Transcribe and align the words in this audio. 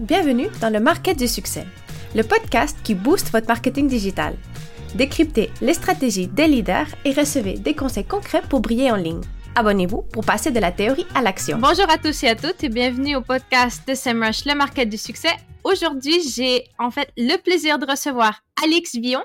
Bienvenue 0.00 0.48
dans 0.62 0.70
le 0.72 0.80
Market 0.80 1.18
du 1.18 1.28
succès, 1.28 1.66
le 2.14 2.22
podcast 2.22 2.78
qui 2.82 2.94
booste 2.94 3.30
votre 3.32 3.48
marketing 3.48 3.86
digital. 3.86 4.34
Décryptez 4.94 5.50
les 5.60 5.74
stratégies 5.74 6.26
des 6.26 6.48
leaders 6.48 6.86
et 7.04 7.12
recevez 7.12 7.58
des 7.58 7.74
conseils 7.74 8.06
concrets 8.06 8.40
pour 8.48 8.60
briller 8.60 8.90
en 8.90 8.96
ligne. 8.96 9.20
Abonnez-vous 9.56 10.00
pour 10.10 10.24
passer 10.24 10.52
de 10.52 10.58
la 10.58 10.72
théorie 10.72 11.04
à 11.14 11.20
l'action. 11.20 11.58
Bonjour 11.58 11.84
à 11.90 11.98
tous 11.98 12.22
et 12.22 12.28
à 12.28 12.34
toutes 12.34 12.64
et 12.64 12.70
bienvenue 12.70 13.14
au 13.16 13.20
podcast 13.20 13.86
de 13.86 13.92
SEMrush, 13.92 14.46
le 14.46 14.54
Market 14.54 14.88
du 14.88 14.96
succès. 14.96 15.36
Aujourd'hui, 15.64 16.22
j'ai 16.34 16.64
en 16.78 16.90
fait 16.90 17.12
le 17.18 17.36
plaisir 17.36 17.78
de 17.78 17.84
recevoir 17.84 18.40
Alix 18.64 18.94
Villon, 18.94 19.22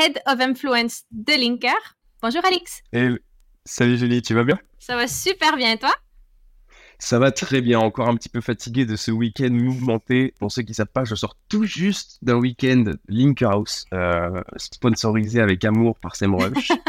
Head 0.00 0.20
of 0.26 0.40
Influence 0.40 1.04
de 1.12 1.34
Linker. 1.34 1.96
Bonjour 2.20 2.44
Alix. 2.44 2.82
salut 3.64 3.96
Julie, 3.96 4.20
tu 4.20 4.34
vas 4.34 4.42
bien? 4.42 4.58
Ça 4.80 4.96
va 4.96 5.06
super 5.06 5.56
bien, 5.56 5.76
toi? 5.76 5.94
Ça 6.98 7.18
va 7.18 7.30
très 7.30 7.60
bien, 7.60 7.78
encore 7.78 8.08
un 8.08 8.16
petit 8.16 8.28
peu 8.28 8.40
fatigué 8.40 8.84
de 8.84 8.96
ce 8.96 9.10
week-end 9.10 9.50
mouvementé. 9.50 10.34
Pour 10.38 10.50
ceux 10.50 10.62
qui 10.62 10.72
ne 10.72 10.74
savent 10.74 10.86
pas, 10.92 11.04
je 11.04 11.14
sors 11.14 11.36
tout 11.48 11.64
juste 11.64 12.18
d'un 12.22 12.34
week-end 12.34 12.84
Link 13.08 13.40
House, 13.42 13.86
euh, 13.94 14.42
sponsorisé 14.56 15.40
avec 15.40 15.64
amour 15.64 15.98
par 15.98 16.16
SEMrush. 16.16 16.68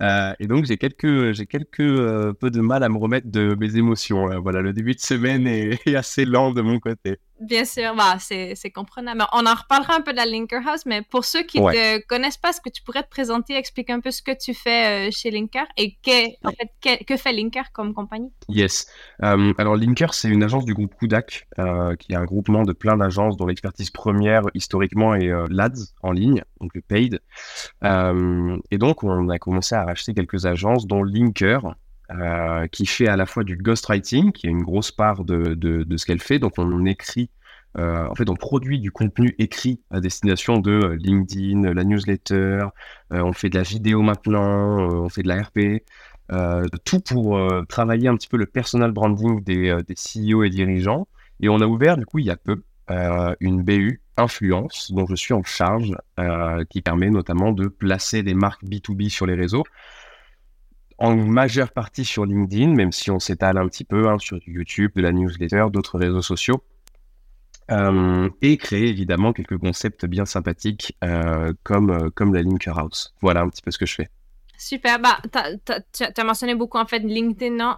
Euh, 0.00 0.32
et 0.40 0.48
donc 0.48 0.64
j'ai 0.64 0.78
quelques, 0.78 1.30
j'ai 1.30 1.46
quelques 1.46 1.78
euh, 1.78 2.32
peu 2.32 2.50
de 2.50 2.60
mal 2.60 2.82
à 2.82 2.88
me 2.88 2.96
remettre 2.96 3.30
de 3.30 3.54
mes 3.60 3.76
émotions. 3.76 4.40
Voilà, 4.40 4.60
le 4.60 4.72
début 4.72 4.94
de 4.94 5.00
semaine 5.00 5.46
est, 5.46 5.78
assez 5.94 6.24
lent 6.24 6.50
de 6.50 6.60
mon 6.60 6.80
côté. 6.80 7.18
Bien 7.42 7.64
sûr, 7.64 7.94
bah, 7.96 8.18
c'est, 8.20 8.70
comprenable. 8.72 9.24
On 9.32 9.46
en 9.46 9.54
reparlera 9.54 9.96
un 9.96 10.00
peu 10.00 10.12
de 10.12 10.16
la 10.16 10.26
Linker 10.26 10.66
House, 10.66 10.86
mais 10.86 11.02
pour 11.02 11.24
ceux 11.24 11.42
qui 11.42 11.60
ne 11.60 11.72
te 11.72 12.06
connaissent 12.06 12.36
pas, 12.36 12.50
est-ce 12.50 12.60
que 12.60 12.70
tu 12.70 12.82
pourrais 12.82 13.02
te 13.02 13.08
présenter, 13.08 13.56
expliquer 13.56 13.92
un 13.92 14.00
peu 14.00 14.12
ce 14.12 14.22
que 14.22 14.30
tu 14.32 14.54
fais 14.54 15.08
euh, 15.08 15.10
chez 15.10 15.32
Linker 15.32 15.66
et 15.76 15.96
que, 16.04 16.28
en 16.46 16.52
fait, 16.52 17.04
que, 17.04 17.16
fait 17.16 17.32
Linker 17.32 17.72
comme 17.72 17.94
compagnie? 17.94 18.30
Yes. 18.48 18.86
alors 19.20 19.76
Linker, 19.76 20.14
c'est 20.14 20.28
une 20.28 20.44
agence 20.44 20.64
du 20.64 20.72
groupe 20.72 20.94
Kudak, 20.94 21.48
qui 21.98 22.12
est 22.12 22.16
un 22.16 22.24
groupement 22.24 22.62
de 22.62 22.72
plein 22.72 22.96
d'agences 22.96 23.36
dont 23.36 23.46
l'expertise 23.46 23.90
première 23.90 24.42
historiquement 24.54 25.14
est 25.14 25.30
l'ADS 25.50 25.94
en 26.02 26.12
ligne, 26.12 26.42
donc 26.60 26.72
le 26.74 26.80
paid. 26.80 27.20
et 27.82 28.78
donc 28.78 29.02
on 29.02 29.28
a 29.28 29.38
commencé 29.38 29.74
à 29.74 29.82
acheter 29.82 30.14
quelques 30.14 30.46
agences, 30.46 30.86
dont 30.86 31.02
Linker, 31.02 31.74
euh, 32.20 32.66
qui 32.66 32.86
fait 32.86 33.08
à 33.08 33.16
la 33.16 33.26
fois 33.26 33.44
du 33.44 33.56
ghostwriting, 33.56 34.32
qui 34.32 34.46
est 34.46 34.50
une 34.50 34.62
grosse 34.62 34.90
part 34.90 35.24
de, 35.24 35.86
ce 35.96 36.06
qu'elle 36.06 36.20
fait. 36.20 36.38
Donc 36.38 36.54
on 36.58 36.84
écrit, 36.84 37.30
euh, 37.78 38.06
en 38.08 38.14
fait, 38.14 38.28
on 38.28 38.34
produit 38.34 38.80
du 38.80 38.90
contenu 38.90 39.34
écrit 39.38 39.80
à 39.90 40.00
destination 40.00 40.58
de 40.58 40.96
LinkedIn, 41.00 41.72
la 41.72 41.84
newsletter, 41.84 42.66
euh, 43.12 43.22
on 43.22 43.32
fait 43.32 43.48
de 43.48 43.56
la 43.56 43.62
vidéo 43.62 44.02
maintenant, 44.02 44.78
on 45.04 45.08
fait 45.08 45.22
de 45.22 45.28
la 45.28 45.42
RP. 45.42 45.84
tout 46.84 47.00
pour 47.00 47.38
travailler 47.68 48.08
un 48.08 48.16
petit 48.16 48.28
peu 48.28 48.36
le 48.36 48.46
personal 48.46 48.92
branding 48.92 49.42
des, 49.42 49.76
des 49.86 49.94
CEO 49.94 50.42
et 50.42 50.50
dirigeants. 50.50 51.08
Et 51.40 51.48
on 51.48 51.60
a 51.60 51.66
ouvert, 51.66 51.96
du 51.96 52.06
coup, 52.06 52.18
il 52.18 52.26
y 52.26 52.30
a 52.30 52.36
peu, 52.36 52.62
une 53.40 53.62
BU 53.62 54.02
influence 54.18 54.92
dont 54.92 55.06
je 55.06 55.14
suis 55.14 55.34
en 55.34 55.42
charge, 55.44 55.94
qui 56.68 56.82
permet 56.82 57.10
notamment 57.10 57.52
de 57.52 57.68
placer 57.68 58.22
des 58.22 58.34
marques 58.34 58.64
B2B 58.64 59.08
sur 59.08 59.24
les 59.26 59.34
réseaux, 59.34 59.64
en 61.02 61.16
majeure 61.16 61.72
partie 61.72 62.04
sur 62.04 62.24
LinkedIn, 62.24 62.68
même 62.68 62.92
si 62.92 63.10
on 63.10 63.18
s'étale 63.18 63.58
un 63.58 63.66
petit 63.66 63.84
peu 63.84 64.08
hein, 64.08 64.18
sur 64.20 64.38
YouTube, 64.46 64.92
de 64.94 65.02
la 65.02 65.10
newsletter, 65.10 65.66
d'autres 65.72 65.98
réseaux 65.98 66.22
sociaux. 66.22 66.62
Euh, 67.72 68.30
et 68.40 68.56
créer 68.56 68.88
évidemment 68.88 69.32
quelques 69.32 69.58
concepts 69.58 70.06
bien 70.06 70.24
sympathiques 70.24 70.96
euh, 71.02 71.52
comme, 71.64 71.90
euh, 71.90 72.10
comme 72.14 72.32
la 72.32 72.42
Linker 72.42 72.78
House. 72.78 73.14
Voilà 73.20 73.40
un 73.40 73.48
petit 73.48 73.62
peu 73.62 73.72
ce 73.72 73.78
que 73.78 73.86
je 73.86 73.94
fais. 73.94 74.10
Super. 74.56 75.00
Bah, 75.00 75.18
tu 75.92 76.04
as 76.04 76.24
mentionné 76.24 76.54
beaucoup 76.54 76.78
en 76.78 76.86
fait 76.86 77.00
LinkedIn, 77.00 77.56
non? 77.56 77.76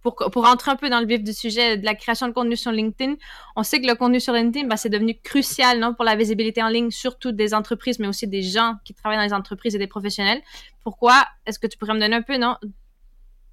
Pour, 0.00 0.16
pour 0.16 0.46
rentrer 0.46 0.70
un 0.70 0.76
peu 0.76 0.88
dans 0.88 1.00
le 1.00 1.06
vif 1.06 1.22
du 1.22 1.32
sujet 1.32 1.76
de 1.76 1.84
la 1.84 1.94
création 1.94 2.28
de 2.28 2.32
contenu 2.32 2.56
sur 2.56 2.72
LinkedIn, 2.72 3.16
on 3.56 3.62
sait 3.62 3.80
que 3.80 3.86
le 3.86 3.94
contenu 3.94 4.20
sur 4.20 4.32
LinkedIn, 4.32 4.68
bah, 4.68 4.76
c'est 4.76 4.88
devenu 4.88 5.18
crucial 5.22 5.78
non, 5.78 5.94
pour 5.94 6.04
la 6.04 6.16
visibilité 6.16 6.62
en 6.62 6.68
ligne, 6.68 6.90
surtout 6.90 7.32
des 7.32 7.54
entreprises, 7.54 7.98
mais 7.98 8.08
aussi 8.08 8.26
des 8.26 8.42
gens 8.42 8.76
qui 8.84 8.94
travaillent 8.94 9.18
dans 9.18 9.24
les 9.24 9.34
entreprises 9.34 9.74
et 9.74 9.78
des 9.78 9.86
professionnels. 9.86 10.40
Pourquoi 10.82 11.24
est-ce 11.46 11.58
que 11.58 11.66
tu 11.66 11.76
pourrais 11.78 11.94
me 11.94 12.00
donner 12.00 12.16
un 12.16 12.22
peu 12.22 12.36
non, 12.38 12.56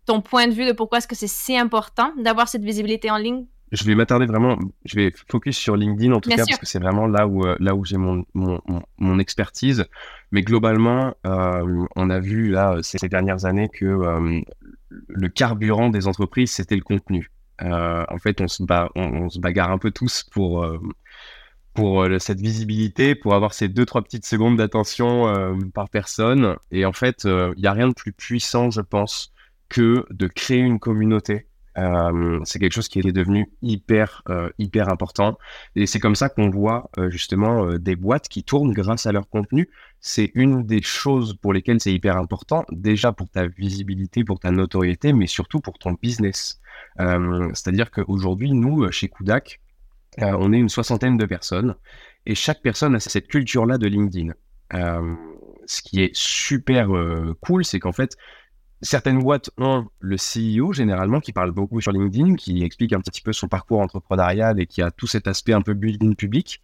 ton 0.06 0.22
point 0.22 0.48
de 0.48 0.54
vue 0.54 0.66
de 0.66 0.72
pourquoi 0.72 0.98
est-ce 1.00 1.08
que 1.08 1.16
c'est 1.16 1.28
si 1.28 1.58
important 1.58 2.12
d'avoir 2.18 2.48
cette 2.48 2.64
visibilité 2.64 3.12
en 3.12 3.18
ligne 3.18 3.46
je 3.72 3.84
vais 3.84 3.96
m'attarder 3.96 4.26
vraiment, 4.26 4.58
je 4.86 4.96
vais 4.96 5.14
focus 5.28 5.58
sur 5.58 5.76
LinkedIn 5.76 6.12
en 6.12 6.20
tout 6.20 6.30
cas, 6.30 6.38
parce 6.38 6.58
que 6.58 6.66
c'est 6.66 6.80
vraiment 6.80 7.08
là 7.08 7.28
où, 7.28 7.46
euh, 7.46 7.56
là 7.60 7.76
où 7.76 7.86
j'ai 7.86 7.98
mon, 7.98 8.26
mon, 8.34 8.62
mon, 8.98 9.20
expertise. 9.20 9.86
Mais 10.32 10.42
globalement, 10.42 11.14
euh, 11.26 11.86
on 11.96 12.10
a 12.10 12.20
vu 12.20 12.50
là 12.50 12.78
ces 12.82 13.10
dernières 13.10 13.46
années 13.46 13.70
que 13.70 13.86
euh, 13.86 14.42
le 15.08 15.30
carburant 15.30 15.90
des 15.90 16.08
entreprises, 16.08 16.52
c'était 16.52 16.76
le 16.76 16.82
contenu. 16.82 17.32
Euh, 17.62 18.06
en 18.10 18.18
fait, 18.18 18.42
on 18.42 18.48
se, 18.48 18.64
on, 18.96 19.30
se, 19.30 19.40
bagarre 19.40 19.72
un 19.72 19.78
peu 19.78 19.92
tous 19.92 20.24
pour, 20.32 20.66
pour 21.74 22.08
cette 22.20 22.40
visibilité, 22.40 23.16
pour 23.16 23.36
avoir 23.36 23.54
ces 23.54 23.68
deux, 23.68 23.86
trois 23.86 24.02
petites 24.02 24.26
secondes 24.26 24.58
d'attention 24.58 25.58
par 25.74 25.90
personne. 25.90 26.56
Et 26.72 26.86
en 26.86 26.94
fait, 26.94 27.26
il 27.26 27.60
n'y 27.60 27.68
a 27.68 27.74
rien 27.74 27.90
de 27.90 27.94
plus 27.94 28.14
puissant, 28.14 28.72
je 28.72 28.82
pense, 28.82 29.34
que 29.68 30.06
de 30.10 30.28
créer 30.28 30.60
une 30.60 30.80
communauté 30.80 31.49
euh, 31.80 32.40
c'est 32.44 32.60
quelque 32.60 32.74
chose 32.74 32.90
qui 32.90 33.00
est 33.00 33.12
devenu 33.12 33.50
hyper, 33.62 34.22
euh, 34.30 34.50
hyper 34.58 34.90
important. 34.90 35.38
Et 35.76 35.86
c'est 35.86 36.00
comme 36.00 36.16
ça 36.16 36.30
qu'on 36.30 36.50
voit 36.50 36.90
euh, 36.98 37.10
justement 37.10 37.74
des 37.78 37.96
boîtes 37.96 38.28
qui 38.28 38.44
tournent 38.44 38.74
grâce 38.74 39.06
à 39.06 39.12
leur 39.12 39.30
contenu. 39.30 39.70
C'est 40.02 40.32
une 40.36 40.66
des 40.66 40.82
choses 40.82 41.36
pour 41.36 41.54
lesquelles 41.54 41.80
c'est 41.80 41.94
hyper 41.94 42.18
important, 42.18 42.66
déjà 42.72 43.12
pour 43.12 43.30
ta 43.30 43.48
visibilité, 43.48 44.24
pour 44.24 44.40
ta 44.40 44.52
notoriété, 44.52 45.14
mais 45.14 45.28
surtout 45.28 45.60
pour 45.60 45.78
ton 45.78 45.98
business. 46.02 46.60
C'est-à-dire 46.98 47.92
qu'aujourd'hui, 47.92 48.52
nous, 48.52 48.90
chez 48.92 49.10
Kudak, 49.10 49.60
on 50.18 50.54
est 50.54 50.58
une 50.58 50.70
soixantaine 50.70 51.18
de 51.18 51.26
personnes 51.26 51.76
et 52.26 52.36
chaque 52.36 52.62
personne 52.62 52.96
a 52.96 53.00
cette 53.00 53.28
culture-là 53.28 53.78
de 53.78 53.88
LinkedIn. 53.88 54.34
ce 55.66 55.82
qui 55.82 56.02
est 56.02 56.16
super 56.16 56.88
cool, 57.42 57.66
c'est 57.66 57.80
qu'en 57.80 57.92
fait, 57.92 58.18
Certaines 58.82 59.20
boîtes 59.20 59.50
ont 59.58 59.88
le 60.00 60.16
CEO 60.16 60.72
généralement 60.72 61.20
qui 61.20 61.34
parle 61.34 61.52
beaucoup 61.52 61.82
sur 61.82 61.92
LinkedIn, 61.92 62.36
qui 62.36 62.64
explique 62.64 62.94
un 62.94 63.02
petit 63.02 63.22
peu 63.22 63.34
son 63.34 63.50
parcours 63.50 63.82
entrepreneurial 63.82 64.60
et 64.62 64.68
qui 64.68 64.82
a 64.82 64.90
tout 64.90 65.06
cet 65.06 65.28
aspect 65.28 65.52
un 65.52 65.62
peu 65.62 65.74
building 65.74 66.16
public. 66.16 66.62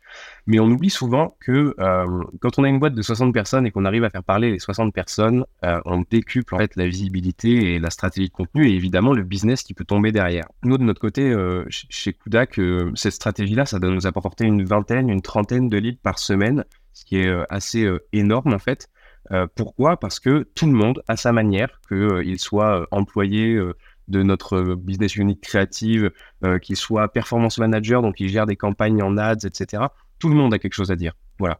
Mais 0.47 0.59
on 0.59 0.65
oublie 0.65 0.89
souvent 0.89 1.35
que 1.41 1.75
euh, 1.77 2.23
quand 2.39 2.57
on 2.57 2.63
a 2.63 2.69
une 2.69 2.79
boîte 2.79 2.93
de 2.93 3.01
60 3.01 3.33
personnes 3.33 3.65
et 3.67 3.71
qu'on 3.71 3.83
arrive 3.83 4.05
à 4.05 4.09
faire 4.09 4.23
parler 4.23 4.51
les 4.51 4.59
60 4.59 4.93
personnes, 4.93 5.43
euh, 5.65 5.81
on 5.83 6.05
décuple 6.09 6.55
en 6.55 6.59
fait 6.59 6.77
la 6.77 6.87
visibilité 6.87 7.73
et 7.73 7.79
la 7.79 7.89
stratégie 7.89 8.29
de 8.29 8.33
contenu 8.33 8.69
et 8.69 8.73
évidemment 8.73 9.11
le 9.11 9.23
business 9.23 9.61
qui 9.63 9.73
peut 9.73 9.85
tomber 9.85 10.13
derrière. 10.13 10.45
Nous 10.63 10.77
de 10.77 10.83
notre 10.83 11.01
côté, 11.01 11.29
euh, 11.29 11.65
chez 11.69 12.13
Kudak, 12.13 12.61
cette 12.95 13.13
stratégie-là, 13.13 13.65
ça 13.65 13.79
doit 13.79 13.91
nous 13.91 14.07
apporter 14.07 14.45
une 14.45 14.63
vingtaine, 14.63 15.09
une 15.09 15.21
trentaine 15.21 15.67
de 15.67 15.77
leads 15.77 15.99
par 16.01 16.19
semaine, 16.19 16.63
ce 16.93 17.03
qui 17.03 17.17
est 17.17 17.45
assez 17.49 17.89
énorme 18.13 18.53
en 18.53 18.59
fait. 18.59 18.87
Euh, 19.31 19.47
pourquoi? 19.55 19.97
Parce 19.97 20.19
que 20.19 20.47
tout 20.55 20.65
le 20.65 20.73
monde, 20.73 21.03
à 21.07 21.17
sa 21.17 21.31
manière, 21.31 21.81
qu'il 21.87 21.97
euh, 21.97 22.37
soit 22.37 22.81
euh, 22.81 22.85
employé 22.91 23.59
de 24.07 24.21
notre 24.21 24.75
business 24.75 25.15
unit 25.15 25.39
créative, 25.39 26.11
qu'il 26.61 26.75
soit 26.75 27.07
performance 27.07 27.57
manager, 27.57 28.03
donc 28.03 28.19
il 28.19 28.29
gère 28.29 28.45
des 28.45 28.55
campagnes 28.55 29.01
en 29.01 29.17
ads, 29.17 29.45
etc. 29.45 29.83
Tout 30.19 30.29
le 30.29 30.35
monde 30.35 30.53
a 30.53 30.59
quelque 30.59 30.75
chose 30.75 30.91
à 30.91 30.95
dire. 30.95 31.13
Voilà. 31.39 31.59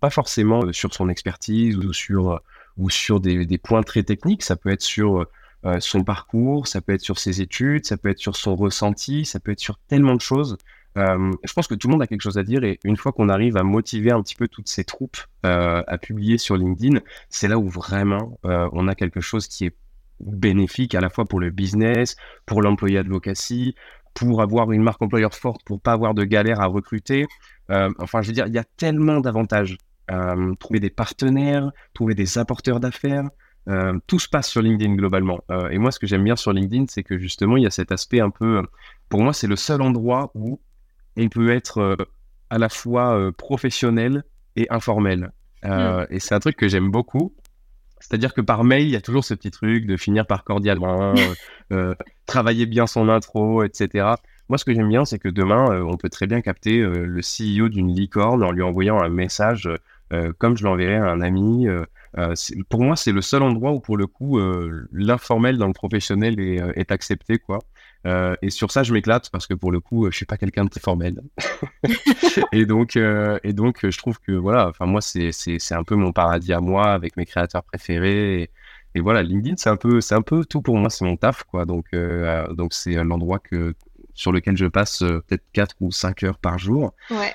pas 0.00 0.10
forcément 0.10 0.70
sur 0.72 0.92
son 0.92 1.08
expertise 1.08 1.78
ou 1.78 1.94
sur, 1.94 2.40
ou 2.76 2.90
sur 2.90 3.20
des, 3.20 3.46
des 3.46 3.58
points 3.58 3.82
très 3.82 4.02
techniques. 4.02 4.42
Ça 4.42 4.56
peut 4.56 4.68
être 4.68 4.82
sur 4.82 5.26
son 5.78 6.04
parcours, 6.04 6.66
ça 6.66 6.82
peut 6.82 6.92
être 6.92 7.00
sur 7.00 7.18
ses 7.18 7.40
études, 7.40 7.86
ça 7.86 7.96
peut 7.96 8.10
être 8.10 8.18
sur 8.18 8.36
son 8.36 8.54
ressenti, 8.54 9.24
ça 9.24 9.40
peut 9.40 9.52
être 9.52 9.60
sur 9.60 9.78
tellement 9.88 10.14
de 10.14 10.20
choses. 10.20 10.58
Euh, 10.96 11.32
je 11.44 11.52
pense 11.52 11.66
que 11.66 11.74
tout 11.74 11.88
le 11.88 11.92
monde 11.92 12.02
a 12.02 12.06
quelque 12.06 12.22
chose 12.22 12.38
à 12.38 12.42
dire 12.42 12.64
et 12.64 12.78
une 12.84 12.96
fois 12.96 13.12
qu'on 13.12 13.28
arrive 13.28 13.56
à 13.56 13.62
motiver 13.62 14.12
un 14.12 14.22
petit 14.22 14.34
peu 14.34 14.48
toutes 14.48 14.68
ces 14.68 14.84
troupes 14.84 15.18
euh, 15.44 15.82
à 15.86 15.98
publier 15.98 16.38
sur 16.38 16.56
LinkedIn, 16.56 17.00
c'est 17.28 17.48
là 17.48 17.58
où 17.58 17.68
vraiment 17.68 18.38
euh, 18.46 18.68
on 18.72 18.88
a 18.88 18.94
quelque 18.94 19.20
chose 19.20 19.46
qui 19.46 19.66
est 19.66 19.76
bénéfique 20.20 20.94
à 20.94 21.00
la 21.00 21.10
fois 21.10 21.26
pour 21.26 21.40
le 21.40 21.50
business, 21.50 22.16
pour 22.46 22.62
l'employé 22.62 22.98
advocacy, 22.98 23.74
pour 24.14 24.40
avoir 24.40 24.72
une 24.72 24.82
marque 24.82 25.02
employeur 25.02 25.34
forte, 25.34 25.62
pour 25.64 25.80
pas 25.80 25.92
avoir 25.92 26.14
de 26.14 26.24
galère 26.24 26.60
à 26.60 26.66
recruter. 26.66 27.26
enfin, 27.68 28.22
je 28.22 28.28
veux 28.28 28.32
dire, 28.32 28.46
il 28.46 28.54
y 28.54 28.58
a 28.58 28.64
tellement 28.64 29.20
d'avantages. 29.20 29.76
trouver 30.58 30.80
des 30.80 30.88
partenaires, 30.88 31.70
trouver 31.92 32.14
des 32.14 32.38
apporteurs 32.38 32.80
d'affaires, 32.80 33.28
tout 34.06 34.18
se 34.18 34.28
passe 34.28 34.48
sur 34.48 34.62
LinkedIn 34.62 34.94
globalement. 34.94 35.40
et 35.70 35.76
moi, 35.76 35.90
ce 35.90 35.98
que 35.98 36.06
j'aime 36.06 36.24
bien 36.24 36.36
sur 36.36 36.54
LinkedIn, 36.54 36.86
c'est 36.88 37.02
que 37.02 37.18
justement, 37.18 37.58
il 37.58 37.64
y 37.64 37.66
a 37.66 37.70
cet 37.70 37.92
aspect 37.92 38.20
un 38.20 38.30
peu. 38.30 38.62
pour 39.10 39.20
moi, 39.20 39.34
c'est 39.34 39.48
le 39.48 39.56
seul 39.56 39.82
endroit 39.82 40.30
où 40.34 40.60
il 41.16 41.30
peut 41.30 41.50
être 41.50 41.78
euh, 41.78 41.96
à 42.50 42.58
la 42.58 42.68
fois 42.68 43.16
euh, 43.16 43.32
professionnel 43.32 44.24
et 44.54 44.66
informel. 44.70 45.32
Euh, 45.64 46.02
mm. 46.02 46.06
Et 46.10 46.20
c'est 46.20 46.34
un 46.34 46.40
truc 46.40 46.56
que 46.56 46.68
j'aime 46.68 46.90
beaucoup. 46.90 47.34
C'est-à-dire 48.00 48.34
que 48.34 48.40
par 48.40 48.62
mail, 48.62 48.82
il 48.82 48.90
y 48.90 48.96
a 48.96 49.00
toujours 49.00 49.24
ce 49.24 49.34
petit 49.34 49.50
truc 49.50 49.86
de 49.86 49.96
finir 49.96 50.26
par 50.26 50.44
cordialement, 50.44 51.14
travailler 52.26 52.66
bien 52.66 52.86
son 52.86 53.08
intro, 53.08 53.64
etc. 53.64 54.14
Moi, 54.48 54.58
ce 54.58 54.64
que 54.64 54.74
j'aime 54.74 54.88
bien, 54.88 55.04
c'est 55.04 55.18
que 55.18 55.28
demain, 55.28 55.82
on 55.82 55.96
peut 55.96 56.10
très 56.10 56.26
bien 56.26 56.42
capter 56.42 56.78
le 56.78 57.20
CEO 57.20 57.68
d'une 57.68 57.92
licorne 57.92 58.44
en 58.44 58.52
lui 58.52 58.62
envoyant 58.62 59.00
un 59.00 59.08
message 59.08 59.68
comme 60.38 60.58
je 60.58 60.64
l'enverrais 60.64 60.96
à 60.96 61.10
un 61.10 61.22
ami. 61.22 61.66
pour 62.68 62.82
moi, 62.82 62.96
c'est 62.96 63.12
le 63.12 63.22
seul 63.22 63.42
endroit 63.42 63.72
où, 63.72 63.80
pour 63.80 63.96
le 63.96 64.06
coup, 64.06 64.38
l'informel 64.92 65.56
dans 65.56 65.66
le 65.66 65.72
professionnel 65.72 66.38
est, 66.38 66.60
est 66.76 66.92
accepté. 66.92 67.38
quoi. 67.38 67.60
Euh, 68.06 68.36
et 68.40 68.50
sur 68.50 68.70
ça, 68.70 68.82
je 68.82 68.92
m'éclate 68.92 69.30
parce 69.30 69.46
que 69.46 69.54
pour 69.54 69.72
le 69.72 69.80
coup, 69.80 70.08
je 70.10 70.16
suis 70.16 70.26
pas 70.26 70.36
quelqu'un 70.36 70.64
de 70.64 70.70
très 70.70 70.80
formel. 70.80 71.20
et 72.52 72.64
donc, 72.64 72.96
euh, 72.96 73.38
et 73.42 73.52
donc, 73.52 73.78
je 73.82 73.98
trouve 73.98 74.20
que 74.20 74.32
voilà, 74.32 74.68
enfin 74.68 74.86
moi, 74.86 75.00
c'est 75.00 75.32
c'est 75.32 75.74
un 75.74 75.82
peu 75.82 75.96
mon 75.96 76.12
paradis 76.12 76.52
à 76.52 76.60
moi 76.60 76.92
avec 76.92 77.16
mes 77.16 77.26
créateurs 77.26 77.64
préférés. 77.64 78.50
Et, 78.94 79.00
voilà, 79.00 79.22
LinkedIn, 79.22 79.56
c'est 79.58 79.68
un 79.68 79.76
peu 79.76 80.00
c'est 80.00 80.14
un 80.14 80.22
peu 80.22 80.44
tout 80.46 80.62
pour 80.62 80.78
moi, 80.78 80.88
c'est 80.88 81.04
mon 81.04 81.16
taf 81.16 81.42
quoi. 81.44 81.66
Donc 81.66 81.86
euh, 81.92 82.50
donc 82.54 82.72
c'est 82.72 82.94
l'endroit 82.94 83.38
que 83.38 83.74
sur 84.14 84.32
lequel 84.32 84.56
je 84.56 84.64
passe 84.64 85.00
peut-être 85.00 85.44
4 85.52 85.76
ou 85.80 85.92
5 85.92 86.22
heures 86.22 86.38
par 86.38 86.58
jour. 86.58 86.94
Ouais. 87.10 87.34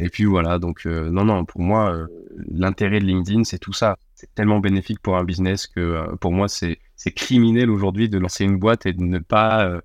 et 0.00 0.08
puis 0.08 0.24
voilà, 0.24 0.58
donc 0.58 0.86
non 0.86 1.24
non, 1.24 1.44
pour 1.44 1.60
moi, 1.60 2.08
l'intérêt 2.50 2.98
de 2.98 3.04
LinkedIn, 3.04 3.44
c'est 3.44 3.58
tout 3.58 3.72
ça. 3.72 3.96
C'est 4.14 4.32
tellement 4.34 4.60
bénéfique 4.60 5.00
pour 5.00 5.16
un 5.16 5.24
business 5.24 5.66
que 5.66 6.14
pour 6.16 6.32
moi, 6.32 6.48
c'est 6.48 6.78
criminel 7.12 7.70
aujourd'hui 7.70 8.08
de 8.08 8.18
lancer 8.18 8.44
une 8.44 8.58
boîte 8.58 8.86
et 8.86 8.92
de 8.92 9.02
ne 9.02 9.18
pas, 9.18 9.66
euh, 9.66 9.80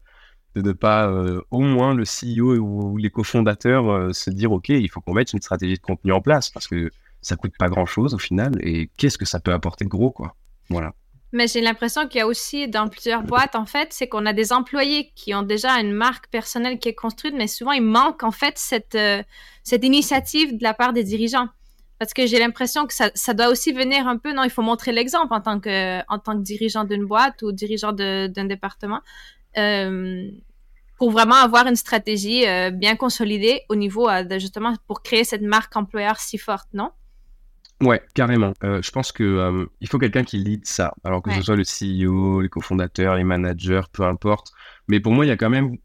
de 0.55 0.61
ne 0.61 0.71
pas 0.71 1.07
euh, 1.07 1.41
au 1.51 1.59
moins 1.59 1.93
le 1.93 2.03
CEO 2.03 2.57
ou, 2.57 2.97
les 2.97 3.09
cofondateurs 3.09 3.89
euh, 3.89 4.13
se 4.13 4.29
dire 4.29 4.51
ok, 4.51 4.69
il 4.69 4.89
faut 4.89 5.01
qu'on 5.01 5.13
mette 5.13 5.33
une 5.33 5.41
stratégie 5.41 5.75
de 5.75 5.81
contenu 5.81 6.11
en 6.11 6.21
place 6.21 6.49
parce 6.49 6.67
que 6.67 6.91
ça 7.21 7.35
coûte 7.35 7.53
pas 7.57 7.67
grand 7.67 7.85
chose 7.85 8.13
au 8.13 8.17
final 8.17 8.53
et 8.61 8.89
qu'est-ce 8.97 9.17
que 9.17 9.25
ça 9.25 9.39
peut 9.39 9.53
apporter 9.53 9.85
de 9.85 9.89
gros 9.89 10.11
quoi. 10.11 10.35
Voilà. 10.69 10.93
Mais 11.31 11.47
j'ai 11.47 11.61
l'impression 11.61 12.07
qu'il 12.07 12.19
y 12.19 12.21
a 12.21 12.27
aussi 12.27 12.67
dans 12.67 12.87
plusieurs 12.87 13.21
boîtes, 13.21 13.53
en 13.53 13.67
fait, 13.67 13.93
c'est 13.93 14.07
qu'on 14.07 14.25
a 14.25 14.33
des 14.33 14.51
employés 14.51 15.11
qui 15.13 15.35
ont 15.35 15.43
déjà 15.43 15.73
une 15.79 15.91
marque 15.91 16.27
personnelle 16.29 16.79
qui 16.79 16.89
est 16.89 16.95
construite, 16.95 17.35
mais 17.37 17.45
souvent 17.45 17.71
il 17.71 17.83
manque 17.83 18.23
en 18.23 18.31
fait 18.31 18.57
cette, 18.57 18.97
cette 19.63 19.83
initiative 19.83 20.57
de 20.57 20.63
la 20.63 20.73
part 20.73 20.91
des 20.91 21.03
dirigeants. 21.03 21.49
Parce 21.99 22.13
que 22.13 22.25
j'ai 22.25 22.39
l'impression 22.39 22.87
que 22.87 22.93
ça, 22.93 23.11
ça, 23.13 23.33
doit 23.33 23.49
aussi 23.49 23.73
venir 23.73 24.07
un 24.07 24.17
peu, 24.17 24.33
non, 24.33 24.43
il 24.43 24.49
faut 24.49 24.61
montrer 24.61 24.93
l'exemple 24.93 25.33
en 25.33 25.41
tant 25.41 25.59
que, 25.59 25.99
en 26.07 26.17
tant 26.17 26.37
que 26.37 26.41
dirigeant 26.41 26.85
d'une 26.85 27.05
boîte 27.05 27.41
ou 27.41 27.51
dirigeant 27.51 27.91
d'un 27.91 28.45
département, 28.45 29.01
euh, 29.57 30.29
pour 30.97 31.11
vraiment 31.11 31.35
avoir 31.35 31.65
une 31.67 31.75
stratégie 31.75 32.47
euh, 32.47 32.71
bien 32.71 32.95
consolidée 32.95 33.61
au 33.69 33.75
niveau 33.75 34.07
euh, 34.07 34.23
de 34.23 34.37
justement 34.37 34.73
pour 34.87 35.01
créer 35.01 35.23
cette 35.23 35.41
marque 35.41 35.75
employeur 35.75 36.19
si 36.19 36.37
forte, 36.37 36.67
non? 36.73 36.91
Ouais, 37.81 38.01
carrément. 38.13 38.53
Euh, 38.63 38.81
je 38.81 38.91
pense 38.91 39.13
que 39.13 39.67
il 39.79 39.87
faut 39.87 39.97
quelqu'un 39.99 40.25
qui 40.25 40.37
lead 40.37 40.65
ça. 40.65 40.93
Alors 41.05 41.21
que 41.21 41.31
ce 41.31 41.41
soit 41.41 41.55
le 41.55 41.63
CEO, 41.63 42.41
les 42.41 42.49
cofondateurs, 42.49 43.15
les 43.15 43.23
managers, 43.23 43.83
peu 43.93 44.03
importe. 44.03 44.51
Mais 44.89 44.99
pour 44.99 45.13
moi, 45.13 45.25
il 45.25 45.29
y 45.29 45.31
a 45.31 45.37
quand 45.37 45.49
même 45.49 45.77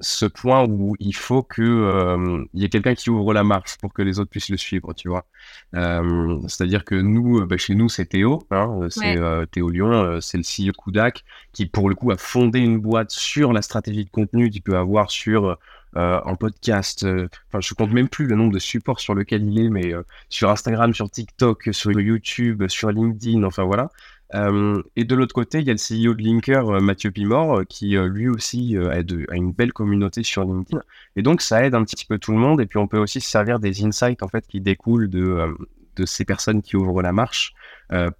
ce 0.00 0.26
point 0.26 0.64
où 0.64 0.96
il 0.98 1.14
faut 1.14 1.42
que 1.42 1.62
euh, 1.62 2.44
il 2.54 2.62
y 2.62 2.64
ait 2.64 2.68
quelqu'un 2.68 2.94
qui 2.94 3.10
ouvre 3.10 3.32
la 3.32 3.44
marche 3.44 3.76
pour 3.78 3.92
que 3.92 4.02
les 4.02 4.18
autres 4.18 4.30
puissent 4.30 4.48
le 4.48 4.56
suivre, 4.56 4.92
tu 4.94 5.08
vois. 5.08 5.26
Euh, 5.74 6.38
c'est-à-dire 6.48 6.84
que 6.84 6.94
nous, 6.94 7.46
bah, 7.46 7.56
chez 7.56 7.74
nous, 7.74 7.88
c'est 7.88 8.06
Théo, 8.06 8.42
hein, 8.50 8.86
c'est 8.88 9.18
euh, 9.18 9.46
Théo 9.46 9.68
Lyon, 9.68 10.18
c'est 10.20 10.38
le 10.38 10.42
CEO 10.42 10.72
Kudak 10.72 11.24
qui, 11.52 11.66
pour 11.66 11.88
le 11.88 11.94
coup, 11.94 12.10
a 12.10 12.16
fondé 12.16 12.60
une 12.60 12.78
boîte 12.78 13.10
sur 13.10 13.52
la 13.52 13.62
stratégie 13.62 14.04
de 14.04 14.10
contenu 14.10 14.50
qu'il 14.50 14.62
peut 14.62 14.76
avoir 14.76 15.10
sur 15.10 15.58
en 15.94 16.36
podcast. 16.36 17.04
Enfin, 17.48 17.60
je 17.60 17.74
compte 17.74 17.92
même 17.92 18.08
plus 18.08 18.26
le 18.26 18.36
nombre 18.36 18.52
de 18.52 18.60
supports 18.60 19.00
sur 19.00 19.14
lequel 19.14 19.44
il 19.44 19.58
est, 19.58 19.68
mais 19.68 19.92
sur 20.28 20.50
Instagram, 20.50 20.94
sur 20.94 21.10
TikTok, 21.10 21.70
sur 21.72 21.90
YouTube, 22.00 22.68
sur 22.68 22.90
LinkedIn, 22.90 23.42
enfin 23.42 23.64
voilà. 23.64 23.90
Euh, 24.34 24.82
et 24.96 25.04
de 25.04 25.14
l'autre 25.14 25.34
côté, 25.34 25.58
il 25.58 25.66
y 25.66 25.70
a 25.70 25.74
le 25.74 25.78
CEO 25.78 26.14
de 26.14 26.22
Linker, 26.22 26.68
euh, 26.68 26.80
Mathieu 26.80 27.10
Pimor, 27.10 27.58
euh, 27.58 27.64
qui 27.64 27.96
lui 27.96 28.28
aussi 28.28 28.76
a, 28.76 29.00
une 29.34 29.52
belle 29.52 29.72
communauté 29.72 30.22
sur 30.22 30.44
LinkedIn. 30.44 30.82
Et 31.16 31.22
donc, 31.22 31.42
ça 31.42 31.64
aide 31.64 31.74
un 31.74 31.84
petit 31.84 32.04
peu 32.04 32.18
tout 32.18 32.32
le 32.32 32.38
monde. 32.38 32.60
Et 32.60 32.66
puis, 32.66 32.78
on 32.78 32.86
peut 32.86 32.98
aussi 32.98 33.20
se 33.20 33.28
servir 33.28 33.58
des 33.58 33.84
insights 33.84 34.22
en 34.22 34.28
fait 34.28 34.46
qui 34.46 34.60
découlent 34.60 35.08
de, 35.08 35.56
de 35.96 36.06
ces 36.06 36.24
personnes 36.24 36.62
qui 36.62 36.76
ouvrent 36.76 37.02
la 37.02 37.12
marche 37.12 37.54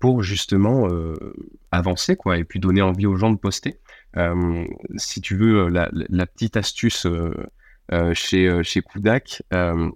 pour 0.01 0.23
justement 0.25 0.89
avancer, 1.71 2.17
quoi, 2.17 2.39
et 2.39 2.45
puis 2.45 2.59
donner 2.59 2.83
envie 2.83 3.07
aux 3.07 3.17
gens 3.17 3.31
de 3.31 3.39
poster. 3.39 3.79
si 4.97 5.21
tu 5.21 5.37
veux, 5.37 5.69
la, 5.69 6.27
petite 6.27 6.57
astuce. 6.57 7.07
chez, 8.15 8.63
chez 8.65 8.83
Kudak, 8.83 9.43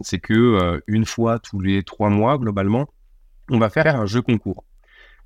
c'est 0.01 0.21
que 0.21 0.81
une 0.87 1.05
fois 1.05 1.41
tous 1.41 1.59
les 1.61 1.83
trois 1.83 2.09
mois, 2.09 2.39
globalement, 2.39 2.89
on 3.51 3.59
va 3.59 3.69
faire 3.69 3.97
un 3.97 4.07
jeu 4.07 4.23
concours. 4.23 4.65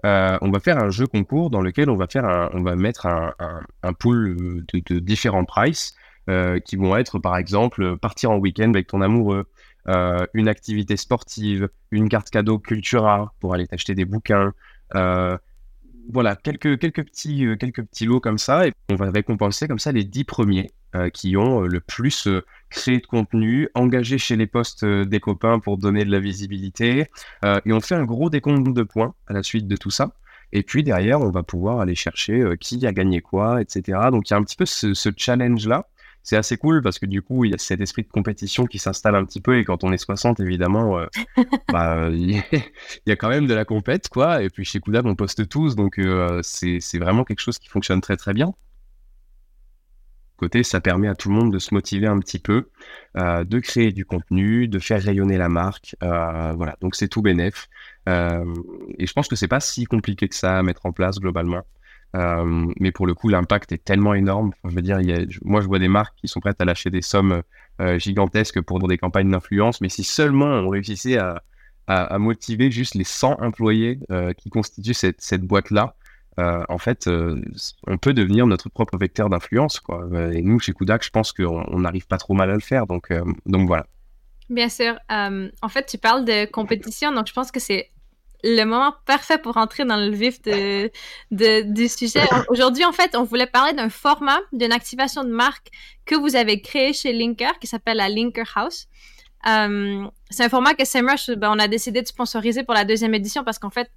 Euh, 0.06 0.38
on 0.42 0.50
va 0.50 0.60
faire 0.60 0.78
un 0.78 0.90
jeu 0.90 1.06
concours 1.06 1.50
dans 1.50 1.60
lequel 1.60 1.90
on 1.90 1.96
va 1.96 2.06
faire 2.06 2.50
on 2.54 2.60
mettre 2.76 3.06
un, 3.06 3.92
pool 3.94 4.64
de, 4.72 4.98
différents 4.98 5.44
prices 5.44 5.94
euh, 6.28 6.60
qui 6.60 6.76
vont 6.76 6.96
être 6.96 7.18
par 7.18 7.36
exemple 7.36 7.96
partir 7.96 8.30
en 8.30 8.38
week-end 8.38 8.70
avec 8.70 8.86
ton 8.86 9.00
amoureux, 9.00 9.46
euh, 9.88 10.24
une 10.34 10.48
activité 10.48 10.96
sportive, 10.96 11.68
une 11.90 12.08
carte 12.08 12.30
cadeau 12.30 12.58
Cultura 12.58 13.34
pour 13.40 13.54
aller 13.54 13.66
t'acheter 13.66 13.94
des 13.94 14.04
bouquins. 14.04 14.52
Voilà, 16.10 16.36
quelques, 16.36 16.78
quelques, 16.78 17.04
petits, 17.04 17.46
quelques 17.58 17.84
petits 17.84 18.06
lots 18.06 18.20
comme 18.20 18.38
ça, 18.38 18.66
et 18.66 18.72
on 18.90 18.94
va 18.94 19.10
récompenser 19.10 19.68
comme 19.68 19.78
ça 19.78 19.92
les 19.92 20.04
dix 20.04 20.24
premiers 20.24 20.70
qui 21.12 21.36
ont 21.36 21.60
le 21.60 21.80
plus 21.80 22.28
créé 22.70 22.98
de 22.98 23.06
contenu, 23.06 23.68
engagé 23.74 24.16
chez 24.16 24.36
les 24.36 24.46
postes 24.46 24.86
des 24.86 25.20
copains 25.20 25.58
pour 25.58 25.76
donner 25.76 26.04
de 26.04 26.10
la 26.10 26.18
visibilité. 26.18 27.06
et 27.44 27.72
on 27.72 27.80
fait 27.80 27.94
un 27.94 28.04
gros 28.04 28.30
décompte 28.30 28.74
de 28.74 28.82
points 28.82 29.14
à 29.26 29.34
la 29.34 29.42
suite 29.42 29.68
de 29.68 29.76
tout 29.76 29.90
ça. 29.90 30.12
Et 30.52 30.62
puis 30.62 30.82
derrière, 30.82 31.20
on 31.20 31.30
va 31.30 31.42
pouvoir 31.42 31.80
aller 31.80 31.94
chercher 31.94 32.42
qui 32.58 32.86
a 32.86 32.92
gagné 32.92 33.20
quoi, 33.20 33.60
etc. 33.60 33.98
Donc 34.10 34.30
il 34.30 34.32
y 34.32 34.34
a 34.34 34.38
un 34.38 34.44
petit 34.44 34.56
peu 34.56 34.66
ce, 34.66 35.10
challenge-là. 35.14 35.86
C'est 36.22 36.36
assez 36.36 36.56
cool 36.58 36.82
parce 36.82 36.98
que 36.98 37.06
du 37.06 37.22
coup, 37.22 37.44
il 37.44 37.52
y 37.52 37.54
a 37.54 37.58
cet 37.58 37.80
esprit 37.80 38.02
de 38.02 38.08
compétition 38.08 38.66
qui 38.66 38.78
s'installe 38.78 39.14
un 39.14 39.24
petit 39.24 39.40
peu. 39.40 39.58
Et 39.58 39.64
quand 39.64 39.82
on 39.84 39.92
est 39.92 39.98
60, 39.98 40.40
évidemment, 40.40 41.00
bah, 41.72 42.08
il 42.10 42.42
y 43.06 43.12
a 43.12 43.16
quand 43.16 43.30
même 43.30 43.46
de 43.46 43.54
la 43.54 43.64
compète, 43.64 44.08
quoi. 44.08 44.42
Et 44.42 44.50
puis 44.50 44.64
chez 44.64 44.80
Koudab, 44.80 45.06
on 45.06 45.14
poste 45.14 45.48
tous. 45.48 45.74
Donc 45.74 45.98
c'est 46.42 46.98
vraiment 46.98 47.24
quelque 47.24 47.40
chose 47.40 47.58
qui 47.58 47.68
fonctionne 47.68 48.00
très 48.00 48.16
très 48.16 48.34
bien 48.34 48.52
côté, 50.38 50.62
ça 50.62 50.80
permet 50.80 51.08
à 51.08 51.14
tout 51.14 51.28
le 51.28 51.34
monde 51.34 51.52
de 51.52 51.58
se 51.58 51.74
motiver 51.74 52.06
un 52.06 52.18
petit 52.20 52.38
peu, 52.38 52.70
euh, 53.18 53.44
de 53.44 53.58
créer 53.58 53.92
du 53.92 54.06
contenu, 54.06 54.68
de 54.68 54.78
faire 54.78 55.02
rayonner 55.02 55.36
la 55.36 55.50
marque. 55.50 55.96
Euh, 56.02 56.54
voilà, 56.56 56.76
donc 56.80 56.94
c'est 56.94 57.08
tout 57.08 57.20
bénef. 57.20 57.68
Euh, 58.08 58.44
et 58.98 59.06
je 59.06 59.12
pense 59.12 59.28
que 59.28 59.36
c'est 59.36 59.48
pas 59.48 59.60
si 59.60 59.84
compliqué 59.84 60.28
que 60.28 60.36
ça 60.36 60.58
à 60.58 60.62
mettre 60.62 60.86
en 60.86 60.92
place 60.92 61.18
globalement. 61.18 61.62
Mais 62.14 62.92
pour 62.92 63.06
le 63.06 63.14
coup, 63.14 63.28
l'impact 63.28 63.72
est 63.72 63.84
tellement 63.84 64.14
énorme. 64.14 64.52
je 64.64 64.74
veux 64.74 64.82
dire, 64.82 64.98
moi, 65.42 65.60
je 65.60 65.66
vois 65.66 65.78
des 65.78 65.88
marques 65.88 66.16
qui 66.16 66.28
sont 66.28 66.40
prêtes 66.40 66.60
à 66.60 66.64
lâcher 66.64 66.90
des 66.90 67.02
sommes 67.02 67.42
gigantesques 67.96 68.60
pour 68.60 68.86
des 68.86 68.98
campagnes 68.98 69.30
d'influence. 69.30 69.80
Mais 69.80 69.88
si 69.88 70.04
seulement 70.04 70.46
on 70.46 70.68
réussissait 70.68 71.18
à, 71.18 72.18
motiver 72.18 72.70
juste 72.70 72.94
les 72.94 73.04
100 73.04 73.40
employés 73.40 74.00
qui 74.38 74.50
constituent 74.50 74.94
cette, 74.94 75.42
boîte-là, 75.42 75.94
euh, 76.38 76.62
en 76.68 76.78
fait, 76.78 77.08
euh, 77.08 77.40
on 77.86 77.98
peut 77.98 78.14
devenir 78.14 78.46
notre 78.46 78.68
propre 78.68 78.96
vecteur 78.96 79.28
d'influence. 79.28 79.82
Et 80.32 80.42
nous, 80.42 80.60
chez 80.60 80.72
Kudak, 80.72 81.02
je 81.02 81.10
pense 81.10 81.32
qu'on 81.32 81.80
n'arrive 81.80 82.06
pas 82.06 82.18
trop 82.18 82.34
mal 82.34 82.50
à 82.50 82.54
le 82.54 82.60
faire. 82.60 82.84
Euh, 83.10 83.24
donc 83.46 83.66
voilà. 83.66 83.86
Bien 84.48 84.68
sûr. 84.68 84.98
en 85.10 85.68
fait, 85.68 85.86
tu 85.86 85.98
parles 85.98 86.24
de 86.24 86.50
compétition, 86.50 87.12
donc 87.12 87.26
je 87.26 87.32
pense 87.32 87.50
que 87.50 87.60
c'est 87.60 87.90
le 88.44 88.64
moment 88.64 88.94
parfait 89.06 89.38
pour 89.38 89.56
entrer 89.56 89.84
dans 89.84 89.96
le 89.96 90.10
vif 90.10 90.40
du 91.30 91.88
sujet. 91.88 92.22
Aujourd'hui, 92.48 92.84
en 92.84 92.92
fait, 92.92 93.16
on 93.16 93.24
voulait 93.24 93.46
parler 93.46 93.72
d'un 93.72 93.88
format, 93.88 94.38
d'une 94.52 94.72
activation 94.72 95.24
de 95.24 95.30
marque 95.30 95.70
que 96.06 96.14
vous 96.14 96.36
avez 96.36 96.60
créé 96.60 96.92
chez 96.92 97.12
Linker, 97.12 97.58
qui 97.58 97.66
s'appelle 97.66 97.96
la 97.96 98.08
Linker 98.08 98.50
House. 98.54 98.86
Euh, 99.46 100.04
c'est 100.30 100.44
un 100.44 100.48
format 100.48 100.74
que 100.74 100.84
SEMrush, 100.84 101.30
ben, 101.30 101.50
on 101.54 101.58
a 101.58 101.68
décidé 101.68 102.02
de 102.02 102.06
sponsoriser 102.06 102.64
pour 102.64 102.74
la 102.74 102.84
deuxième 102.84 103.14
édition 103.14 103.44
parce 103.44 103.58
qu'en 103.58 103.70
fait, 103.70 103.90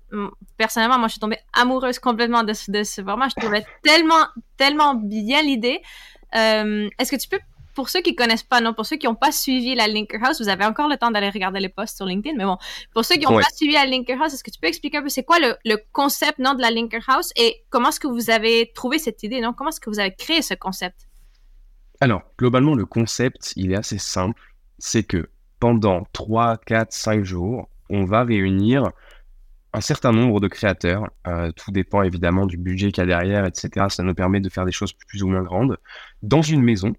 personnellement, 0.57 0.99
moi, 0.99 1.07
je 1.07 1.13
suis 1.13 1.19
tombée 1.19 1.39
amoureuse 1.53 1.99
complètement 1.99 2.43
de, 2.43 2.53
de 2.71 2.83
ce 2.83 3.03
format. 3.03 3.27
Je 3.29 3.41
trouvais 3.41 3.65
tellement, 3.83 4.25
tellement 4.57 4.93
bien 4.95 5.41
l'idée. 5.41 5.81
Euh, 6.35 6.87
Est-ce 6.99 7.11
que 7.11 7.17
tu 7.17 7.27
peux, 7.27 7.39
pour 7.73 7.89
ceux 7.89 8.01
qui 8.01 8.15
connaissent 8.15 8.43
pas, 8.43 8.61
non, 8.61 8.73
pour 8.73 8.85
ceux 8.85 8.97
qui 8.97 9.07
n'ont 9.07 9.15
pas 9.15 9.31
suivi 9.31 9.75
la 9.75 9.87
Linker 9.87 10.23
House, 10.23 10.41
vous 10.41 10.49
avez 10.49 10.65
encore 10.65 10.87
le 10.87 10.97
temps 10.97 11.11
d'aller 11.11 11.29
regarder 11.29 11.59
les 11.59 11.69
posts 11.69 11.97
sur 11.97 12.05
LinkedIn, 12.05 12.37
mais 12.37 12.45
bon, 12.45 12.57
pour 12.93 13.05
ceux 13.05 13.15
qui 13.15 13.25
n'ont 13.25 13.39
pas 13.39 13.49
suivi 13.55 13.73
la 13.73 13.85
Linker 13.85 14.21
House, 14.21 14.33
est-ce 14.33 14.43
que 14.43 14.51
tu 14.51 14.59
peux 14.59 14.67
expliquer 14.67 14.97
un 14.97 15.03
peu 15.03 15.09
c'est 15.09 15.23
quoi 15.23 15.39
le, 15.39 15.55
le, 15.65 15.77
concept, 15.91 16.39
non, 16.39 16.53
de 16.53 16.61
la 16.61 16.71
Linker 16.71 17.03
House 17.07 17.31
et 17.35 17.63
comment 17.69 17.89
est-ce 17.89 17.99
que 17.99 18.07
vous 18.07 18.29
avez 18.29 18.71
trouvé 18.73 18.99
cette 18.99 19.23
idée, 19.23 19.41
non? 19.41 19.53
Comment 19.53 19.69
est-ce 19.69 19.79
que 19.79 19.89
vous 19.89 19.99
avez 19.99 20.13
créé 20.13 20.41
ce 20.41 20.53
concept? 20.53 21.07
Alors, 21.99 22.23
globalement, 22.37 22.73
le 22.73 22.85
concept, 22.85 23.53
il 23.55 23.71
est 23.71 23.77
assez 23.77 23.99
simple 23.99 24.41
c'est 24.81 25.03
que 25.03 25.29
pendant 25.59 26.05
3, 26.11 26.57
4, 26.57 26.91
5 26.91 27.23
jours, 27.23 27.69
on 27.89 28.03
va 28.03 28.23
réunir 28.23 28.89
un 29.73 29.81
certain 29.81 30.11
nombre 30.11 30.41
de 30.41 30.47
créateurs. 30.47 31.07
Euh, 31.27 31.51
tout 31.51 31.71
dépend 31.71 32.01
évidemment 32.01 32.45
du 32.45 32.57
budget 32.57 32.91
qu'il 32.91 33.01
y 33.01 33.03
a 33.03 33.07
derrière, 33.07 33.45
etc. 33.45 33.85
Ça 33.89 34.03
nous 34.03 34.15
permet 34.15 34.41
de 34.41 34.49
faire 34.49 34.65
des 34.65 34.71
choses 34.71 34.91
plus 34.93 35.23
ou 35.23 35.27
moins 35.27 35.43
grandes. 35.43 35.77
Dans 36.23 36.41
une 36.41 36.61
maison, 36.61 36.93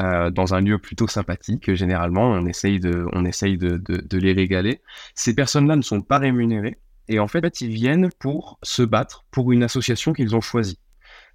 euh, 0.00 0.30
dans 0.30 0.54
un 0.54 0.60
lieu 0.60 0.78
plutôt 0.78 1.08
sympathique, 1.08 1.74
généralement, 1.74 2.30
on 2.30 2.46
essaye, 2.46 2.80
de, 2.80 3.06
on 3.12 3.24
essaye 3.24 3.58
de, 3.58 4.18
les 4.18 4.32
régaler. 4.32 4.80
Ces 5.14 5.34
personnes-là 5.34 5.76
ne 5.76 5.82
sont 5.82 6.00
pas 6.00 6.18
rémunérées. 6.18 6.78
Et 7.08 7.18
en 7.18 7.28
fait, 7.28 7.60
ils 7.60 7.70
viennent 7.70 8.10
pour 8.18 8.58
se 8.62 8.82
battre 8.82 9.24
pour 9.30 9.50
une 9.52 9.62
association 9.62 10.12
qu'ils 10.12 10.36
ont 10.36 10.42
choisie. 10.42 10.78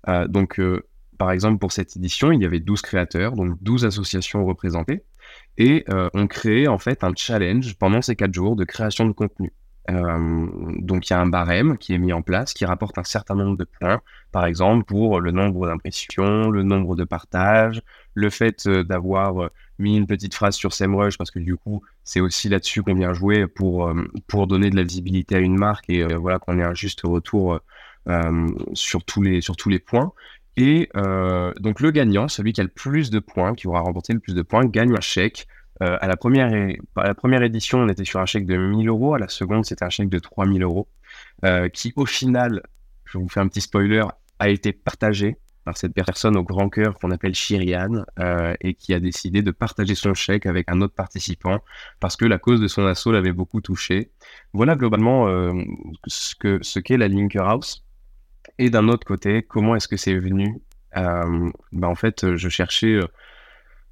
Euh, 0.07 0.27
donc, 0.27 0.61
par 1.17 1.31
exemple, 1.31 1.57
pour 1.57 1.71
cette 1.71 1.95
édition, 1.97 2.31
il 2.31 2.41
y 2.41 2.45
avait 2.45 2.59
12 2.59 2.81
créateurs, 2.81 3.33
donc 3.33 3.57
12 3.61 3.85
associations 3.85 4.45
représentées 4.45 5.03
et 5.57 5.83
euh, 5.89 6.09
on 6.13 6.27
crée 6.27 6.67
en 6.67 6.77
fait 6.77 7.03
un 7.03 7.13
challenge 7.15 7.75
pendant 7.77 8.01
ces 8.01 8.15
quatre 8.15 8.33
jours 8.33 8.55
de 8.55 8.63
création 8.63 9.05
de 9.05 9.11
contenu. 9.11 9.53
donc 9.87 11.09
il 11.09 11.13
y 11.13 11.15
a 11.15 11.19
un 11.19 11.27
barème 11.27 11.77
qui 11.77 11.93
est 11.93 11.97
mis 11.97 12.13
en 12.13 12.21
place 12.21 12.53
qui 12.53 12.65
rapporte 12.65 12.97
un 12.97 13.03
certain 13.03 13.35
nombre 13.35 13.57
de 13.57 13.65
points, 13.65 14.01
par 14.31 14.45
exemple 14.45 14.85
pour 14.85 15.19
le 15.19 15.31
nombre 15.31 15.67
d'impressions, 15.67 16.49
le 16.49 16.63
nombre 16.63 16.95
de 16.95 17.03
partages, 17.03 17.81
le 18.13 18.29
fait 18.29 18.67
d'avoir 18.67 19.49
mis 19.79 19.97
une 19.97 20.07
petite 20.07 20.33
phrase 20.35 20.55
sur 20.55 20.73
SEMrush 20.73 21.17
parce 21.17 21.31
que 21.31 21.39
du 21.39 21.55
coup 21.55 21.81
c'est 22.03 22.19
aussi 22.19 22.47
là-dessus 22.47 22.83
qu'on 22.83 22.93
vient 22.93 23.13
jouer 23.13 23.47
pour, 23.47 23.91
pour 24.27 24.47
donner 24.47 24.69
de 24.69 24.75
la 24.75 24.83
visibilité 24.83 25.35
à 25.35 25.39
une 25.39 25.57
marque 25.57 25.89
et 25.89 26.03
voilà 26.15 26.39
qu'on 26.39 26.59
ait 26.59 26.63
un 26.63 26.73
juste 26.75 27.01
retour 27.03 27.59
sur, 28.73 29.03
tous 29.03 29.21
les, 29.21 29.79
points. 29.79 30.11
Et 30.57 30.89
donc 31.59 31.79
le 31.79 31.91
gagnant, 31.91 32.27
celui 32.27 32.53
qui 32.53 32.61
a 32.61 32.63
le 32.63 32.69
plus 32.69 33.09
de 33.09 33.19
points, 33.19 33.55
qui 33.55 33.67
aura 33.67 33.81
remporté 33.81 34.13
le 34.13 34.19
plus 34.19 34.35
de 34.35 34.43
points, 34.43 34.65
gagne 34.65 34.95
un 34.95 35.01
chèque 35.01 35.47
euh, 35.81 35.97
à, 35.99 36.07
la 36.07 36.15
première, 36.15 36.49
la 36.95 37.15
première 37.15 37.41
édition, 37.41 37.79
on 37.79 37.89
était 37.89 38.05
sur 38.05 38.19
un 38.19 38.25
chèque 38.25 38.45
de 38.45 38.55
1000 38.55 38.87
euros. 38.87 39.15
À 39.15 39.19
la 39.19 39.27
seconde, 39.27 39.65
c'était 39.65 39.83
un 39.83 39.89
chèque 39.89 40.09
de 40.09 40.19
3000 40.19 40.61
euros, 40.63 40.87
euh, 41.45 41.69
qui 41.69 41.93
au 41.95 42.05
final, 42.05 42.61
je 43.05 43.17
vous 43.17 43.27
fais 43.27 43.39
un 43.39 43.47
petit 43.47 43.61
spoiler, 43.61 44.03
a 44.39 44.49
été 44.49 44.71
partagé 44.71 45.37
par 45.63 45.77
cette 45.77 45.93
personne 45.93 46.37
au 46.37 46.43
grand 46.43 46.69
cœur 46.69 46.97
qu'on 46.99 47.11
appelle 47.11 47.33
Chiriane 47.33 48.05
euh, 48.19 48.53
et 48.61 48.73
qui 48.73 48.93
a 48.93 48.99
décidé 48.99 49.41
de 49.41 49.51
partager 49.51 49.95
son 49.95 50.13
chèque 50.13 50.45
avec 50.45 50.69
un 50.69 50.81
autre 50.81 50.93
participant 50.93 51.59
parce 51.99 52.15
que 52.15 52.25
la 52.25 52.37
cause 52.37 52.59
de 52.61 52.67
son 52.67 52.85
assaut 52.85 53.11
l'avait 53.11 53.31
beaucoup 53.31 53.61
touché. 53.61 54.11
Voilà 54.53 54.75
globalement 54.75 55.27
ce 56.07 56.35
qu'est 56.35 56.63
ce 56.63 56.79
qu'est 56.79 56.97
la 56.97 57.07
Linker 57.07 57.47
House. 57.47 57.83
Et 58.59 58.69
d'un 58.69 58.87
autre 58.87 59.05
côté, 59.05 59.41
comment 59.43 59.75
est-ce 59.75 59.87
que 59.87 59.97
c'est 59.97 60.17
venu 60.17 60.61
bah 60.93 61.87
En 61.87 61.95
fait, 61.95 62.35
je 62.35 62.49
cherchais 62.49 62.99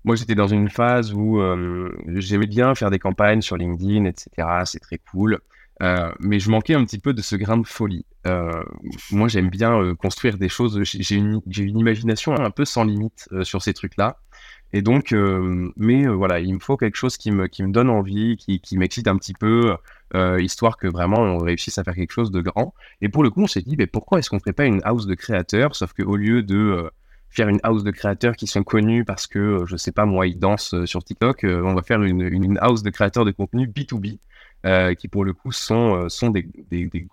moi, 0.04 0.16
j'étais 0.16 0.36
dans 0.36 0.48
une 0.48 0.70
phase 0.70 1.14
où 1.14 1.40
euh, 1.40 1.92
j'aimais 2.16 2.48
bien 2.48 2.74
faire 2.74 2.90
des 2.90 2.98
campagnes 2.98 3.42
sur 3.42 3.56
LinkedIn, 3.56 4.06
etc. 4.06 4.48
C'est 4.66 4.80
très 4.80 4.98
cool. 4.98 5.40
Euh, 5.82 6.12
mais 6.20 6.40
je 6.40 6.50
manquais 6.50 6.76
un 6.76 6.86
petit 6.86 7.00
peu 7.00 7.14
de 7.14 7.22
ce 7.22 7.36
grain 7.36 7.58
de 7.58 7.66
folie. 7.66 8.06
Euh, 8.28 8.64
moi, 9.12 9.28
j'aime 9.28 9.50
bien 9.50 9.96
construire 9.96 10.38
des 10.38 10.50
choses. 10.50 10.80
J'ai 10.84 11.16
une, 11.16 11.42
imagination 11.58 12.34
un 12.38 12.52
peu 12.52 12.66
sans 12.66 12.84
limite 12.84 13.28
sur 13.44 13.62
ces 13.62 13.74
trucs-là. 13.74 14.18
Et 14.74 14.82
donc, 14.82 15.14
mais 15.76 16.08
voilà, 16.08 16.40
il 16.40 16.54
me 16.54 16.60
faut 16.60 16.78
quelque 16.78 16.96
chose 16.96 17.18
qui 17.18 17.32
me, 17.32 17.48
donne 17.72 17.90
envie, 17.90 18.38
qui, 18.38 18.62
qui 18.62 18.78
m'excite 18.78 19.08
un 19.08 19.18
petit 19.18 19.34
peu, 19.34 19.76
histoire 20.40 20.78
que 20.78 20.88
vraiment 20.88 21.20
on 21.20 21.40
réussisse 21.40 21.78
à 21.78 21.84
faire 21.84 21.96
quelque 21.96 22.14
chose 22.14 22.32
de 22.32 22.42
grand. 22.42 22.74
Et 23.02 23.10
pour 23.10 23.24
le 23.24 23.32
coup, 23.32 23.42
on 23.42 23.48
s'est 23.48 23.62
dit, 23.62 23.76
mais 23.76 23.88
pourquoi 23.88 24.20
est-ce 24.20 24.30
qu'on 24.30 24.38
ne 24.38 24.42
ferait 24.42 24.54
pas 24.54 24.66
une 24.66 24.82
house 24.84 25.08
de 25.08 25.16
créateurs, 25.16 25.76
sauf 25.76 25.94
qu'au 25.94 26.16
lieu 26.16 26.44
de 26.44 26.90
faire 27.32 27.48
une 27.48 27.60
house 27.64 27.84
de 27.84 27.92
créateurs 27.92 28.36
qui 28.36 28.46
sont 28.46 28.64
connus 28.64 29.06
parce 29.06 29.26
que, 29.26 29.40
euh, 29.40 29.66
je 29.66 29.78
sais 29.78 29.92
pas, 29.92 30.06
moi, 30.06 30.28
ils 30.28 30.38
dansent 30.38 30.74
euh, 30.74 30.86
sur 30.86 31.04
TikTok. 31.04 31.46
Euh, 31.46 31.64
on 31.64 31.74
va 31.74 31.82
faire 31.82 32.04
une, 32.04 32.22
une, 32.22 32.58
house 32.60 32.84
de 32.84 32.90
créateurs 32.90 33.26
de 33.26 33.32
contenu 33.32 33.68
B2B. 33.68 34.20
Qui 35.00 35.08
pour 35.08 35.26
le 35.26 35.34
coup 35.34 35.52
sont, 35.52 36.08
sont 36.10 36.30
des, 36.30 36.48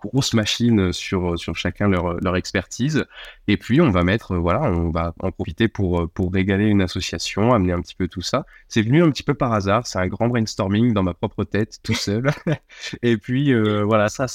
grosses 0.01 0.33
machines 0.33 0.93
sur, 0.93 1.37
sur 1.39 1.55
chacun 1.55 1.87
leur, 1.87 2.19
leur 2.21 2.35
expertise. 2.35 3.05
Et 3.47 3.57
puis 3.57 3.81
on 3.81 3.89
va 3.89 4.03
mettre, 4.03 4.35
voilà, 4.35 4.61
on 4.61 4.91
va 4.91 5.13
en 5.19 5.31
profiter 5.31 5.67
pour, 5.67 6.09
pour 6.11 6.31
régaler 6.31 6.65
une 6.65 6.81
association, 6.81 7.53
amener 7.53 7.73
un 7.73 7.81
petit 7.81 7.95
peu 7.95 8.07
tout 8.07 8.21
ça. 8.21 8.45
C'est 8.67 8.81
venu 8.81 9.03
un 9.03 9.09
petit 9.09 9.23
peu 9.23 9.33
par 9.33 9.53
hasard, 9.53 9.87
c'est 9.87 9.99
un 9.99 10.07
grand 10.07 10.27
brainstorming 10.27 10.93
dans 10.93 11.03
ma 11.03 11.13
propre 11.13 11.43
tête, 11.43 11.79
tout 11.83 11.93
seul. 11.93 12.29
et 13.01 13.17
puis 13.17 13.53
voilà, 13.83 14.09
ça, 14.09 14.25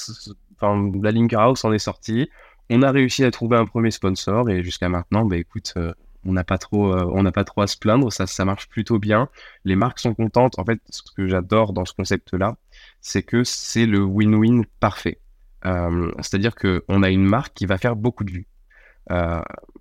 enfin, 0.56 0.90
la 1.02 1.11
Link 1.11 1.33
House 1.33 1.64
en 1.64 1.73
est 1.73 1.78
sortie 1.78 2.28
on 2.71 2.83
a 2.83 2.90
réussi 2.90 3.25
à 3.25 3.30
trouver 3.30 3.56
un 3.56 3.66
premier 3.66 3.90
sponsor 3.90 4.49
et 4.50 4.62
jusqu'à 4.62 4.88
maintenant, 4.88 5.25
bah, 5.25 5.37
écoute, 5.37 5.75
euh, 5.76 5.92
on 6.25 6.33
n'a 6.33 6.44
pas 6.44 6.59
trop, 6.59 6.94
euh, 6.94 7.04
on 7.12 7.23
n'a 7.23 7.33
pas 7.33 7.44
trop 7.44 7.62
à 7.62 7.66
se 7.66 7.76
plaindre. 7.76 8.11
Ça, 8.12 8.26
ça 8.26 8.44
marche 8.44 8.68
plutôt 8.68 8.99
bien. 8.99 9.28
Les 9.64 9.76
marques 9.76 9.99
sont 9.99 10.14
contentes. 10.14 10.59
En 10.59 10.64
fait, 10.64 10.80
ce 10.88 11.02
que 11.14 11.26
j'adore 11.26 11.73
dans 11.73 11.85
ce 11.85 11.92
concept-là, 11.92 12.56
c'est 13.04 13.23
que 13.23 13.44
c'est 13.44 13.84
le 13.87 14.00
win-win 14.00 14.64
parfait. 14.80 15.20
Euh, 15.66 16.11
c'est-à-dire 16.16 16.54
qu'on 16.54 17.02
a 17.02 17.11
une 17.11 17.25
marque 17.25 17.54
qui 17.54 17.66
va 17.66 17.78
faire 17.78 17.96
beaucoup 17.96 18.25
de 18.25 18.30
vues. 18.30 18.46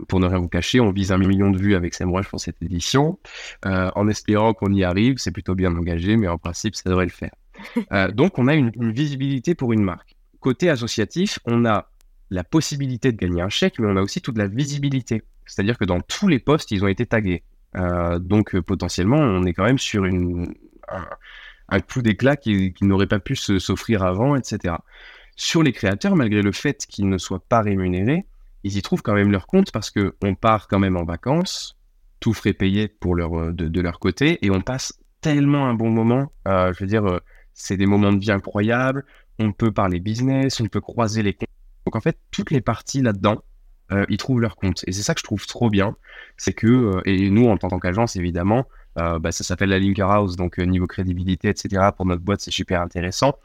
pour 0.10 0.20
ne 0.20 0.28
rien 0.28 0.40
vous 0.40 0.50
cacher, 0.50 0.82
on 0.82 0.92
vise 0.92 1.14
un 1.14 1.18
million 1.18 1.50
de 1.50 1.58
vues 1.58 1.76
avec 1.76 1.94
SEMrush 1.94 2.28
pour 2.28 2.42
cette 2.42 2.62
édition, 2.62 3.18
en 3.64 4.08
espérant 4.10 4.54
qu'on 4.54 4.74
y 4.74 4.84
arrive. 4.84 5.16
C'est 5.18 5.32
plutôt 5.32 5.56
bien 5.56 5.74
engagé, 5.76 6.18
mais 6.18 6.28
en 6.28 6.38
principe, 6.38 6.76
ça 6.76 6.90
devrait 6.90 7.06
le 7.06 7.12
faire. 7.12 7.34
donc, 8.14 8.38
on 8.38 8.48
a 8.48 8.56
une, 8.56 8.72
une 8.76 8.92
visibilité 8.92 9.56
pour 9.56 9.72
une 9.72 9.84
marque. 9.84 10.16
Côté 10.42 10.70
associatif, 10.70 11.40
on 11.46 11.66
a 11.66 11.88
la 12.30 12.44
possibilité 12.44 13.14
de 13.14 13.18
gagner 13.18 13.42
un 13.42 13.50
chèque, 13.50 13.80
mais 13.80 13.88
on 13.88 13.96
a 13.96 14.02
aussi 14.02 14.22
toute 14.22 14.38
la 14.38 14.48
visibilité. 14.48 15.24
C'est-à-dire 15.46 15.78
que 15.78 15.86
dans 15.86 16.02
tous 16.02 16.28
les 16.28 16.40
postes, 16.40 16.72
ils 16.72 16.84
ont 16.84 16.88
été 16.88 17.06
tagués. 17.06 17.44
Euh, 17.76 18.20
donc 18.20 18.56
euh, 18.56 18.62
potentiellement, 18.62 19.18
on 19.18 19.44
est 19.46 19.54
quand 19.54 19.66
même 19.66 19.80
sur 19.80 20.06
une, 20.06 20.54
un, 20.90 21.06
coup 21.88 22.02
d'éclat 22.02 22.36
qui, 22.36 22.74
n'aurait 22.82 23.08
pas 23.08 23.20
pu 23.20 23.36
s'offrir 23.36 24.04
avant, 24.04 24.36
etc. 24.36 24.76
Sur 25.36 25.64
les 25.64 25.72
créateurs, 25.72 26.16
malgré 26.16 26.42
le 26.42 26.52
fait 26.52 26.86
qu'ils 26.88 27.10
ne 27.10 27.18
soient 27.18 27.44
pas 27.48 27.62
rémunérés, 27.62 28.26
ils 28.64 28.78
y 28.78 28.82
trouvent 28.82 29.02
quand 29.02 29.16
même 29.16 29.32
leur 29.32 29.48
compte 29.48 29.72
parce 29.72 29.92
qu'on 29.92 30.36
part 30.36 30.68
quand 30.68 30.80
même 30.80 30.96
en 30.96 31.04
vacances, 31.04 31.78
tout 32.20 32.34
frais 32.34 32.54
payé 32.54 32.88
pour 32.88 33.16
leur, 33.16 33.38
euh, 33.38 33.52
de, 33.52 33.82
leur 33.82 34.00
côté, 34.00 34.40
et 34.46 34.52
on 34.52 34.62
passe 34.62 35.00
tellement 35.22 35.68
un 35.68 35.74
bon 35.74 35.90
moment. 35.90 36.32
je 36.46 36.80
veux 36.80 36.88
dire, 36.88 37.20
c'est 37.54 37.78
des 37.78 37.86
moments 37.86 38.14
de 38.14 38.20
vie 38.20 38.32
incroyables. 38.32 39.06
On 39.40 39.52
peut 39.52 39.72
parler 39.72 40.00
business, 40.00 40.60
on 40.60 40.68
peut 40.68 40.82
croiser 40.82 41.24
les 41.24 41.34
donc 41.86 41.96
en 41.96 42.02
fait, 42.02 42.18
toutes 42.32 42.52
les 42.52 42.62
parties 42.62 43.02
là-dedans, 43.02 43.44
euh, 43.92 44.06
ils 44.10 44.18
trouvent 44.18 44.40
leur 44.40 44.56
compte. 44.56 44.84
Et 44.88 44.92
c'est 44.92 45.04
ça 45.04 45.14
que 45.14 45.20
je 45.20 45.26
trouve 45.26 45.46
trop 45.46 45.70
bien. 45.70 45.96
C'est 46.38 46.54
que, 46.54 46.68
euh, 46.68 47.02
et 47.06 47.30
nous, 47.30 47.48
en 47.48 47.58
tant 47.58 47.80
qu'agence, 47.80 48.16
évidemment, 48.16 48.66
euh, 49.00 49.20
bah, 49.20 49.32
ça 49.32 49.44
s'appelle 49.44 49.70
la 49.70 49.80
Linker 49.80 50.10
House, 50.10 50.36
donc 50.36 50.58
niveau 50.58 50.88
crédibilité, 50.88 51.50
etc. 51.50 51.90
Pour 51.96 52.06
notre 52.06 52.22
boîte, 52.22 52.42
c'est 52.42 52.52
super 52.52 52.82
intéressant. 52.82 53.36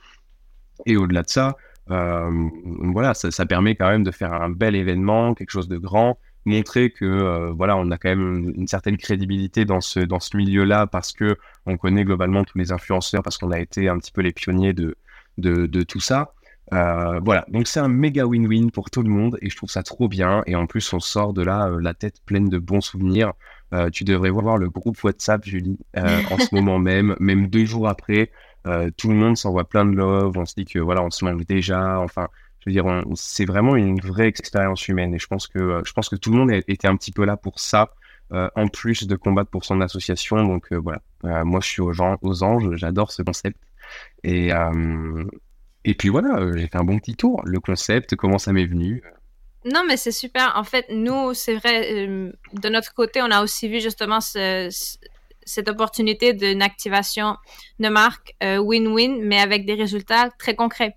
Et 0.86 0.96
au-delà 0.96 1.22
de 1.22 1.28
ça, 1.28 1.56
voilà, 1.86 3.14
ça, 3.14 3.46
permet 3.46 3.74
quand 3.74 3.88
même 3.88 4.04
de 4.04 4.10
faire 4.10 4.32
un 4.32 4.50
bel 4.50 4.76
événement, 4.76 5.34
quelque 5.34 5.50
chose 5.50 5.68
de 5.68 5.78
grand, 5.78 6.18
montrer 6.44 6.90
que 6.90 7.50
voilà, 7.50 7.76
on 7.78 7.90
a 7.90 7.96
quand 7.96 8.10
même 8.10 8.52
une, 8.56 8.68
certaine 8.68 8.98
crédibilité 8.98 9.64
dans 9.64 9.80
ce, 9.80 10.00
dans 10.00 10.20
ce 10.20 10.36
milieu-là 10.36 10.86
parce 10.86 11.12
que 11.12 11.38
on 11.64 11.78
connaît 11.78 12.04
globalement 12.04 12.44
tous 12.44 12.58
les 12.58 12.72
influenceurs, 12.72 13.22
parce 13.22 13.38
qu'on 13.38 13.50
a 13.50 13.58
été 13.58 13.88
un 13.88 13.98
petit 13.98 14.12
peu 14.12 14.20
les 14.20 14.32
pionniers 14.32 14.74
de, 14.74 14.96
de 15.38 15.82
tout 15.82 16.00
ça. 16.00 16.34
Euh, 16.72 17.20
voilà, 17.24 17.46
donc 17.48 17.66
c'est 17.66 17.80
un 17.80 17.88
méga 17.88 18.24
win-win 18.24 18.70
pour 18.70 18.90
tout 18.90 19.02
le 19.02 19.08
monde 19.08 19.38
et 19.40 19.48
je 19.48 19.56
trouve 19.56 19.70
ça 19.70 19.82
trop 19.82 20.08
bien. 20.08 20.42
Et 20.46 20.54
en 20.54 20.66
plus, 20.66 20.92
on 20.92 21.00
sort 21.00 21.32
de 21.32 21.42
là 21.42 21.68
euh, 21.68 21.80
la 21.80 21.94
tête 21.94 22.20
pleine 22.24 22.48
de 22.48 22.58
bons 22.58 22.80
souvenirs. 22.80 23.32
Euh, 23.74 23.90
tu 23.90 24.04
devrais 24.04 24.30
voir 24.30 24.58
le 24.58 24.68
groupe 24.68 25.02
WhatsApp, 25.02 25.44
Julie, 25.44 25.78
en 25.96 26.38
ce 26.38 26.54
moment 26.54 26.78
même, 26.78 27.16
même 27.20 27.48
deux 27.48 27.64
jours 27.64 27.88
après. 27.88 28.30
tout 28.96 29.08
le 29.08 29.14
monde 29.14 29.36
s'envoie 29.36 29.68
plein 29.68 29.84
de 29.84 29.96
love. 29.96 30.36
On 30.36 30.44
se 30.44 30.54
dit 30.54 30.64
que 30.64 30.78
voilà, 30.78 31.02
on 31.02 31.10
se 31.10 31.24
mange 31.24 31.46
déjà. 31.46 32.00
Enfin, 32.00 32.28
je 32.60 32.70
veux 32.70 32.72
dire, 32.72 33.04
c'est 33.14 33.46
vraiment 33.46 33.76
une 33.76 34.00
vraie 34.00 34.26
expérience 34.26 34.88
humaine. 34.88 35.14
Et 35.14 35.18
je 35.18 35.26
pense 35.26 35.46
que 35.46 35.82
je 35.84 35.92
pense 35.92 36.08
que 36.08 36.16
tout 36.16 36.30
le 36.30 36.38
monde 36.38 36.50
était 36.50 36.88
un 36.88 36.96
petit 36.96 37.12
peu 37.12 37.24
là 37.24 37.36
pour 37.36 37.60
ça. 37.60 37.90
en 38.32 38.68
plus 38.68 39.06
de 39.06 39.16
combattre 39.16 39.50
pour 39.50 39.64
son 39.64 39.80
association. 39.80 40.42
Donc 40.44 40.72
voilà, 40.72 41.00
moi 41.44 41.60
je 41.62 41.68
suis 41.68 41.82
aux, 41.82 41.92
gens, 41.92 42.16
aux 42.22 42.42
anges, 42.42 42.74
j'adore 42.76 43.12
ce 43.12 43.22
concept. 43.22 43.58
Et, 44.24 44.50
et 45.84 45.94
puis 45.94 46.08
voilà, 46.08 46.36
euh, 46.38 46.56
j'ai 46.56 46.66
fait 46.66 46.76
un 46.76 46.84
bon 46.84 46.98
petit 46.98 47.14
tour. 47.14 47.42
Le 47.44 47.60
concept, 47.60 48.16
comment 48.16 48.38
ça 48.38 48.52
m'est 48.52 48.66
venu. 48.66 49.02
Non, 49.64 49.84
mais 49.86 49.96
c'est 49.96 50.12
super. 50.12 50.52
En 50.56 50.64
fait, 50.64 50.86
nous, 50.90 51.34
c'est 51.34 51.54
vrai, 51.54 52.06
euh, 52.06 52.32
de 52.52 52.68
notre 52.68 52.94
côté, 52.94 53.20
on 53.22 53.30
a 53.30 53.42
aussi 53.42 53.68
vu 53.68 53.80
justement 53.80 54.20
cette 54.20 55.68
opportunité 55.68 56.32
d'une 56.32 56.62
activation 56.62 57.36
de 57.78 57.88
marque 57.88 58.34
euh, 58.42 58.58
win-win, 58.58 59.20
mais 59.22 59.40
avec 59.40 59.66
des 59.66 59.74
résultats 59.74 60.30
très 60.38 60.54
concrets. 60.54 60.96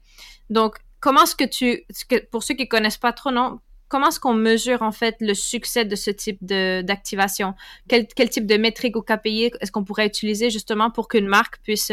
Donc, 0.49 0.77
comment 0.99 1.23
est-ce 1.23 1.35
que 1.35 1.45
tu, 1.45 1.83
pour 2.31 2.43
ceux 2.43 2.55
qui 2.55 2.67
connaissent 2.67 2.97
pas 2.97 3.13
trop, 3.13 3.31
non, 3.31 3.59
comment 3.91 4.07
est-ce 4.07 4.19
qu'on 4.19 4.33
mesure 4.33 4.81
en 4.81 4.91
fait 4.91 5.17
le 5.19 5.35
succès 5.35 5.85
de 5.85 5.95
ce 5.95 6.09
type 6.09 6.43
d'activation? 6.43 7.53
Quel, 7.87 8.07
quel, 8.07 8.29
type 8.29 8.47
de 8.47 8.57
métrique 8.57 8.95
ou 8.95 9.01
KPI 9.01 9.51
est-ce 9.59 9.71
qu'on 9.71 9.83
pourrait 9.83 10.07
utiliser 10.07 10.49
justement 10.49 10.89
pour 10.89 11.07
qu'une 11.09 11.27
marque 11.27 11.61
puisse 11.61 11.91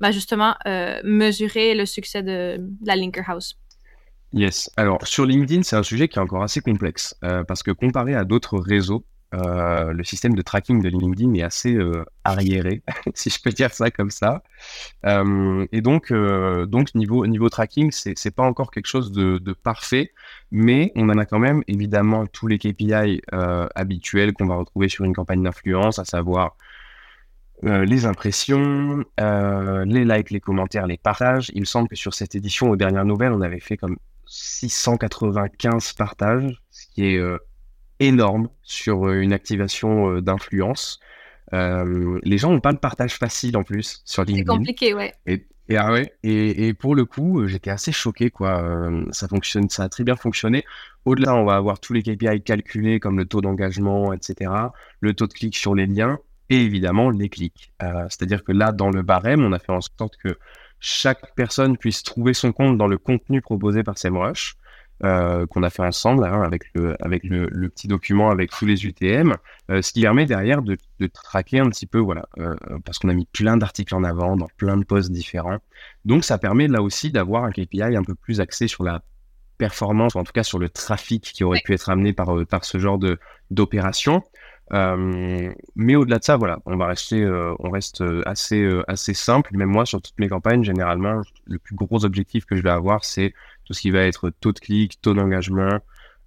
bah, 0.00 0.10
justement 0.10 0.54
euh, 0.66 1.00
mesurer 1.04 1.74
le 1.74 1.86
succès 1.86 2.22
de, 2.22 2.58
la 2.84 2.96
Linker 2.96 3.28
House? 3.28 3.56
Yes. 4.32 4.70
Alors 4.76 5.06
sur 5.06 5.24
LinkedIn, 5.24 5.62
c'est 5.62 5.76
un 5.76 5.82
sujet 5.82 6.08
qui 6.08 6.18
est 6.18 6.22
encore 6.22 6.42
assez 6.42 6.60
complexe 6.60 7.16
euh, 7.24 7.44
parce 7.44 7.62
que 7.62 7.70
comparé 7.70 8.14
à 8.14 8.24
d'autres 8.24 8.58
réseaux, 8.58 9.06
euh, 9.34 9.92
le 9.92 10.04
système 10.04 10.34
de 10.34 10.42
tracking 10.42 10.80
de 10.80 10.88
LinkedIn 10.88 11.34
est 11.34 11.42
assez 11.42 11.76
arriéré, 12.24 12.82
si 13.14 13.30
je 13.30 13.42
peux 13.42 13.50
dire 13.50 13.72
ça 13.72 13.90
comme 13.90 14.10
ça. 14.10 14.42
et 15.04 15.80
donc, 15.80 16.12
donc 16.12 16.94
niveau, 16.94 17.26
niveau 17.26 17.48
tracking, 17.48 17.90
c'est 17.90 18.14
n'est 18.24 18.30
pas 18.30 18.44
encore 18.44 18.70
quelque 18.70 18.86
chose 18.86 19.12
de, 19.12 19.52
parfait, 19.52 20.12
mais 20.50 20.92
on 20.96 21.08
en 21.08 21.18
a 21.18 21.24
quand 21.24 21.38
même 21.38 21.62
évidemment 21.68 22.26
tous 22.26 22.46
les 22.46 22.58
KPI 22.58 23.20
habituels 23.74 24.32
qu'on 24.32 24.46
va 24.46 24.56
retrouver 24.56 24.88
sur 24.88 25.04
une 25.04 25.14
campagne 25.14 25.42
d'influence, 25.42 25.98
à 25.98 26.04
savoir 26.04 26.56
euh, 27.62 27.84
les 27.84 28.04
impressions, 28.04 29.04
euh, 29.20 29.84
les 29.86 30.04
likes, 30.04 30.30
les 30.30 30.40
commentaires, 30.40 30.86
les 30.86 30.98
partages. 30.98 31.50
Il 31.54 31.60
me 31.60 31.64
semble 31.64 31.88
que 31.88 31.96
sur 31.96 32.12
cette 32.12 32.34
édition, 32.34 32.68
aux 32.68 32.76
dernières 32.76 33.06
nouvelles, 33.06 33.32
on 33.32 33.40
avait 33.40 33.60
fait 33.60 33.76
comme 33.76 33.96
695 34.26 35.92
partages, 35.94 36.60
ce 36.70 36.86
qui 36.88 37.06
est 37.06 37.16
euh, 37.16 37.38
énorme 38.00 38.48
sur 38.62 39.10
une 39.10 39.32
activation 39.32 40.20
d'influence. 40.20 41.00
les 41.52 42.38
gens 42.38 42.50
n'ont 42.50 42.60
pas 42.60 42.72
de 42.72 42.78
partage 42.78 43.14
facile 43.14 43.56
en 43.56 43.62
plus 43.62 44.02
sur 44.04 44.24
LinkedIn. 44.24 44.52
C'est 44.52 44.58
compliqué, 44.58 44.94
ouais. 44.94 45.14
Et, 45.26 45.46
Et, 45.68 45.76
ah 45.76 45.92
ouais, 45.92 46.12
et, 46.22 46.68
et, 46.68 46.74
pour 46.74 46.94
le 46.94 47.06
coup, 47.06 47.46
j'étais 47.46 47.70
assez 47.70 47.90
choqué, 47.90 48.30
quoi. 48.30 48.62
Euh, 48.62 49.04
ça 49.12 49.28
fonctionne, 49.28 49.70
ça 49.70 49.84
a 49.84 49.88
très 49.88 50.04
bien 50.04 50.16
fonctionné. 50.16 50.64
Au-delà, 51.06 51.34
on 51.34 51.44
va 51.44 51.54
avoir 51.54 51.80
tous 51.80 51.94
les 51.94 52.02
KPI 52.02 52.42
calculés, 52.42 53.00
comme 53.00 53.16
le 53.16 53.24
taux 53.24 53.40
d'engagement, 53.40 54.12
etc., 54.12 54.50
le 55.00 55.14
taux 55.14 55.26
de 55.26 55.32
clic 55.32 55.56
sur 55.56 55.74
les 55.74 55.86
liens, 55.86 56.18
et 56.50 56.60
évidemment 56.62 57.08
les 57.08 57.30
clics. 57.30 57.72
Euh, 57.82 58.04
c'est-à-dire 58.10 58.44
que 58.44 58.52
là, 58.52 58.72
dans 58.72 58.90
le 58.90 59.02
barème, 59.02 59.42
on 59.42 59.52
a 59.52 59.58
fait 59.58 59.72
en 59.72 59.80
sorte 59.80 60.16
que 60.22 60.38
chaque 60.80 61.34
personne 61.34 61.78
puisse 61.78 62.02
trouver 62.02 62.34
son 62.34 62.52
compte 62.52 62.76
dans 62.76 62.86
le 62.86 62.98
contenu 62.98 63.40
proposé 63.40 63.82
par 63.82 63.96
SEMrush. 63.96 64.56
Euh, 65.02 65.44
qu'on 65.46 65.64
a 65.64 65.70
fait 65.70 65.82
ensemble 65.82 66.24
hein, 66.24 66.42
avec, 66.42 66.72
le, 66.72 66.96
avec 67.04 67.24
le, 67.24 67.68
petit 67.68 67.88
document 67.88 68.30
avec 68.30 68.52
tous 68.52 68.64
les 68.64 68.86
UTM, 68.86 69.34
euh, 69.70 69.82
ce 69.82 69.92
qui 69.92 70.02
permet 70.02 70.24
derrière 70.24 70.62
de, 70.62 70.78
de 71.00 71.06
traquer 71.08 71.58
un 71.58 71.68
petit 71.68 71.86
peu, 71.86 71.98
voilà, 71.98 72.26
euh, 72.38 72.54
parce 72.84 73.00
qu'on 73.00 73.08
a 73.08 73.12
mis 73.12 73.26
plein 73.26 73.56
d'articles 73.56 73.92
en 73.94 74.04
avant 74.04 74.36
dans 74.36 74.46
plein 74.56 74.76
de 74.76 74.84
posts 74.84 75.10
différents. 75.10 75.58
Donc 76.04 76.24
ça 76.24 76.38
permet 76.38 76.68
là 76.68 76.80
aussi 76.80 77.10
d'avoir 77.10 77.42
un 77.42 77.50
KPI 77.50 77.82
un 77.82 78.04
peu 78.04 78.14
plus 78.14 78.40
axé 78.40 78.68
sur 78.68 78.84
la 78.84 79.02
performance, 79.58 80.14
ou 80.14 80.18
en 80.18 80.24
tout 80.24 80.32
cas 80.32 80.44
sur 80.44 80.60
le 80.60 80.68
trafic 80.68 81.24
qui 81.24 81.42
aurait 81.42 81.60
pu 81.62 81.74
être 81.74 81.90
amené 81.90 82.12
par, 82.12 82.46
par 82.46 82.64
ce 82.64 82.78
genre 82.78 82.98
d'opération. 83.50 84.22
mais 84.70 85.96
au-delà 85.96 86.18
de 86.20 86.24
ça, 86.24 86.36
voilà, 86.36 86.60
on 86.66 86.76
va 86.76 86.86
rester, 86.86 87.26
on 87.58 87.70
reste 87.70 88.02
assez, 88.26 88.68
assez 88.86 89.12
simple. 89.12 89.56
Même 89.56 89.70
moi, 89.70 89.86
sur 89.86 90.00
toutes 90.00 90.18
mes 90.18 90.28
campagnes, 90.28 90.62
généralement, 90.62 91.20
le 91.46 91.58
plus 91.58 91.74
gros 91.74 92.04
objectif 92.04 92.46
que 92.46 92.56
je 92.56 92.62
vais 92.62 92.70
avoir, 92.70 93.04
c'est 93.04 93.34
tout 93.64 93.72
ce 93.72 93.80
qui 93.80 93.90
va 93.90 94.00
être 94.00 94.30
taux 94.30 94.52
de 94.52 94.58
clic, 94.58 95.00
taux 95.00 95.14
d'engagement, 95.14 95.80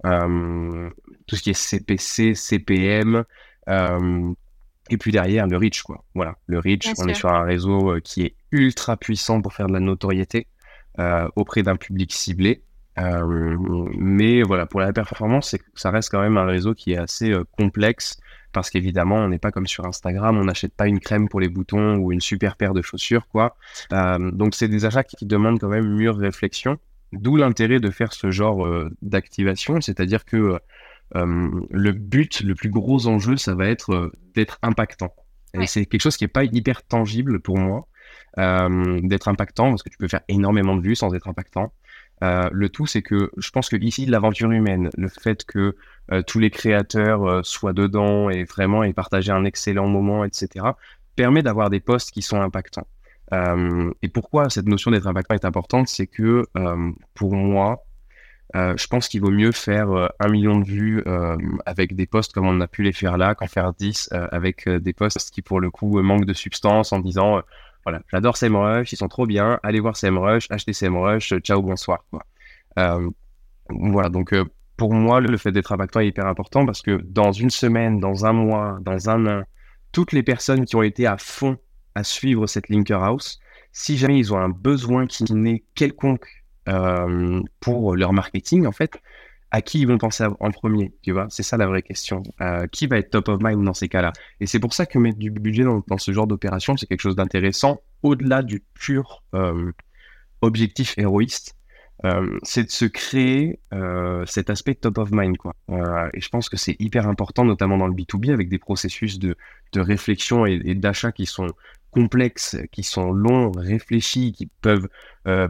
euh, 0.06 0.90
tout 1.26 1.36
ce 1.36 1.42
qui 1.42 1.50
est 1.50 1.54
CPC, 1.54 2.36
CPM, 2.36 3.24
euh, 3.68 4.34
et 4.90 4.98
puis 4.98 5.12
derrière 5.12 5.48
le 5.48 5.58
reach 5.58 5.82
quoi. 5.82 6.04
Voilà, 6.14 6.36
le 6.46 6.60
reach, 6.60 6.92
on 7.00 7.08
est 7.08 7.14
sur 7.14 7.30
un 7.30 7.44
réseau 7.44 7.96
euh, 7.96 8.00
qui 8.00 8.24
est 8.24 8.36
ultra 8.52 8.96
puissant 8.96 9.42
pour 9.42 9.54
faire 9.54 9.68
de 9.68 9.74
la 9.74 9.80
notoriété 9.80 10.48
auprès 11.36 11.62
d'un 11.62 11.76
public 11.76 12.12
ciblé. 12.12 12.64
mais 12.98 14.42
voilà, 14.42 14.66
pour 14.66 14.80
la 14.80 14.92
performance, 14.92 15.56
ça 15.76 15.92
reste 15.92 16.10
quand 16.10 16.22
même 16.22 16.38
un 16.38 16.46
réseau 16.46 16.74
qui 16.74 16.94
est 16.94 16.98
assez 16.98 17.36
complexe 17.56 18.18
parce 18.52 18.72
qu'évidemment, 18.72 19.18
on 19.18 19.28
n'est 19.28 19.38
pas 19.38 19.52
comme 19.52 19.68
sur 19.68 19.86
Instagram, 19.86 20.40
on 20.40 20.46
n'achète 20.46 20.74
pas 20.74 20.88
une 20.88 21.00
crème 21.00 21.30
pour 21.30 21.40
les 21.40 21.50
boutons 21.50 21.98
ou 21.98 22.12
une 22.12 22.22
super 22.22 22.56
paire 22.56 22.74
de 22.74 22.82
chaussures, 22.82 23.28
quoi. 23.28 23.56
donc, 23.92 24.56
c'est 24.56 24.68
des 24.68 24.86
achats 24.86 25.04
qui 25.04 25.28
demandent 25.28 25.60
quand 25.60 25.68
même 25.68 25.88
mûre 25.88 26.18
réflexion. 26.18 26.80
D'où 27.14 27.38
l'intérêt 27.38 27.80
de 27.80 27.90
faire 27.90 28.14
ce 28.14 28.32
genre 28.32 28.66
euh, 28.66 28.90
d'activation, 29.02 29.80
c'est-à-dire 29.80 30.26
que 30.26 30.60
euh, 31.16 31.50
le 31.72 31.92
but, 31.94 32.42
le 32.42 32.54
plus 32.54 32.70
gros 32.70 33.08
enjeu, 33.08 33.38
ça 33.38 33.56
va 33.56 33.68
être 33.68 33.94
euh, 33.94 34.12
d'être 34.36 34.60
impactant. 34.62 35.14
Et 35.54 35.66
c'est 35.66 35.86
quelque 35.86 36.02
chose 36.02 36.18
qui 36.18 36.26
n'est 36.26 36.30
pas 36.30 36.44
hyper 36.44 36.84
tangible 36.84 37.40
pour 37.40 37.58
moi, 37.58 37.88
d'être 38.36 39.28
impactant, 39.28 39.70
parce 39.70 39.82
que 39.82 39.90
tu 39.90 39.98
peux 39.98 40.08
faire 40.08 40.22
énormément 40.28 40.76
de 40.76 40.82
vues 40.82 40.96
sans 40.96 41.16
être 41.16 41.28
impactant. 41.28 41.74
le 42.22 42.68
tout, 42.68 42.86
c'est 42.86 43.02
que 43.02 43.32
je 43.38 43.50
pense 43.50 43.70
que 43.70 43.76
ici, 43.78 44.06
l'aventure 44.06 44.52
humaine, 44.52 44.92
le 44.96 45.08
fait 45.08 45.46
que 45.46 45.76
tous 46.28 46.38
les 46.38 46.52
créateurs 46.52 47.44
soient 47.44 47.74
dedans 47.74 48.30
et 48.30 48.44
vraiment 48.44 48.84
et 48.84 48.94
partager 48.94 49.32
un 49.32 49.46
excellent 49.46 49.88
moment, 49.88 50.26
etc., 50.26 50.64
permet 51.16 51.42
d'avoir 51.42 51.72
des 51.72 51.80
posts 51.80 52.12
qui 52.12 52.22
sont 52.22 52.40
impactants. 52.40 52.86
Euh, 53.34 53.92
et 54.02 54.08
pourquoi 54.08 54.50
cette 54.50 54.68
notion 54.68 54.92
d'être 54.92 55.08
impactant 55.08 55.36
est 55.36 55.46
importante, 55.46 55.88
c'est 55.88 56.08
que 56.08 56.46
euh, 56.58 56.92
pour 57.14 57.34
moi, 57.36 57.84
euh, 58.56 58.76
je 58.78 58.88
pense 58.88 59.10
qu'il 59.10 59.22
vaut 59.22 59.32
mieux 59.32 59.52
faire 59.52 59.90
un 60.20 60.30
million 60.30 60.58
de 60.60 60.66
vues 60.66 61.04
avec 61.66 61.96
des 61.96 62.06
posts 62.06 62.34
comme 62.34 62.48
on 62.48 62.62
a 62.62 62.68
pu 62.68 62.84
les 62.84 62.94
faire 62.94 63.18
là 63.18 63.36
qu'en 63.36 63.48
faire 63.48 63.74
10 63.74 64.10
avec 64.32 64.70
des 64.70 64.94
posts 64.94 65.32
qui 65.32 65.42
pour 65.42 65.60
le 65.60 65.70
coup 65.70 66.02
manquent 66.02 66.26
de 66.26 66.34
substance 66.34 66.94
en 66.94 67.00
disant 67.00 67.42
voilà, 67.84 68.02
j'adore 68.12 68.38
SEMrush, 68.38 68.92
ils 68.92 68.98
sont 68.98 69.08
trop 69.08 69.26
bien, 69.26 69.60
allez 69.64 69.80
voir 69.80 69.96
SEMrush, 69.96 70.48
achetez 70.50 70.74
SEMrush, 70.74 71.34
ciao, 71.40 71.62
bonsoir. 71.62 72.06
Quoi. 72.10 72.24
voilà, 73.70 74.10
donc 74.10 74.34
pour 74.78 74.94
moi, 74.94 75.20
le 75.20 75.38
fait 75.38 75.52
d'être 75.52 75.74
impactant 75.74 76.00
est 76.00 76.08
hyper 76.08 76.28
important 76.28 76.66
parce 76.66 76.82
que 76.82 77.02
dans 77.04 77.32
une 77.34 77.50
semaine, 77.50 78.00
dans 78.00 78.26
un 78.26 78.34
mois, 78.34 78.78
dans 78.82 79.10
un 79.10 79.26
an, 79.26 79.44
toutes 79.92 80.14
les 80.14 80.24
personnes 80.24 80.66
qui 80.66 80.76
ont 80.76 80.84
été 80.84 81.06
à 81.06 81.18
fond 81.18 81.58
à 81.98 82.04
suivre 82.04 82.46
cette 82.46 82.70
Linker 82.70 83.04
House. 83.04 83.40
Si 83.72 83.98
jamais 83.98 84.20
ils 84.20 84.32
ont 84.32 84.38
un 84.38 84.50
besoin 84.50 85.08
qui 85.08 85.24
n'est 85.34 85.64
quelconque 85.74 86.28
euh, 86.70 87.42
pour 87.60 87.96
leur 87.96 88.14
marketing, 88.14 88.68
en 88.68 88.72
fait, 88.72 89.02
à 89.50 89.62
qui 89.62 89.80
ils 89.80 89.88
vont 89.88 89.98
penser 89.98 90.26
en 90.40 90.52
premier 90.52 90.94
Tu 91.02 91.12
vois, 91.12 91.26
c'est 91.30 91.42
ça 91.42 91.58
la 91.58 91.66
vraie 91.66 91.82
question. 91.82 92.22
Euh, 92.40 92.68
qui 92.68 92.86
va 92.86 93.00
être 93.00 93.10
top 93.10 93.30
of 93.30 93.42
mind 93.42 93.64
dans 93.64 93.74
ces 93.74 93.90
cas-là? 93.90 94.14
Et 94.40 94.46
c'est 94.46 94.60
pour 94.60 94.76
ça 94.76 94.86
que 94.86 95.00
mettre 95.00 95.18
du 95.18 95.32
budget 95.32 95.64
dans, 95.64 95.98
ce 95.98 96.12
genre 96.12 96.28
d'opération, 96.28 96.78
c'est 96.78 96.86
quelque 96.86 97.02
chose 97.02 97.16
d'intéressant 97.16 97.82
au-delà 98.04 98.44
du 98.44 98.64
pur 98.76 99.24
euh, 99.34 99.72
objectif 100.42 100.94
héroïste. 101.00 101.56
c'est 102.44 102.66
de 102.66 102.70
se 102.70 102.86
créer 102.86 103.60
cet 104.28 104.52
aspect 104.52 104.76
top 104.76 105.00
of 105.00 105.10
mind 105.12 105.36
quoi. 105.38 105.56
et 106.14 106.22
je 106.22 106.30
pense 106.30 106.48
que 106.48 106.58
c'est 106.58 106.76
hyper 106.78 107.08
important, 107.08 107.44
notamment 107.44 107.78
dans 107.78 107.88
le 107.88 107.96
B2B, 107.96 108.32
avec 108.32 108.50
des 108.50 108.60
processus 108.60 109.18
de, 109.18 109.36
de 109.74 109.82
réflexion 109.82 110.46
et, 110.46 110.62
et 110.64 110.76
d'achat 110.76 111.12
qui 111.12 111.26
sont 111.26 111.48
complexes, 111.92 112.58
qui 112.72 112.84
sont 112.84 113.12
longs, 113.12 113.52
réfléchis, 113.52 114.32
qui 114.32 114.48
peuvent, 114.62 114.88
euh, 115.28 115.48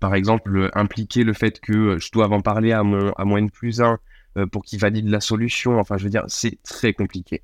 par 0.00 0.14
exemple, 0.14 0.70
impliquer 0.74 1.24
le 1.24 1.32
fait 1.32 1.60
que 1.60 1.98
je 1.98 2.10
dois 2.10 2.28
en 2.28 2.40
parler 2.40 2.72
à 2.72 2.82
mon, 2.82 3.12
à 3.12 3.24
mon 3.24 3.36
N 3.36 3.50
plus 3.50 3.80
1 3.80 3.98
euh, 4.36 4.46
pour 4.46 4.64
qu'il 4.64 4.80
valide 4.80 5.08
la 5.08 5.20
solution. 5.20 5.78
Enfin, 5.78 5.96
je 5.96 6.04
veux 6.04 6.10
dire, 6.10 6.24
c'est 6.28 6.62
très 6.62 6.92
compliqué. 6.92 7.42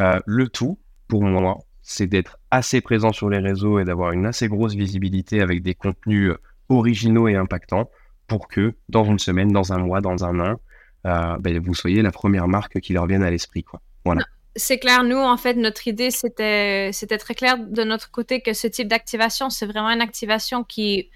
Euh, 0.00 0.18
le 0.26 0.48
tout, 0.48 0.78
pour 1.08 1.22
moi, 1.22 1.58
c'est 1.82 2.06
d'être 2.06 2.38
assez 2.50 2.80
présent 2.80 3.12
sur 3.12 3.30
les 3.30 3.38
réseaux 3.38 3.78
et 3.78 3.84
d'avoir 3.84 4.12
une 4.12 4.26
assez 4.26 4.48
grosse 4.48 4.74
visibilité 4.74 5.40
avec 5.40 5.62
des 5.62 5.74
contenus 5.74 6.32
originaux 6.68 7.28
et 7.28 7.36
impactants 7.36 7.90
pour 8.26 8.48
que 8.48 8.74
dans 8.88 9.04
une 9.04 9.20
semaine, 9.20 9.52
dans 9.52 9.72
un 9.72 9.78
mois, 9.78 10.00
dans 10.00 10.24
un 10.24 10.40
an, 10.40 10.60
ben, 11.04 11.60
vous 11.60 11.74
soyez 11.74 12.02
la 12.02 12.10
première 12.10 12.48
marque 12.48 12.80
qui 12.80 12.92
leur 12.92 13.06
vienne 13.06 13.22
à 13.22 13.30
l'esprit. 13.30 13.64
Voilà 14.04 14.22
c'est 14.56 14.78
clair, 14.78 15.04
nous, 15.04 15.18
en 15.18 15.36
fait, 15.36 15.54
notre 15.54 15.86
idée, 15.86 16.10
c'était, 16.10 16.90
c'était 16.92 17.18
très 17.18 17.34
clair 17.34 17.58
de 17.58 17.84
notre 17.84 18.10
côté 18.10 18.40
que 18.40 18.52
ce 18.54 18.66
type 18.66 18.88
d'activation, 18.88 19.50
c'est 19.50 19.66
vraiment 19.66 19.90
une 19.90 20.00
activation 20.00 20.64
qui, 20.64 21.10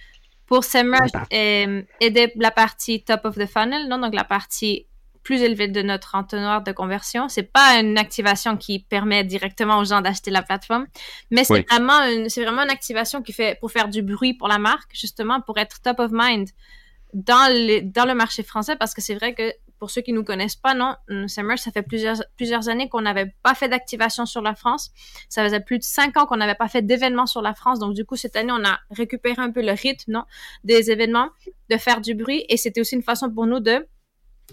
pour 0.46 0.64
SEMrush, 0.64 1.11
aider 1.31 2.33
la 2.37 2.50
partie 2.50 3.03
top 3.03 3.24
of 3.24 3.37
the 3.37 3.46
funnel, 3.46 3.88
non? 3.88 3.98
donc 3.98 4.14
la 4.14 4.24
partie 4.24 4.87
plus 5.22 5.42
élevée 5.42 5.68
de 5.68 5.83
notre 5.83 6.14
entonnoir 6.14 6.62
de 6.62 6.72
conversion. 6.72 7.29
C'est 7.29 7.50
pas 7.53 7.79
une 7.79 7.98
activation 7.98 8.57
qui 8.57 8.79
permet 8.79 9.22
directement 9.24 9.79
aux 9.79 9.85
gens 9.85 10.00
d'acheter 10.00 10.31
la 10.31 10.42
plateforme, 10.42 10.87
mais 11.31 11.44
c'est 11.44 11.66
vraiment 11.68 12.03
une, 12.05 12.29
c'est 12.29 12.42
vraiment 12.42 12.62
une 12.62 12.70
activation 12.70 13.22
qui 13.22 13.33
fait 13.33 13.59
pour 13.61 13.70
faire 13.70 13.88
du 13.88 14.03
bruit 14.03 14.35
pour 14.35 14.48
la 14.48 14.59
marque, 14.59 14.90
justement, 14.94 15.40
pour 15.40 15.59
être 15.59 15.81
top 15.83 16.00
of 16.00 16.11
mind 16.12 16.48
dans, 17.12 17.53
les, 17.53 17.83
dans 17.83 18.07
le 18.07 18.14
marché 18.14 18.42
français, 18.42 18.76
parce 18.76 18.94
que 18.94 19.00
c'est 19.00 19.14
vrai 19.14 19.35
que 19.35 19.53
pour 19.81 19.90
ceux 19.90 20.03
qui 20.03 20.12
nous 20.12 20.23
connaissent 20.23 20.57
pas, 20.57 20.75
non, 20.75 20.95
Summer, 21.27 21.59
ça 21.59 21.73
fait 21.73 21.83
plusieurs, 21.83 22.69
années 22.69 22.88
qu'on 22.90 23.01
n'avait 23.01 23.33
pas 23.43 23.55
fait 23.55 23.69
d'activation 23.69 24.27
sur 24.27 24.43
la 24.43 24.55
France. 24.55 24.90
Ça 25.31 25.43
faisait 25.43 25.61
plus 25.61 25.79
de 25.79 25.83
cinq 25.83 26.19
ans 26.19 26.27
qu'on 26.27 26.37
n'avait 26.37 26.55
pas 26.55 26.69
fait 26.69 26.83
d'événements 26.83 27.27
sur 27.27 27.40
la 27.40 27.55
France. 27.55 27.79
Donc, 27.79 27.95
du 27.95 28.05
coup, 28.05 28.16
cette 28.16 28.37
année, 28.37 28.53
on 28.53 28.64
a 28.64 28.79
récupéré 28.90 29.37
un 29.38 29.51
peu 29.51 29.62
le 29.62 29.73
rythme, 29.73 30.12
non, 30.12 30.25
des 30.64 30.90
événements, 30.90 31.31
de 31.71 31.77
faire 31.79 32.03
du 32.03 32.14
bruit. 32.14 32.45
Et 32.51 32.59
c'était 32.59 32.83
aussi 32.83 32.95
une 32.95 33.03
façon 33.03 33.31
pour 33.31 33.47
nous 33.47 33.59
de 33.59 33.87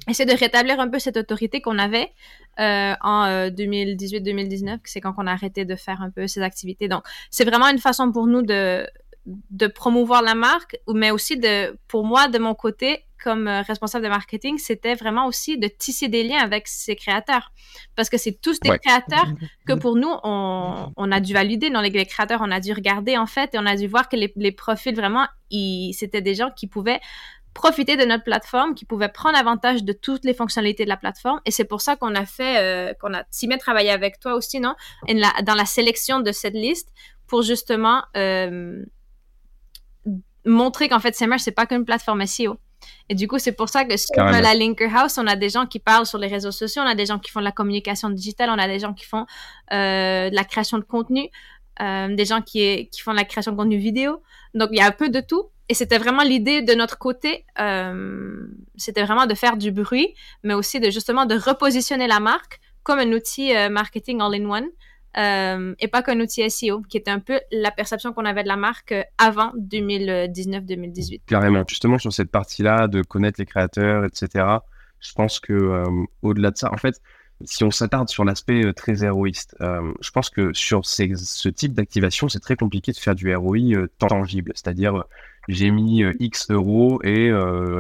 essayer 0.08 0.32
de 0.32 0.40
rétablir 0.40 0.80
un 0.80 0.88
peu 0.88 1.00
cette 1.00 1.18
autorité 1.18 1.60
qu'on 1.60 1.78
avait 1.78 2.12
euh, 2.60 2.94
en 3.02 3.50
2018-2019, 3.50 4.70
euh, 4.70 4.78
c'est 4.86 5.02
quand 5.02 5.16
on 5.18 5.28
a 5.28 5.32
arrêté 5.32 5.66
de 5.66 5.76
faire 5.76 6.02
un 6.02 6.12
peu 6.12 6.28
ces 6.28 6.42
activités. 6.42 6.88
Donc, 6.88 7.04
c'est 7.32 7.46
vraiment 7.46 7.68
une 7.68 7.80
façon 7.80 8.12
pour 8.12 8.28
nous 8.28 8.44
de 8.44 8.88
de 9.28 9.68
promouvoir 9.68 10.22
la 10.22 10.36
marque, 10.36 10.78
mais 10.88 11.12
aussi 11.12 11.38
de, 11.38 11.78
pour 11.88 12.06
moi, 12.06 12.30
de 12.30 12.40
mon 12.40 12.56
côté, 12.56 13.04
comme 13.23 13.47
euh, 13.47 13.62
responsable 13.62 14.03
de 14.06 14.10
marketing, 14.10 14.58
c'était 14.58 14.95
vraiment 14.95 15.27
aussi 15.27 15.58
de 15.58 15.67
tisser 15.67 16.08
des 16.08 16.23
liens 16.23 16.39
avec 16.39 16.67
ces 16.67 16.95
créateurs. 16.95 17.51
Parce 17.95 18.10
que 18.10 18.17
c'est 18.17 18.39
tous 18.41 18.60
des 18.60 18.77
créateurs 18.80 19.27
que 19.67 19.73
pour 19.73 19.95
nous, 19.95 20.12
on, 20.23 20.91
on, 20.95 21.12
a 21.12 21.19
dû 21.19 21.34
valider. 21.34 21.69
Dans 21.69 21.82
les, 21.82 21.91
créateurs, 22.06 22.41
on 22.43 22.51
a 22.51 22.60
dû 22.60 22.73
regarder 22.73 23.17
en 23.17 23.25
fait 23.27 23.53
et 23.56 23.60
on 23.60 23.65
a 23.65 23.75
dû 23.75 23.88
voir 23.88 24.10
que 24.10 24.15
les, 24.15 24.32
les 24.36 24.51
profils 24.51 24.95
vraiment, 24.95 25.27
c'était 25.93 26.21
des 26.21 26.36
gens 26.36 26.51
qui 26.56 26.67
pouvaient 26.67 26.99
profiter 27.58 27.97
de 27.97 28.06
notre 28.06 28.23
plateforme, 28.23 28.75
qui 28.75 28.86
pouvaient 28.86 29.10
prendre 29.10 29.36
avantage 29.36 29.84
de 29.84 29.91
toutes 29.91 30.23
les 30.25 30.36
fonctionnalités 30.36 30.84
de 30.84 30.89
la 30.89 30.97
plateforme. 30.97 31.41
Et 31.45 31.51
c'est 31.51 31.65
pour 31.65 31.82
ça 31.82 31.95
qu'on 31.95 32.13
a 32.13 32.25
fait, 32.25 32.58
euh, 32.60 32.93
qu'on 32.93 33.15
a 33.15 33.23
si 33.32 33.47
bien 33.47 33.58
travaillé 33.58 33.89
avec 33.89 34.19
toi 34.19 34.36
aussi, 34.36 34.60
non? 34.60 34.75
Et 35.08 35.19
dans 35.43 35.56
la 35.56 35.65
sélection 35.65 36.19
de 36.19 36.32
cette 36.32 36.53
liste 36.53 36.89
pour 37.25 37.41
justement 37.41 38.03
euh, 38.15 38.86
montrer 40.45 40.88
qu'en 40.88 40.99
fait, 40.99 41.15
SEMrush, 41.15 41.41
c'est 41.41 41.51
pas 41.51 41.65
qu'une 41.65 41.84
plateforme 41.84 42.25
SEO. 42.27 42.58
Et 43.10 43.16
du 43.16 43.28
coup, 43.28 43.40
c'est 43.40 43.54
pour 43.54 43.70
ça 43.70 43.86
que 43.86 43.96
sur 43.98 44.16
la 44.16 44.54
Linker 44.54 44.94
House, 44.96 45.18
on 45.18 45.28
a 45.28 45.36
des 45.36 45.50
gens 45.50 45.66
qui 45.66 45.80
parlent 45.80 46.06
sur 46.06 46.18
les 46.18 46.28
réseaux 46.28 46.52
sociaux, 46.52 46.82
on 46.84 46.90
a 46.90 46.96
des 46.96 47.06
gens 47.06 47.20
qui 47.20 47.32
font 47.32 47.40
de 47.40 47.46
la 47.46 47.52
communication 47.52 48.10
digitale, 48.10 48.50
on 48.50 48.60
a 48.60 48.68
des 48.68 48.80
gens 48.80 48.94
qui 48.94 49.06
font 49.06 49.26
euh, 49.74 50.30
de 50.30 50.36
la 50.36 50.44
création 50.44 50.78
de 50.78 50.84
contenu, 50.84 51.30
euh, 51.82 52.13
des 52.16 52.26
gens 52.26 52.42
qui, 52.42 52.90
qui 52.90 53.02
font 53.02 53.12
de 53.12 53.18
la 53.18 53.26
création 53.26 53.52
de 53.52 53.58
contenu 53.58 53.78
vidéo. 53.78 54.22
Donc, 54.54 54.70
il 54.72 54.78
y 54.78 54.82
a 54.82 54.88
un 54.88 54.92
peu 54.92 55.10
de 55.10 55.22
tout. 55.22 55.50
Et 55.70 55.74
c'était 55.74 55.98
vraiment 55.98 56.24
l'idée 56.24 56.62
de 56.62 56.74
notre 56.74 56.98
côté, 56.98 57.46
euh, 57.60 58.48
c'était 58.78 59.04
vraiment 59.04 59.26
de 59.26 59.34
faire 59.34 59.58
du 59.58 59.72
bruit, 59.72 60.13
mais 60.44 60.54
aussi 60.54 60.80
de 60.80 60.90
justement 60.90 61.26
de 61.26 61.36
repositionner 61.36 62.08
la 62.08 62.22
marque 62.22 62.62
comme 62.84 63.00
un 63.00 63.12
outil 63.12 63.52
marketing 63.70 64.22
all-in-one 64.22 64.68
euh, 65.17 65.73
et 65.80 65.88
pas 65.88 66.03
qu'un 66.03 66.19
outil 66.19 66.47
SEO, 66.49 66.82
qui 66.82 66.97
était 66.97 67.12
un 67.12 67.19
peu 67.19 67.39
la 67.51 67.71
perception 67.71 68.13
qu'on 68.13 68.25
avait 68.25 68.43
de 68.43 68.47
la 68.47 68.56
marque 68.56 68.91
euh, 68.91 69.03
avant 69.17 69.51
2019-2018. 69.58 71.21
Carrément. 71.25 71.63
Justement, 71.67 71.97
sur 71.97 72.13
cette 72.13 72.30
partie-là, 72.30 72.88
de 72.88 73.01
connaître 73.01 73.39
les 73.39 73.45
créateurs, 73.45 74.06
etc., 74.06 74.45
je 74.99 75.13
pense 75.13 75.39
que 75.39 75.53
euh, 75.53 75.86
au-delà 76.21 76.51
de 76.51 76.58
ça, 76.58 76.71
en 76.71 76.77
fait, 76.77 77.01
si 77.43 77.63
on 77.63 77.71
s'attarde 77.71 78.10
sur 78.10 78.25
l'aspect 78.25 78.73
très 78.73 79.03
héroïste, 79.03 79.56
je 79.60 80.10
pense 80.10 80.32
que 80.32 80.53
sur 80.53 80.88
ce 80.88 81.49
type 81.49 81.73
d'activation, 81.73 82.30
c'est 82.30 82.39
très 82.39 82.56
compliqué 82.56 82.91
de 82.91 82.97
faire 82.97 83.13
du 83.13 83.36
ROI 83.36 83.86
tangible. 83.99 84.53
C'est-à-dire, 84.56 85.03
j'ai 85.47 85.69
mis 85.69 86.03
X 86.19 86.49
euros 86.49 86.99
et 87.03 87.32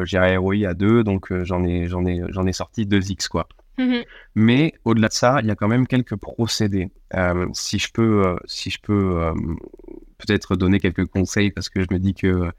j'ai 0.03 0.19
un 0.19 0.39
ROI 0.39 0.67
à 0.67 0.75
2, 0.75 1.03
donc 1.03 1.33
j'en 1.41 1.63
ai, 1.63 1.85
ai, 1.85 1.87
j'en 1.87 2.45
ai 2.45 2.53
sorti 2.53 2.85
2X, 2.85 3.29
quoi. 3.29 3.47
Mmh 3.77 4.01
Mais 4.35 4.73
au-delà 4.85 5.07
de 5.07 5.13
ça, 5.13 5.39
il 5.41 5.47
y 5.47 5.51
a 5.51 5.55
quand 5.55 5.67
même 5.67 5.87
quelques 5.87 6.15
procédés. 6.15 6.89
Euh, 7.15 7.47
si 7.53 7.77
je 7.77 7.91
peux, 7.91 8.25
euh, 8.25 8.35
si 8.45 8.69
je 8.69 8.79
peux 8.81 9.21
euh, 9.21 9.33
peut-être 10.17 10.55
donner 10.55 10.79
quelques 10.79 11.05
conseils, 11.05 11.51
parce 11.51 11.69
que 11.69 11.81
je 11.81 11.87
me 11.91 11.99
dis 11.99 12.13
que 12.13 12.51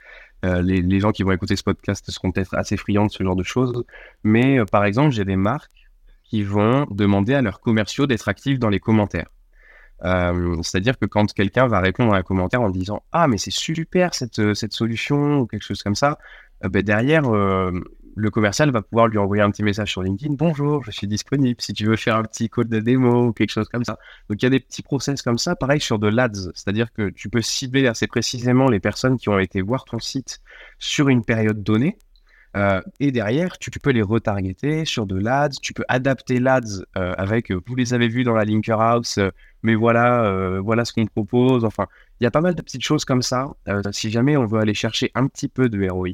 les, 0.44 1.00
gens 1.00 1.10
qui 1.10 1.24
vont 1.24 1.32
écouter 1.32 1.56
ce 1.56 1.64
podcast 1.64 2.08
seront 2.10 2.30
peut-être 2.30 2.54
assez 2.54 2.76
friands 2.76 3.06
de 3.06 3.10
ce 3.10 3.24
genre 3.24 3.34
de 3.34 3.42
choses. 3.42 3.84
Mais 4.22 4.64
par 4.70 4.84
exemple, 4.84 5.10
j'ai 5.10 5.24
des 5.24 5.36
marques 5.36 5.88
qui 6.22 6.44
vont 6.44 6.86
demander 6.90 7.34
à 7.34 7.42
leurs 7.42 7.60
commerciaux 7.60 8.06
d'être 8.06 8.28
actifs 8.28 8.60
dans 8.60 8.68
les 8.68 8.78
commentaires. 8.78 9.28
C'est-à-dire 10.00 10.96
que 10.96 11.06
quand 11.06 11.32
quelqu'un 11.32 11.66
va 11.66 11.80
répondre 11.80 12.14
à 12.14 12.18
un 12.18 12.22
commentaire 12.22 12.62
en 12.62 12.70
disant 12.70 13.02
Ah, 13.10 13.26
mais 13.26 13.38
c'est 13.38 13.50
super 13.50 14.14
cette, 14.14 14.54
cette 14.54 14.72
solution 14.72 15.40
ou 15.40 15.46
quelque 15.46 15.64
chose 15.64 15.82
comme 15.82 15.96
ça, 15.96 16.18
ben 16.62 16.82
derrière, 16.82 17.24
le 18.18 18.30
commercial 18.30 18.70
va 18.72 18.82
pouvoir 18.82 19.06
lui 19.06 19.16
envoyer 19.18 19.42
un 19.42 19.50
petit 19.50 19.62
message 19.62 19.92
sur 19.92 20.02
LinkedIn. 20.02 20.34
Bonjour, 20.36 20.82
je 20.82 20.90
suis 20.90 21.06
disponible 21.06 21.60
si 21.60 21.72
tu 21.72 21.86
veux 21.86 21.96
faire 21.96 22.16
un 22.16 22.24
petit 22.24 22.48
code 22.48 22.68
de 22.68 22.80
démo 22.80 23.28
ou 23.28 23.32
quelque 23.32 23.50
chose 23.50 23.68
comme 23.68 23.84
ça. 23.84 23.96
Donc 24.28 24.42
il 24.42 24.44
y 24.44 24.46
a 24.46 24.50
des 24.50 24.58
petits 24.58 24.82
process 24.82 25.22
comme 25.22 25.38
ça, 25.38 25.54
pareil 25.54 25.80
sur 25.80 26.00
de 26.00 26.08
l'ADS, 26.08 26.50
c'est-à-dire 26.54 26.92
que 26.92 27.10
tu 27.10 27.28
peux 27.28 27.42
cibler 27.42 27.86
assez 27.86 28.08
précisément 28.08 28.68
les 28.68 28.80
personnes 28.80 29.18
qui 29.18 29.28
ont 29.28 29.38
été 29.38 29.62
voir 29.62 29.84
ton 29.84 30.00
site 30.00 30.40
sur 30.78 31.08
une 31.08 31.24
période 31.24 31.62
donnée. 31.62 31.96
Euh, 32.56 32.80
et 32.98 33.12
derrière, 33.12 33.56
tu, 33.58 33.70
peux 33.70 33.90
les 33.90 34.02
retargeter 34.02 34.84
sur 34.84 35.06
de 35.06 35.16
l'ADS, 35.16 35.60
tu 35.62 35.72
peux 35.72 35.84
adapter 35.86 36.40
l'ADS 36.40 36.82
euh, 36.96 37.14
avec, 37.16 37.52
euh, 37.52 37.60
vous 37.66 37.76
les 37.76 37.94
avez 37.94 38.08
vus 38.08 38.24
dans 38.24 38.34
la 38.34 38.44
Linker 38.44 38.80
House, 38.80 39.20
mais 39.62 39.76
voilà, 39.76 40.58
voilà 40.60 40.84
ce 40.84 40.92
qu'on 40.92 41.06
propose. 41.06 41.64
Enfin, 41.64 41.86
il 42.20 42.24
y 42.24 42.26
a 42.26 42.30
pas 42.32 42.40
mal 42.40 42.54
de 42.56 42.62
petites 42.62 42.84
choses 42.84 43.04
comme 43.04 43.22
ça. 43.22 43.48
si 43.92 44.10
jamais 44.10 44.36
on 44.36 44.46
veut 44.46 44.58
aller 44.58 44.74
chercher 44.74 45.12
un 45.14 45.26
petit 45.28 45.48
peu 45.48 45.68
de 45.68 45.88
ROI, 45.88 46.10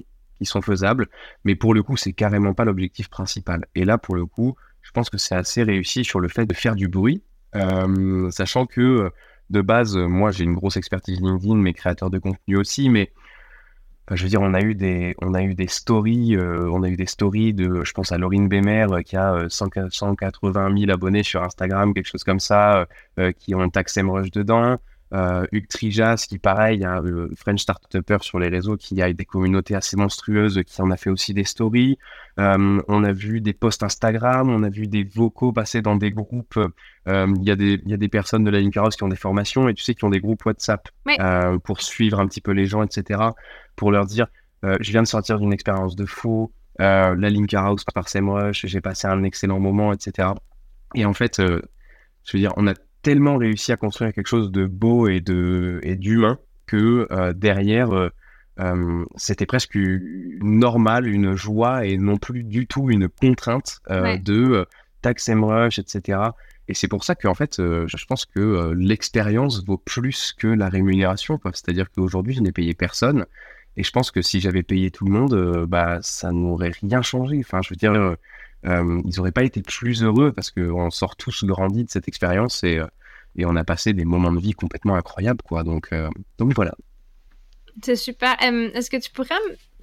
sont 0.47 0.63
faisables, 0.63 1.09
mais 1.45 1.55
pour 1.55 1.75
le 1.75 1.83
coup, 1.83 1.97
c'est 1.97 2.13
carrément 2.13 2.55
pas 2.55 2.65
l'objectif 2.65 3.09
principal. 3.09 3.67
Et 3.75 3.85
là, 3.85 3.99
pour 3.99 4.15
le 4.15 4.27
coup, 4.27 4.57
je 4.83 4.91
pense 4.91 5.11
que 5.11 5.19
c'est 5.19 5.35
assez 5.35 5.63
réussi 5.63 6.05
sur 6.05 6.21
le 6.21 6.29
fait 6.29 6.47
de 6.47 6.55
faire 6.55 6.75
du 6.75 6.89
bruit, 6.89 7.23
euh, 7.57 8.31
sachant 8.31 8.67
que 8.67 9.11
de 9.51 9.61
base, 9.61 9.97
moi, 9.97 10.31
j'ai 10.31 10.45
une 10.45 10.55
grosse 10.55 10.77
expertise 10.77 11.21
LinkedIn, 11.21 11.57
mes 11.57 11.73
créateurs 11.73 12.11
de 12.11 12.19
contenu 12.19 12.57
aussi, 12.57 12.89
mais 12.89 13.13
je 14.11 14.23
veux 14.23 14.29
dire, 14.29 14.43
on 14.43 14.53
a 14.53 14.61
eu 14.61 14.75
des, 14.75 15.15
on 15.23 15.33
a 15.33 15.43
eu 15.43 15.55
des 15.55 15.67
stories, 15.67 16.37
euh, 16.37 16.69
on 16.71 16.83
a 16.83 16.89
eu 16.89 16.97
des 16.97 17.07
stories 17.07 17.55
de, 17.55 17.85
je 17.85 17.93
pense 17.93 18.13
à 18.13 18.19
Laurine 18.19 18.49
Bémer 18.49 18.87
euh, 18.91 19.01
qui 19.01 19.17
a 19.17 19.47
180 19.49 20.79
000 20.79 20.91
abonnés 20.91 21.23
sur 21.23 21.43
Instagram, 21.43 21.95
quelque 21.95 22.09
chose 22.09 22.25
comme 22.25 22.41
ça, 22.41 22.87
qui 23.39 23.55
ont 23.55 23.61
un 23.61 23.71
tax 23.71 23.99
Rush 23.99 24.31
dedans 24.31 24.79
euh, 25.14 25.46
Hugues 25.53 25.68
Trijas, 25.68 26.27
qui 26.29 26.38
pareil, 26.38 26.85
un 26.85 27.00
le 27.00 27.31
French 27.37 27.61
Startupper 27.61 28.18
sur 28.20 28.38
les 28.38 28.48
réseaux, 28.48 28.77
qui 28.77 29.00
a 29.00 29.12
des 29.12 29.24
communautés 29.24 29.74
assez 29.77 29.96
monstrueuses, 29.96 30.61
qui 30.66 30.83
en 30.83 30.90
a 30.90 30.96
fait 30.96 31.11
aussi 31.11 31.33
des 31.33 31.44
stories. 31.44 31.98
Euh, 32.40 32.83
on 32.88 33.05
a 33.05 33.12
vu 33.12 33.40
des 33.40 33.53
posts 33.53 33.85
Instagram, 33.85 34.50
on 34.50 34.64
a 34.64 34.68
vu 34.68 34.88
des 34.88 35.05
vocaux 35.05 35.53
passer 35.53 35.83
dans 35.83 35.94
des 35.94 36.11
groupes. 36.11 36.59
Euh, 37.09 37.33
il 37.37 37.44
y, 37.44 37.50
a 37.50 37.57
des, 37.57 37.81
y 37.87 37.94
a 37.94 37.96
des 37.96 38.09
personnes 38.09 38.42
de 38.42 38.50
la 38.50 38.59
House 38.77 38.96
qui 38.96 39.05
ont 39.05 39.09
des 39.09 39.16
formations 39.16 39.68
et 39.68 39.74
tu 39.74 39.85
sais, 39.85 39.94
qui 39.94 40.05
ont 40.05 40.11
des 40.11 40.20
groupes 40.20 40.44
WhatsApp 40.44 40.88
euh, 41.20 41.59
pour 41.59 41.81
suivre 41.81 42.18
un 42.18 42.27
petit 42.27 42.40
peu 42.40 42.50
les 42.50 42.66
gens, 42.66 42.83
etc. 42.83 43.20
Pour 43.77 43.92
leur 43.92 44.07
dire, 44.07 44.27
je 44.62 44.90
viens 44.90 45.03
de 45.03 45.07
sortir 45.07 45.38
d'une 45.38 45.53
expérience 45.53 45.94
de 45.94 46.07
fou, 46.07 46.50
la 46.79 47.14
House 47.53 47.85
par 47.94 48.09
SEMrush, 48.09 48.66
j'ai 48.66 48.81
passé 48.81 49.07
un 49.07 49.22
excellent 49.22 49.61
moment, 49.61 49.92
etc. 49.92 50.29
Et 50.94 51.05
en 51.05 51.12
fait, 51.12 51.37
je 51.38 52.33
veux 52.33 52.38
dire, 52.38 52.53
on 52.57 52.66
a 52.66 52.74
tellement 53.05 53.37
réussi 53.37 53.71
à 53.71 53.77
construire 53.77 54.12
quelque 54.12 54.27
chose 54.27 54.51
de 54.51 54.67
beau 54.67 55.07
et 55.09 55.21
de 55.21 55.79
et 55.83 55.95
d'humain 55.95 56.38
que 56.67 57.07
euh, 57.11 57.33
derrière 57.35 57.93
euh, 57.93 58.09
euh, 58.61 59.05
c'était 59.17 59.47
presque 59.47 59.77
normal, 60.40 61.07
une 61.07 61.37
joie 61.37 61.85
et 61.85 61.99
non 61.99 62.17
plus 62.17 62.43
du 62.43 62.67
tout 62.67 62.90
une 62.90 63.09
contrainte 63.09 63.81
de 63.90 64.67
tax 65.03 65.31
rush, 65.31 65.79
etc. 65.79 66.19
Et 66.67 66.73
c'est 66.73 66.88
pour 66.88 67.05
ça 67.05 67.14
qu'en 67.14 67.35
fait, 67.35 67.57
je 67.59 68.07
pense 68.07 68.25
que 68.25 68.73
l'expérience 68.75 69.64
vaut 69.67 69.77
plus 69.77 70.33
que 70.33 70.47
la 70.47 70.69
rémunération. 70.69 71.38
C'est-à-dire 71.53 71.90
qu'aujourd'hui, 71.90 72.33
je 72.35 72.40
n'ai 72.40 72.53
payé 72.53 72.73
personne. 72.75 73.27
Et 73.77 73.83
je 73.83 73.90
pense 73.90 74.12
que 74.12 74.23
si 74.23 74.40
j'avais 74.40 74.62
payé 74.62 74.90
tout 74.93 75.05
le 75.05 75.11
monde, 75.11 75.67
bah, 75.67 75.99
ça 76.01 76.31
n'aurait 76.31 76.73
rien 76.81 77.03
changé. 77.03 77.38
Enfin, 77.40 77.61
je 77.61 77.71
veux 77.71 77.77
dire, 77.77 78.17
euh, 78.66 79.03
ils 79.05 79.16
n'auraient 79.16 79.33
pas 79.33 79.44
été 79.44 79.62
plus 79.62 80.03
heureux 80.03 80.33
parce 80.33 80.50
qu'on 80.50 80.90
sort 80.90 81.16
tous 81.16 81.44
grandis 81.44 81.85
de 81.85 81.90
cette 81.90 82.09
expérience 82.09 82.64
et, 82.64 82.79
euh, 82.79 82.87
et 83.37 83.44
on 83.46 83.57
a 83.57 83.64
passé 83.64 83.92
des 83.92 84.05
moments 84.05 84.33
de 84.33 84.40
vie 84.40 84.53
complètement 84.53 84.94
incroyables. 84.94 85.42
Quoi. 85.42 85.64
Donc, 85.64 85.88
euh, 85.92 86.09
donc 86.38 86.55
voilà. 86.55 86.74
C'est 87.83 87.96
super. 87.96 88.37
Est-ce 88.40 88.88
que 88.88 88.96
tu 88.98 89.11
pourrais, 89.11 89.35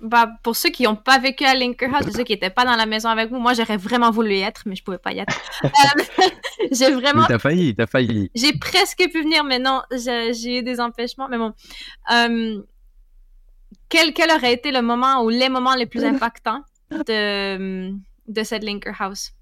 bah, 0.02 0.32
pour 0.44 0.56
ceux 0.56 0.70
qui 0.70 0.84
n'ont 0.84 0.96
pas 0.96 1.20
vécu 1.20 1.44
à 1.44 1.54
Linker 1.54 1.94
House, 1.94 2.10
ceux 2.16 2.24
qui 2.24 2.32
n'étaient 2.32 2.50
pas 2.50 2.64
dans 2.64 2.78
la 2.78 2.86
maison 2.86 3.10
avec 3.10 3.30
vous, 3.30 3.38
moi 3.38 3.54
j'aurais 3.54 3.76
vraiment 3.76 4.12
voulu 4.12 4.36
y 4.36 4.42
être, 4.42 4.62
mais 4.66 4.76
je 4.76 4.84
pouvais 4.84 4.98
pas 4.98 5.12
y 5.12 5.20
être. 5.20 5.42
j'ai 6.72 6.92
vraiment. 6.92 7.26
T'as 7.26 7.38
failli, 7.38 7.76
t'as 7.76 7.88
failli. 7.88 8.32
J'ai 8.34 8.54
presque 8.54 9.04
pu 9.12 9.22
venir, 9.22 9.44
mais 9.44 9.60
non, 9.60 9.82
j'ai 9.92 10.60
eu 10.60 10.64
des 10.64 10.80
empêchements. 10.80 11.28
Mais 11.28 11.38
bon, 11.38 11.54
quel, 13.90 14.14
quel 14.14 14.32
aurait 14.32 14.54
été 14.54 14.72
le 14.72 14.82
moment 14.82 15.24
ou 15.24 15.30
les 15.30 15.50
moments 15.50 15.76
les 15.76 15.86
plus 15.86 16.04
impactants 16.06 16.64
de 16.92 17.94
de 18.28 18.44
cette 18.44 18.64
Linker 18.64 19.00
House 19.00 19.34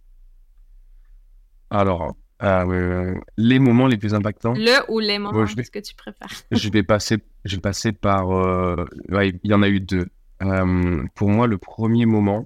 Alors, 1.69 2.15
euh, 2.41 3.15
les 3.37 3.59
moments 3.59 3.87
les 3.87 3.97
plus 3.97 4.13
impactants? 4.13 4.53
Le 4.53 4.89
ou 4.89 4.99
les 4.99 5.19
moments, 5.19 5.45
ce 5.45 5.55
que 5.55 5.79
tu 5.79 5.93
préfères 5.95 6.29
Je 6.51 6.69
vais 6.69 6.83
passer, 6.83 7.17
je 7.45 7.55
vais 7.55 7.61
passer 7.61 7.91
par. 7.91 8.31
Euh, 8.31 8.85
il 9.09 9.39
y 9.43 9.53
en 9.53 9.61
a 9.61 9.69
eu 9.69 9.79
deux. 9.79 10.07
Euh, 10.41 11.03
pour 11.15 11.29
moi, 11.29 11.47
le 11.47 11.57
premier 11.57 12.05
moment, 12.05 12.45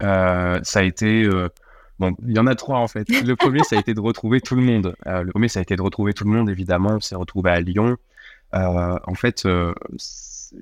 ça 0.00 0.60
a 0.74 0.82
été. 0.82 1.28
Bon, 1.98 2.14
il 2.24 2.36
y 2.36 2.38
en 2.38 2.46
a 2.46 2.54
trois 2.54 2.78
en 2.78 2.86
fait. 2.86 3.08
Le 3.08 3.34
premier, 3.34 3.64
ça 3.64 3.76
a 3.76 3.80
été 3.80 3.94
de 3.94 4.00
retrouver 4.00 4.40
tout 4.40 4.54
le 4.54 4.62
monde. 4.62 4.94
le 5.04 5.30
premier, 5.32 5.48
ça 5.48 5.58
a 5.58 5.62
été 5.62 5.74
de 5.74 5.82
retrouver 5.82 6.12
tout 6.12 6.24
le 6.24 6.30
monde, 6.30 6.48
évidemment. 6.48 6.90
On 6.92 7.00
s'est 7.00 7.16
retrouvé 7.16 7.50
à 7.50 7.60
Lyon. 7.60 7.96
en 8.52 9.14
fait, 9.14 9.44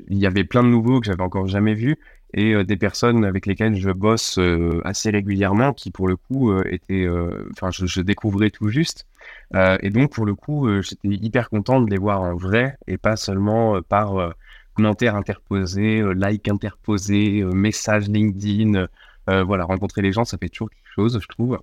il 0.09 0.19
y 0.19 0.27
avait 0.27 0.45
plein 0.45 0.63
de 0.63 0.69
nouveaux 0.69 1.01
que 1.01 1.07
j'avais 1.07 1.23
encore 1.23 1.47
jamais 1.47 1.75
vus 1.75 1.99
et 2.37 2.53
euh, 2.53 2.65
des 2.65 2.77
personnes 2.77 3.25
avec 3.25 3.47
lesquelles 3.47 3.77
je 3.77 3.91
bosse 3.91 4.39
euh, 4.39 4.81
assez 4.85 5.11
régulièrement 5.11 5.73
qui 5.73 5.91
pour 5.91 6.07
le 6.07 6.17
coup 6.17 6.51
euh, 6.51 6.63
étaient 6.71 7.09
enfin 7.51 7.71
je, 7.73 8.01
découvrais 8.01 8.51
tout 8.51 8.69
juste. 8.69 9.07
Et 9.55 9.91
donc 9.91 10.13
pour 10.13 10.27
le 10.27 10.35
coup 10.35 10.69
j'étais 10.83 11.09
hyper 11.09 11.49
content 11.49 11.81
de 11.81 11.91
les 11.91 11.99
voir 11.99 12.23
en 12.23 12.37
vrai 12.37 12.77
et 12.87 12.99
pas 12.99 13.17
seulement 13.17 13.81
par 13.83 14.35
commentaires 14.75 15.17
interposés 15.17 16.03
like 16.15 16.47
interposé 16.49 17.43
message 17.45 18.09
LinkedIn 18.09 18.87
voilà 19.27 19.65
rencontrer 19.65 20.03
les 20.03 20.13
gens 20.13 20.25
ça 20.25 20.37
fait 20.39 20.49
toujours 20.49 20.71
quelque 20.71 20.93
chose 20.95 21.19
je 21.21 21.27
trouve. 21.29 21.59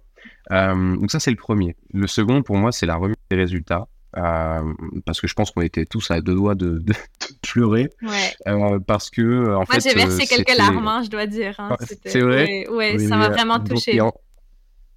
Donc 0.49 1.11
ça 1.11 1.19
c'est 1.19 1.31
le 1.31 1.37
premier. 1.37 1.75
Le 1.93 2.07
second 2.07 2.41
pour 2.41 2.57
moi 2.57 2.71
c'est 2.71 2.85
la 2.85 2.95
remise 2.95 3.15
des 3.29 3.37
résultats 3.37 3.87
euh, 4.15 4.73
parce 5.05 5.19
que 5.19 5.27
je 5.27 5.33
pense 5.33 5.51
qu'on 5.51 5.61
était 5.61 5.85
tous 5.85 6.11
à 6.11 6.21
deux 6.21 6.35
doigts 6.35 6.55
de, 6.55 6.79
de, 6.79 6.93
pleurer. 7.41 7.89
Ouais. 8.01 8.33
Euh, 8.47 8.79
parce 8.79 9.09
que, 9.09 9.55
en 9.55 9.63
Moi, 9.69 9.79
j'ai 9.83 9.93
versé 9.93 10.23
euh, 10.23 10.25
quelques 10.29 10.57
larmes, 10.57 10.87
hein, 10.87 11.01
je 11.03 11.09
dois 11.09 11.25
dire. 11.25 11.55
Hein. 11.59 11.75
C'est 12.05 12.21
vrai 12.21 12.67
Ouais, 12.69 12.99
ça 12.99 13.17
m'a 13.17 13.29
vraiment 13.29 13.59
touché. 13.59 13.99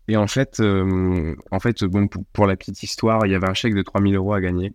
Et 0.09 0.17
en, 0.17 0.29
fait, 0.29 0.61
en 0.61 1.61
fait 1.61 1.83
bon, 1.85 2.09
pour, 2.33 2.47
la 2.47 2.57
petite 2.57 2.83
histoire, 2.83 3.27
il 3.27 3.33
y 3.33 3.35
avait 3.35 3.49
un 3.49 3.55
chèque 3.55 3.75
de 3.75 3.83
3000 3.83 4.15
euros 4.15 4.35
à 4.35 4.41
gagner. 4.41 4.73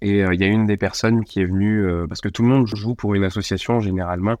Et 0.00 0.20
il 0.20 0.40
y 0.40 0.44
a 0.44 0.46
une 0.46 0.66
des 0.66 0.76
personnes 0.76 1.24
qui 1.24 1.40
est 1.40 1.44
venue, 1.44 1.86
parce 2.08 2.20
que 2.20 2.28
tout 2.28 2.42
le 2.42 2.48
monde 2.48 2.66
joue 2.66 2.94
pour 2.94 3.14
une 3.14 3.24
association 3.24 3.80
généralement 3.80 4.36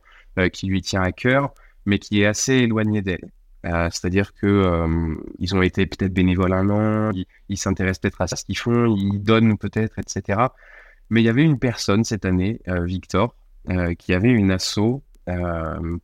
qui 0.52 0.68
lui 0.68 0.82
tient 0.82 1.02
à 1.02 1.12
cœur, 1.12 1.52
mais 1.84 1.98
qui 1.98 2.22
est 2.22 2.26
assez 2.26 2.54
éloignée 2.54 3.02
d'elle. 3.02 3.30
Euh, 3.66 3.88
c'est-à-dire 3.90 4.32
que 4.34 4.46
euh, 4.46 5.14
ils 5.38 5.54
ont 5.54 5.62
été 5.62 5.86
peut-être 5.86 6.12
bénévoles 6.12 6.52
un 6.52 6.70
an, 6.70 7.10
ils, 7.48 7.56
s'intéressent 7.56 8.00
peut-être 8.00 8.20
à 8.20 8.26
ce 8.28 8.44
qu'ils 8.44 8.58
font, 8.58 8.94
ils 8.94 9.18
donnent 9.22 9.58
peut-être, 9.58 9.98
etc. 9.98 10.40
Mais 11.10 11.20
il 11.22 11.24
y 11.24 11.28
avait 11.28 11.42
une 11.42 11.58
personne 11.58 12.04
cette 12.04 12.24
année, 12.24 12.60
euh, 12.68 12.84
Victor, 12.84 13.34
qui 13.98 14.14
avait 14.14 14.30
une 14.30 14.52
asso 14.52 15.02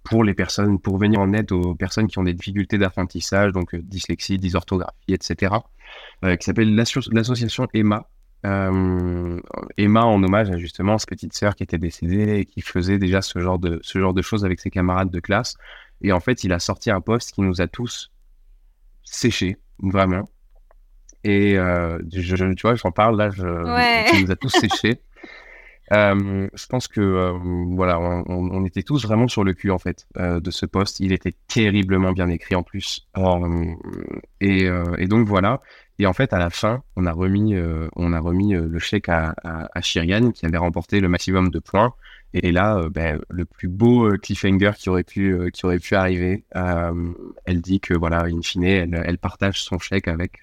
pour 0.02 0.24
les 0.24 0.34
personnes, 0.34 0.80
pour 0.80 0.98
venir 0.98 1.20
en 1.20 1.32
aide 1.32 1.52
aux 1.52 1.76
personnes 1.76 2.08
qui 2.08 2.18
ont 2.18 2.24
des 2.24 2.34
difficultés 2.34 2.76
d'apprentissage, 2.76 3.52
donc 3.52 3.76
dyslexie, 3.76 4.36
dysorthographie, 4.36 5.12
etc. 5.14 5.54
qui 6.22 6.44
s'appelle 6.44 6.74
l'association 6.74 7.68
Emma. 7.72 8.08
Emma 8.42 10.04
en 10.04 10.20
hommage 10.24 10.50
à 10.50 10.58
justement 10.58 10.98
sa 10.98 11.06
petite 11.06 11.34
sœur 11.34 11.54
qui 11.54 11.62
était 11.62 11.78
décédée 11.78 12.40
et 12.40 12.44
qui 12.44 12.62
faisait 12.62 12.98
déjà 12.98 13.22
ce 13.22 13.38
genre 13.38 13.60
de 13.60 14.22
choses 14.22 14.44
avec 14.44 14.58
ses 14.58 14.70
camarades 14.70 15.10
de 15.10 15.20
classe. 15.20 15.56
Et 16.02 16.12
en 16.12 16.20
fait, 16.20 16.44
il 16.44 16.52
a 16.52 16.58
sorti 16.58 16.90
un 16.90 17.00
post 17.00 17.32
qui 17.32 17.40
nous 17.40 17.60
a 17.60 17.66
tous 17.66 18.10
séchés, 19.04 19.56
vraiment. 19.78 20.28
Et 21.24 21.54
je, 21.54 22.52
tu 22.54 22.62
vois, 22.62 22.74
j'en 22.74 22.90
parle 22.90 23.16
là, 23.16 23.30
je, 23.30 23.42
ça 23.42 24.20
nous 24.20 24.30
a 24.30 24.36
tous 24.36 24.50
séchés. 24.50 25.00
Euh, 25.92 26.48
je 26.54 26.66
pense 26.66 26.88
que 26.88 27.00
euh, 27.00 27.32
voilà, 27.74 28.00
on, 28.00 28.24
on, 28.26 28.64
était 28.64 28.82
tous 28.82 29.04
vraiment 29.04 29.28
sur 29.28 29.44
le 29.44 29.52
cul 29.52 29.70
en 29.70 29.78
fait 29.78 30.06
euh, 30.16 30.40
de 30.40 30.50
ce 30.50 30.64
poste. 30.64 31.00
Il 31.00 31.12
était 31.12 31.34
terriblement 31.48 32.12
bien 32.12 32.28
écrit 32.28 32.54
en 32.54 32.62
plus. 32.62 33.06
Et, 34.40 34.68
et, 34.98 35.06
donc 35.06 35.28
voilà. 35.28 35.60
Et 35.98 36.06
en 36.06 36.12
fait, 36.12 36.32
à 36.32 36.38
la 36.38 36.50
fin, 36.50 36.82
on 36.96 37.04
a 37.04 37.12
remis, 37.12 37.54
on 37.96 38.12
a 38.12 38.20
remis 38.20 38.54
le 38.54 38.78
chèque 38.78 39.08
à, 39.08 39.34
à, 39.44 39.68
à 39.74 39.80
Shirian 39.82 40.30
qui 40.30 40.46
avait 40.46 40.56
remporté 40.56 41.00
le 41.00 41.08
maximum 41.08 41.50
de 41.50 41.58
points. 41.58 41.92
Et 42.34 42.50
là, 42.50 42.88
ben, 42.90 43.20
le 43.28 43.44
plus 43.44 43.68
beau 43.68 44.10
cliffhanger 44.16 44.72
qui 44.78 44.88
aurait 44.88 45.04
pu, 45.04 45.50
qui 45.52 45.66
aurait 45.66 45.78
pu 45.78 45.94
arriver, 45.94 46.44
elle 46.54 47.60
dit 47.60 47.80
que 47.80 47.94
voilà, 47.94 48.24
in 48.24 48.40
fine, 48.42 48.64
elle, 48.64 49.02
elle 49.04 49.18
partage 49.18 49.62
son 49.62 49.78
chèque 49.78 50.08
avec 50.08 50.40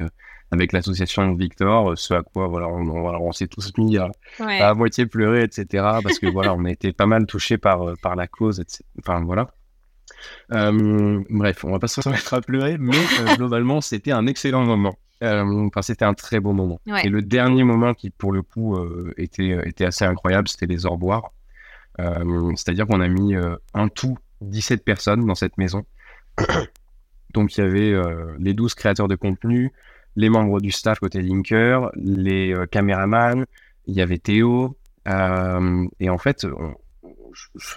avec 0.51 0.73
l'association 0.73 1.33
Victor, 1.35 1.97
ce 1.97 2.13
à 2.13 2.23
quoi 2.23 2.47
voilà, 2.47 2.67
on, 2.67 2.87
on, 2.89 3.31
s'est 3.31 3.47
tous 3.47 3.71
mis 3.77 3.97
à, 3.97 4.09
à, 4.39 4.73
moitié 4.73 5.05
pleurer, 5.05 5.43
etc. 5.43 5.65
Parce 6.03 6.19
que 6.19 6.27
voilà, 6.27 6.53
on 6.53 6.65
a 6.65 6.71
été 6.71 6.91
pas 6.91 7.05
mal 7.05 7.25
touchés 7.25 7.57
par, 7.57 7.87
euh, 7.87 7.93
par 8.01 8.15
la 8.15 8.27
cause, 8.27 8.59
etc. 8.59 8.83
Enfin 8.99 9.23
voilà. 9.23 9.51
Euh, 10.53 11.23
bref, 11.29 11.63
on 11.65 11.71
va 11.71 11.79
pas 11.79 11.87
se 11.87 12.07
mettre 12.09 12.33
à 12.33 12.41
pleurer, 12.41 12.77
mais 12.79 12.97
euh, 12.97 13.35
globalement, 13.35 13.79
c'était 13.79 14.11
un 14.11 14.25
excellent 14.25 14.65
moment. 14.65 14.95
enfin, 15.21 15.81
c'était 15.81 16.05
un 16.05 16.15
très 16.15 16.39
beau 16.39 16.53
moment. 16.53 16.79
Et 17.03 17.09
le 17.09 17.21
dernier 17.21 17.63
moment 17.63 17.93
qui, 17.93 18.09
pour 18.09 18.31
le 18.31 18.41
coup, 18.41 18.77
était, 19.17 19.59
était 19.65 19.85
assez 19.85 20.05
incroyable, 20.05 20.47
c'était 20.47 20.65
les 20.65 20.85
orboirs. 20.85 21.31
C'est-à-dire 22.55 22.87
qu'on 22.87 23.01
a 23.01 23.07
mis 23.07 23.35
un 23.73 23.87
tout 23.89 24.17
17 24.41 24.83
personnes 24.83 25.25
dans 25.25 25.35
cette 25.35 25.57
maison. 25.57 25.85
Donc, 27.33 27.57
il 27.57 27.61
y 27.61 27.63
avait 27.63 27.93
les 28.39 28.53
12 28.53 28.73
créateurs 28.73 29.07
de 29.07 29.15
contenu, 29.15 29.71
les 30.15 30.29
membres 30.29 30.59
du 30.59 30.71
staff 30.71 30.99
côté 30.99 31.21
Linker, 31.21 31.91
les 31.95 32.53
euh, 32.53 32.65
caméramans, 32.65 33.45
il 33.87 33.95
y 33.95 34.01
avait 34.01 34.17
Théo. 34.17 34.77
Euh, 35.07 35.85
et 35.99 36.09
en 36.09 36.17
fait, 36.17 36.45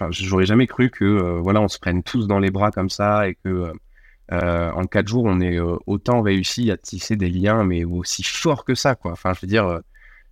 j'aurais 0.09 0.45
jamais 0.45 0.67
cru 0.67 0.89
que 0.89 1.05
euh, 1.05 1.39
voilà, 1.39 1.61
on 1.61 1.67
se 1.67 1.79
prenne 1.79 2.03
tous 2.03 2.27
dans 2.27 2.39
les 2.39 2.51
bras 2.51 2.71
comme 2.71 2.89
ça 2.89 3.27
et 3.27 3.35
que 3.43 3.71
en 4.31 4.85
quatre 4.87 5.07
jours, 5.07 5.25
on 5.25 5.39
ait 5.41 5.59
autant 5.85 6.23
réussi 6.23 6.71
à 6.71 6.77
tisser 6.77 7.15
des 7.15 7.29
liens, 7.29 7.63
mais 7.63 7.83
aussi 7.83 8.23
forts 8.23 8.65
que 8.65 8.73
ça, 8.73 8.95
quoi. 8.95 9.11
Enfin, 9.11 9.33
je 9.33 9.41
veux 9.41 9.47
dire, 9.47 9.81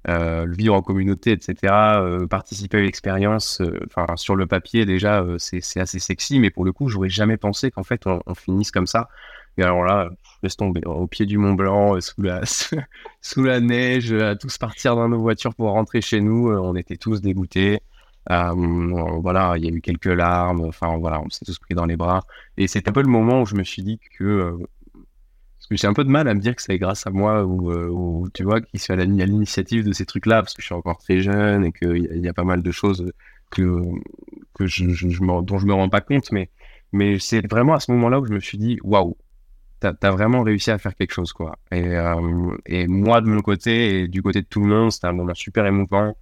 le 0.05 0.55
vivre 0.55 0.75
en 0.75 0.81
communauté, 0.81 1.31
etc., 1.31 1.55
participer 2.29 2.77
à 2.77 2.81
l'expérience, 2.81 3.61
enfin, 3.85 4.15
sur 4.17 4.35
le 4.35 4.47
papier, 4.47 4.85
déjà, 4.85 5.25
c'est 5.37 5.79
assez 5.79 5.99
sexy, 5.99 6.39
mais 6.39 6.49
pour 6.49 6.65
le 6.65 6.71
coup, 6.71 6.89
j'aurais 6.89 7.09
jamais 7.09 7.37
pensé 7.37 7.71
qu'en 7.71 7.83
fait, 7.83 8.07
on, 8.07 8.21
finisse 8.35 8.71
comme 8.71 8.87
ça. 8.87 9.09
Et 9.57 9.63
alors 9.63 9.83
là, 9.83 10.09
laisse 10.43 10.55
tomber, 10.55 10.81
au 10.85 11.07
pied 11.07 11.25
du 11.25 11.37
Mont 11.37 11.53
Blanc, 11.53 11.95
euh, 11.95 12.01
sous 12.01 12.21
la, 12.21 12.41
sous 13.21 13.43
la 13.43 13.59
neige, 13.59 14.13
à 14.13 14.35
tous 14.35 14.57
partir 14.57 14.95
dans 14.95 15.09
nos 15.09 15.19
voitures 15.19 15.53
pour 15.55 15.71
rentrer 15.71 16.01
chez 16.01 16.21
nous, 16.21 16.49
euh, 16.49 16.59
on 16.59 16.75
était 16.75 16.97
tous 16.97 17.21
dégoûtés. 17.21 17.79
Euh, 18.29 19.19
voilà, 19.21 19.55
il 19.57 19.65
y 19.65 19.67
a 19.67 19.71
eu 19.71 19.81
quelques 19.81 20.05
larmes, 20.05 20.61
enfin 20.61 20.95
voilà, 20.97 21.21
on 21.21 21.29
s'est 21.29 21.45
tous 21.45 21.57
pris 21.59 21.73
dans 21.75 21.85
les 21.85 21.97
bras. 21.97 22.21
Et 22.57 22.67
c'est 22.67 22.87
un 22.87 22.91
peu 22.91 23.01
le 23.01 23.07
moment 23.07 23.41
où 23.41 23.45
je 23.45 23.55
me 23.55 23.63
suis 23.63 23.83
dit 23.83 23.99
que 24.17 24.57
j'ai 25.77 25.87
un 25.87 25.93
peu 25.93 26.03
de 26.03 26.09
mal 26.09 26.27
à 26.27 26.33
me 26.33 26.39
dire 26.39 26.55
que 26.55 26.61
c'est 26.61 26.77
grâce 26.77 27.07
à 27.07 27.11
moi 27.11 27.45
ou, 27.45 28.27
tu 28.33 28.43
vois, 28.43 28.61
qui 28.61 28.77
suis 28.77 28.93
à 28.93 28.95
l'initiative 28.95 29.85
de 29.85 29.93
ces 29.93 30.05
trucs-là, 30.05 30.41
parce 30.41 30.53
que 30.53 30.61
je 30.61 30.67
suis 30.67 30.75
encore 30.75 30.97
très 30.97 31.21
jeune 31.21 31.65
et 31.65 31.71
qu'il 31.71 31.97
y, 31.97 32.19
y, 32.19 32.27
a 32.27 32.33
pas 32.33 32.43
mal 32.43 32.61
de 32.61 32.71
choses 32.71 33.11
que, 33.49 33.81
que 34.53 34.65
je, 34.67 34.89
je, 34.89 35.07
dont 35.19 35.57
je 35.57 35.65
me 35.65 35.73
rends 35.73 35.89
pas 35.89 36.01
compte, 36.01 36.31
mais, 36.31 36.49
mais 36.91 37.19
c'est 37.19 37.45
vraiment 37.49 37.73
à 37.73 37.79
ce 37.79 37.91
moment-là 37.91 38.19
où 38.19 38.25
je 38.25 38.33
me 38.33 38.39
suis 38.39 38.57
dit, 38.57 38.79
waouh, 38.83 39.17
t'as 39.79 39.93
as 40.01 40.11
vraiment 40.11 40.43
réussi 40.43 40.71
à 40.71 40.77
faire 40.77 40.95
quelque 40.95 41.13
chose, 41.13 41.33
quoi. 41.33 41.57
Et, 41.71 41.83
euh, 41.83 42.55
et, 42.65 42.87
moi, 42.87 43.21
de 43.21 43.27
mon 43.27 43.41
côté, 43.41 44.01
et 44.01 44.07
du 44.07 44.21
côté 44.21 44.41
de 44.41 44.47
tout 44.47 44.61
le 44.61 44.67
monde, 44.67 44.91
c'était 44.91 45.07
un 45.07 45.13
moment 45.13 45.33
super 45.33 45.65
émouvant. 45.65 46.15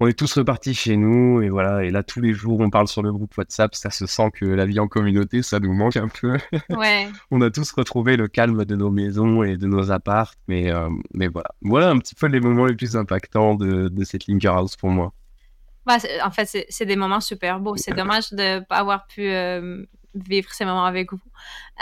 On 0.00 0.08
est 0.08 0.18
tous 0.18 0.36
repartis 0.36 0.74
chez 0.74 0.96
nous, 0.96 1.42
et 1.42 1.48
voilà. 1.48 1.84
Et 1.84 1.90
là, 1.90 2.02
tous 2.02 2.20
les 2.20 2.32
jours, 2.32 2.58
on 2.60 2.70
parle 2.70 2.88
sur 2.88 3.02
le 3.02 3.12
groupe 3.12 3.36
WhatsApp. 3.36 3.74
Ça 3.74 3.90
se 3.90 4.06
sent 4.06 4.30
que 4.32 4.44
la 4.44 4.66
vie 4.66 4.80
en 4.80 4.88
communauté, 4.88 5.42
ça 5.42 5.60
nous 5.60 5.72
manque 5.72 5.96
un 5.96 6.08
peu. 6.08 6.36
Ouais. 6.70 7.08
on 7.30 7.40
a 7.40 7.50
tous 7.50 7.70
retrouvé 7.72 8.16
le 8.16 8.26
calme 8.26 8.64
de 8.64 8.74
nos 8.74 8.90
maisons 8.90 9.42
et 9.42 9.56
de 9.56 9.66
nos 9.66 9.92
apparts. 9.92 10.34
Mais, 10.48 10.72
euh, 10.72 10.88
mais 11.14 11.28
voilà. 11.28 11.50
Voilà 11.60 11.90
un 11.90 11.98
petit 11.98 12.14
peu 12.14 12.26
les 12.26 12.40
moments 12.40 12.66
les 12.66 12.74
plus 12.74 12.96
impactants 12.96 13.54
de, 13.54 13.88
de 13.88 14.04
cette 14.04 14.26
Linker 14.26 14.54
House 14.54 14.76
pour 14.76 14.90
moi. 14.90 15.12
Bah, 15.86 15.98
en 16.24 16.30
fait, 16.30 16.66
c'est 16.68 16.86
des 16.86 16.96
moments 16.96 17.20
super 17.20 17.60
beaux. 17.60 17.76
C'est 17.76 17.94
dommage 17.94 18.30
de 18.32 18.58
ne 18.58 18.60
pas 18.60 18.76
avoir 18.76 19.06
pu 19.06 19.28
euh, 19.28 19.84
vivre 20.14 20.52
ces 20.52 20.64
moments 20.64 20.84
avec 20.84 21.12
vous. 21.12 21.20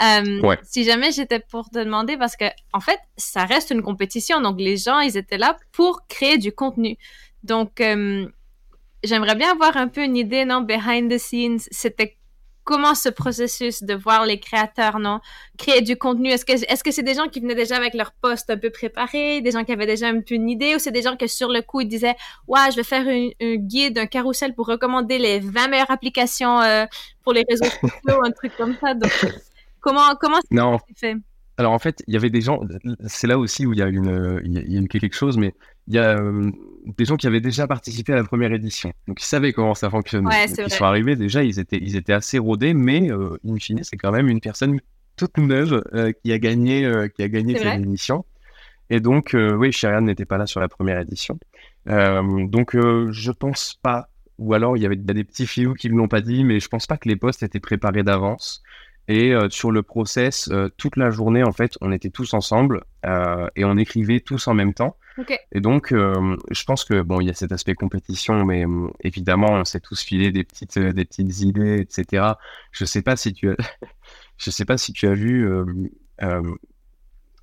Euh, 0.03 0.55
si 0.63 0.83
jamais 0.83 1.11
j'étais 1.11 1.39
pour 1.39 1.69
te 1.69 1.79
demander, 1.79 2.17
parce 2.17 2.35
que 2.35 2.45
en 2.73 2.79
fait, 2.79 2.99
ça 3.17 3.45
reste 3.45 3.71
une 3.71 3.81
compétition, 3.81 4.41
donc 4.41 4.59
les 4.59 4.77
gens, 4.77 4.99
ils 4.99 5.17
étaient 5.17 5.37
là 5.37 5.57
pour 5.71 6.07
créer 6.07 6.37
du 6.37 6.51
contenu. 6.51 6.97
Donc, 7.43 7.81
euh, 7.81 8.27
j'aimerais 9.03 9.35
bien 9.35 9.51
avoir 9.51 9.77
un 9.77 9.87
peu 9.87 10.03
une 10.03 10.17
idée, 10.17 10.45
non, 10.45 10.61
behind 10.61 11.11
the 11.11 11.17
scenes, 11.17 11.59
c'était 11.71 12.17
comment 12.63 12.95
ce 12.95 13.09
processus 13.09 13.83
de 13.83 13.93
voir 13.93 14.25
les 14.25 14.39
créateurs, 14.39 14.99
non, 14.99 15.19
créer 15.57 15.81
du 15.81 15.97
contenu, 15.97 16.29
est-ce 16.29 16.45
que 16.45 16.53
est-ce 16.53 16.83
que 16.83 16.91
c'est 16.91 17.03
des 17.03 17.15
gens 17.15 17.27
qui 17.27 17.39
venaient 17.39 17.55
déjà 17.55 17.75
avec 17.75 17.93
leur 17.93 18.11
poste 18.13 18.49
un 18.49 18.57
peu 18.57 18.69
préparé, 18.69 19.41
des 19.41 19.51
gens 19.51 19.63
qui 19.63 19.71
avaient 19.71 19.87
déjà 19.87 20.07
un 20.07 20.21
peu 20.21 20.35
une 20.35 20.49
idée, 20.49 20.75
ou 20.75 20.79
c'est 20.79 20.91
des 20.91 21.01
gens 21.01 21.17
que 21.17 21.27
sur 21.27 21.49
le 21.49 21.61
coup 21.61 21.81
ils 21.81 21.87
disaient, 21.87 22.15
ouais, 22.47 22.71
je 22.71 22.75
vais 22.75 22.83
faire 22.83 23.05
un 23.07 23.55
guide, 23.55 23.97
un 23.97 24.05
carrousel 24.05 24.53
pour 24.53 24.67
recommander 24.67 25.17
les 25.17 25.39
20 25.39 25.67
meilleures 25.69 25.91
applications 25.91 26.61
euh, 26.61 26.85
pour 27.23 27.33
les 27.33 27.43
réseaux 27.49 27.65
sociaux, 27.65 28.23
un 28.23 28.31
truc 28.31 28.53
comme 28.55 28.75
ça. 28.79 28.93
Donc, 28.93 29.11
comment 29.79 30.15
comment 30.19 30.39
non. 30.51 30.77
fait? 30.95 31.15
Alors 31.57 31.73
en 31.73 31.79
fait, 31.79 32.03
il 32.07 32.13
y 32.13 32.17
avait 32.17 32.29
des 32.29 32.41
gens, 32.41 32.59
c'est 33.05 33.27
là 33.27 33.37
aussi 33.37 33.65
où 33.65 33.73
il 33.73 33.79
y 33.79 33.83
a 33.83 33.87
une, 33.87 34.41
il 34.45 34.73
y 34.73 34.77
a, 34.77 34.87
quelque 34.87 35.15
chose, 35.15 35.37
mais 35.37 35.53
il 35.87 35.95
y 35.95 35.99
a 35.99 36.17
euh, 36.17 36.51
des 36.85 37.05
gens 37.05 37.15
qui 37.15 37.27
avaient 37.27 37.41
déjà 37.41 37.67
participé 37.67 38.13
à 38.13 38.15
la 38.15 38.23
première 38.23 38.51
édition, 38.51 38.91
donc 39.07 39.21
ils 39.21 39.25
savaient 39.25 39.53
comment 39.53 39.75
ça 39.75 39.89
fonctionnait. 39.89 40.45
ils 40.45 40.69
sont 40.69 40.85
arrivés 40.85 41.15
déjà, 41.15 41.43
ils 41.43 41.59
étaient, 41.59 41.79
ils 41.81 41.95
étaient 41.95 42.13
assez 42.13 42.39
rodés, 42.39 42.73
mais 42.73 43.11
euh, 43.11 43.37
in 43.47 43.57
fine, 43.57 43.83
c'est 43.83 43.97
quand 43.97 44.11
même 44.11 44.27
une 44.27 44.41
personne 44.41 44.79
toute 45.15 45.37
neuve 45.37 45.83
euh, 45.93 46.11
qui 46.11 46.31
a 46.31 46.39
gagné, 46.39 46.89
qui 47.15 47.23
a 47.23 47.27
gagné 47.27 47.57
cette 47.57 47.79
édition. 47.79 48.25
Et 48.89 48.99
donc, 48.99 49.35
oui, 49.35 49.71
Sherian 49.71 50.01
n'était 50.01 50.25
pas 50.25 50.37
là 50.37 50.45
sur 50.45 50.59
la 50.59 50.67
première 50.67 50.99
édition. 50.99 51.39
donc, 51.85 52.75
je 52.75 53.31
pense 53.31 53.79
pas, 53.81 54.09
ou 54.37 54.53
alors 54.53 54.75
il 54.75 54.83
y 54.83 54.85
avait 54.85 54.97
des 54.97 55.23
petits 55.23 55.47
filous 55.47 55.75
qui 55.75 55.89
ne 55.89 55.95
l'ont 55.95 56.07
pas 56.07 56.21
dit, 56.21 56.43
mais 56.43 56.59
je 56.59 56.67
pense 56.67 56.87
pas 56.87 56.97
que 56.97 57.07
les 57.07 57.15
postes 57.15 57.43
étaient 57.43 57.59
préparés 57.59 58.03
d'avance. 58.03 58.63
Et 59.07 59.33
euh, 59.33 59.49
sur 59.49 59.71
le 59.71 59.83
process, 59.83 60.49
euh, 60.51 60.69
toute 60.77 60.95
la 60.95 61.09
journée, 61.09 61.43
en 61.43 61.51
fait, 61.51 61.77
on 61.81 61.91
était 61.91 62.09
tous 62.09 62.33
ensemble 62.33 62.83
euh, 63.05 63.47
et 63.55 63.65
on 63.65 63.77
écrivait 63.77 64.19
tous 64.19 64.47
en 64.47 64.53
même 64.53 64.73
temps. 64.73 64.97
Et 65.51 65.59
donc, 65.59 65.89
je 65.91 66.63
pense 66.63 66.83
que 66.83 67.01
bon, 67.01 67.19
il 67.21 67.27
y 67.27 67.29
a 67.29 67.33
cet 67.33 67.51
aspect 67.51 67.75
compétition, 67.75 68.43
mais 68.43 68.65
évidemment, 69.01 69.49
on 69.51 69.65
s'est 69.65 69.81
tous 69.81 70.01
filé 70.01 70.31
des 70.31 70.43
petites, 70.43 70.79
des 70.79 71.05
petites 71.05 71.41
idées, 71.41 71.79
etc. 71.79 72.23
Je 72.71 72.85
sais 72.85 73.03
pas 73.03 73.15
si 73.15 73.33
tu 73.33 73.51
as, 73.51 73.55
je 74.37 74.49
sais 74.49 74.65
pas 74.65 74.77
si 74.77 74.93
tu 74.93 75.07
as 75.07 75.13
vu. 75.13 75.47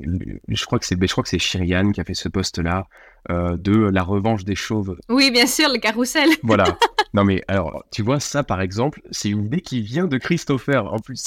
Je 0.00 0.64
crois 0.66 0.78
que 0.78 0.86
c'est, 0.86 0.96
je 1.00 1.12
crois 1.12 1.22
que 1.22 1.30
c'est 1.30 1.38
Shirian 1.38 1.92
qui 1.92 2.00
a 2.00 2.04
fait 2.04 2.14
ce 2.14 2.28
poste-là 2.28 2.86
de 3.28 3.90
la 3.90 4.02
revanche 4.02 4.44
des 4.44 4.54
chauves. 4.54 4.96
Oui, 5.08 5.30
bien 5.30 5.46
sûr, 5.46 5.68
le 5.68 5.78
carrousel. 5.78 6.28
voilà. 6.42 6.78
Non, 7.14 7.24
mais 7.24 7.42
alors, 7.48 7.84
tu 7.90 8.02
vois, 8.02 8.20
ça, 8.20 8.42
par 8.42 8.60
exemple, 8.60 9.00
c'est 9.10 9.30
une 9.30 9.46
idée 9.46 9.60
qui 9.60 9.80
vient 9.80 10.06
de 10.06 10.18
Christopher, 10.18 10.92
en 10.92 10.98
plus. 10.98 11.24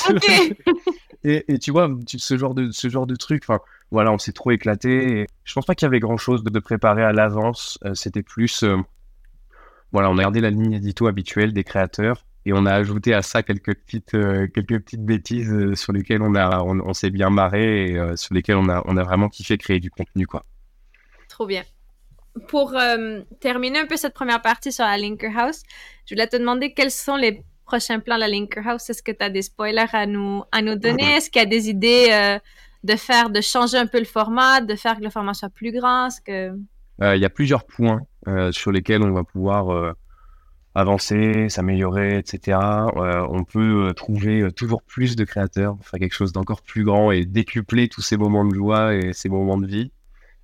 et, 1.24 1.60
tu 1.60 1.72
vois, 1.72 1.90
ce, 2.08 2.38
genre 2.38 2.54
de, 2.54 2.72
ce 2.72 2.90
genre 2.90 3.08
de 3.08 3.16
truc, 3.16 3.44
enfin, 3.44 3.60
voilà, 3.90 4.12
on 4.12 4.18
s'est 4.18 4.32
trop 4.32 4.52
éclaté. 4.52 5.28
Je 5.44 5.54
pense 5.54 5.66
pas 5.66 5.76
qu'il 5.76 5.86
y 5.86 5.88
avait 5.88 6.00
grand-chose 6.00 6.44
de, 6.44 6.60
préparer 6.60 7.04
à 7.04 7.12
l'avance. 7.12 7.80
Euh, 7.86 7.94
c'était 7.94 8.24
plus... 8.24 8.64
Euh, 8.64 8.78
voilà, 9.92 10.10
on 10.10 10.18
a 10.18 10.22
gardé 10.22 10.40
la 10.40 10.50
ligne 10.50 10.74
édito 10.74 11.08
habituelle 11.08 11.52
des 11.52 11.64
créateurs 11.64 12.26
et 12.46 12.54
on 12.54 12.66
a 12.66 12.74
ajouté 12.74 13.14
à 13.14 13.22
ça 13.22 13.44
quelques 13.44 13.76
petites, 13.76 14.16
euh, 14.16 14.48
quelques 14.48 14.80
petites 14.84 15.06
bêtises 15.06 15.76
sur 15.76 15.94
lesquelles 15.94 16.22
on, 16.22 16.36
a, 16.36 16.62
on, 16.64 16.94
s'est 16.94 17.12
bien 17.12 17.30
marré 17.30 17.92
et 17.92 18.18
sur 18.18 18.34
lesquelles 18.34 18.58
on 18.58 18.70
a, 18.70 18.82
on 18.86 18.98
a 18.98 19.04
vraiment 19.04 19.30
kiffé 19.30 19.58
créer 19.58 19.80
du 19.80 19.92
contenu, 19.92 20.26
quoi. 20.26 20.46
Trop 21.30 21.46
bien 21.46 21.64
pour 22.48 22.76
euh, 22.76 23.22
terminer 23.40 23.80
un 23.80 23.86
peu 23.86 23.98
cette 23.98 24.14
première 24.14 24.42
partie 24.42 24.72
sur 24.72 24.86
la 24.86 24.98
Linker 24.98 25.38
House, 25.38 25.64
je 26.06 26.16
voulais 26.16 26.28
te 26.28 26.38
demander 26.38 26.74
quels 26.74 26.92
sont 26.92 27.16
les 27.16 27.44
prochains 27.66 28.00
plans 28.00 28.16
de 28.16 28.22
la 28.22 28.28
Linker 28.28 28.68
House. 28.68 28.90
Est-ce 28.90 29.04
que 29.04 29.12
tu 29.12 29.24
as 29.24 29.30
des 29.30 29.42
spoilers 29.42 29.94
à 29.94 30.06
nous, 30.06 30.44
à 30.52 30.62
nous 30.62 30.76
donner? 30.76 31.04
Est-ce 31.16 31.30
qu'il 31.30 31.42
y 31.42 31.46
a 31.46 31.48
des 31.48 31.70
idées 31.70 32.08
euh, 32.12 32.40
de 32.84 32.96
faire, 32.96 33.30
de 33.30 33.42
changer 33.42 33.78
un 33.78 33.88
peu 33.88 34.00
le 34.00 34.06
format, 34.06 34.62
de 34.62 34.76
faire 34.76 34.98
que 34.98 35.04
le 35.04 35.10
format 35.10 35.34
soit 35.34 35.50
plus 35.50 35.72
grand? 35.72 36.10
que... 36.26 36.54
Euh, 37.02 37.16
il 37.16 37.22
y 37.22 37.26
a 37.26 37.30
plusieurs 37.30 37.66
points 37.66 38.02
sur 38.52 38.72
lesquels 38.72 39.02
on 39.02 39.12
va 39.12 39.24
pouvoir 39.24 39.96
avancer, 40.74 41.50
s'améliorer, 41.50 42.18
etc. 42.18 42.58
on 42.96 43.44
peut 43.44 43.94
trouver 43.96 44.52
toujours 44.56 44.82
plus 44.84 45.16
de 45.16 45.24
créateurs, 45.26 45.78
faire 45.82 46.00
quelque 46.00 46.14
chose 46.14 46.32
d'encore 46.32 46.62
plus 46.62 46.84
grand 46.84 47.12
et 47.12 47.26
décupler 47.26 47.90
tous 47.90 48.02
ces 48.02 48.18
moments 48.18 48.46
de 48.46 48.56
joie 48.56 48.96
et 48.96 49.14
ces 49.14 49.30
moments 49.30 49.58
de 49.58 49.68
vie. 49.68 49.92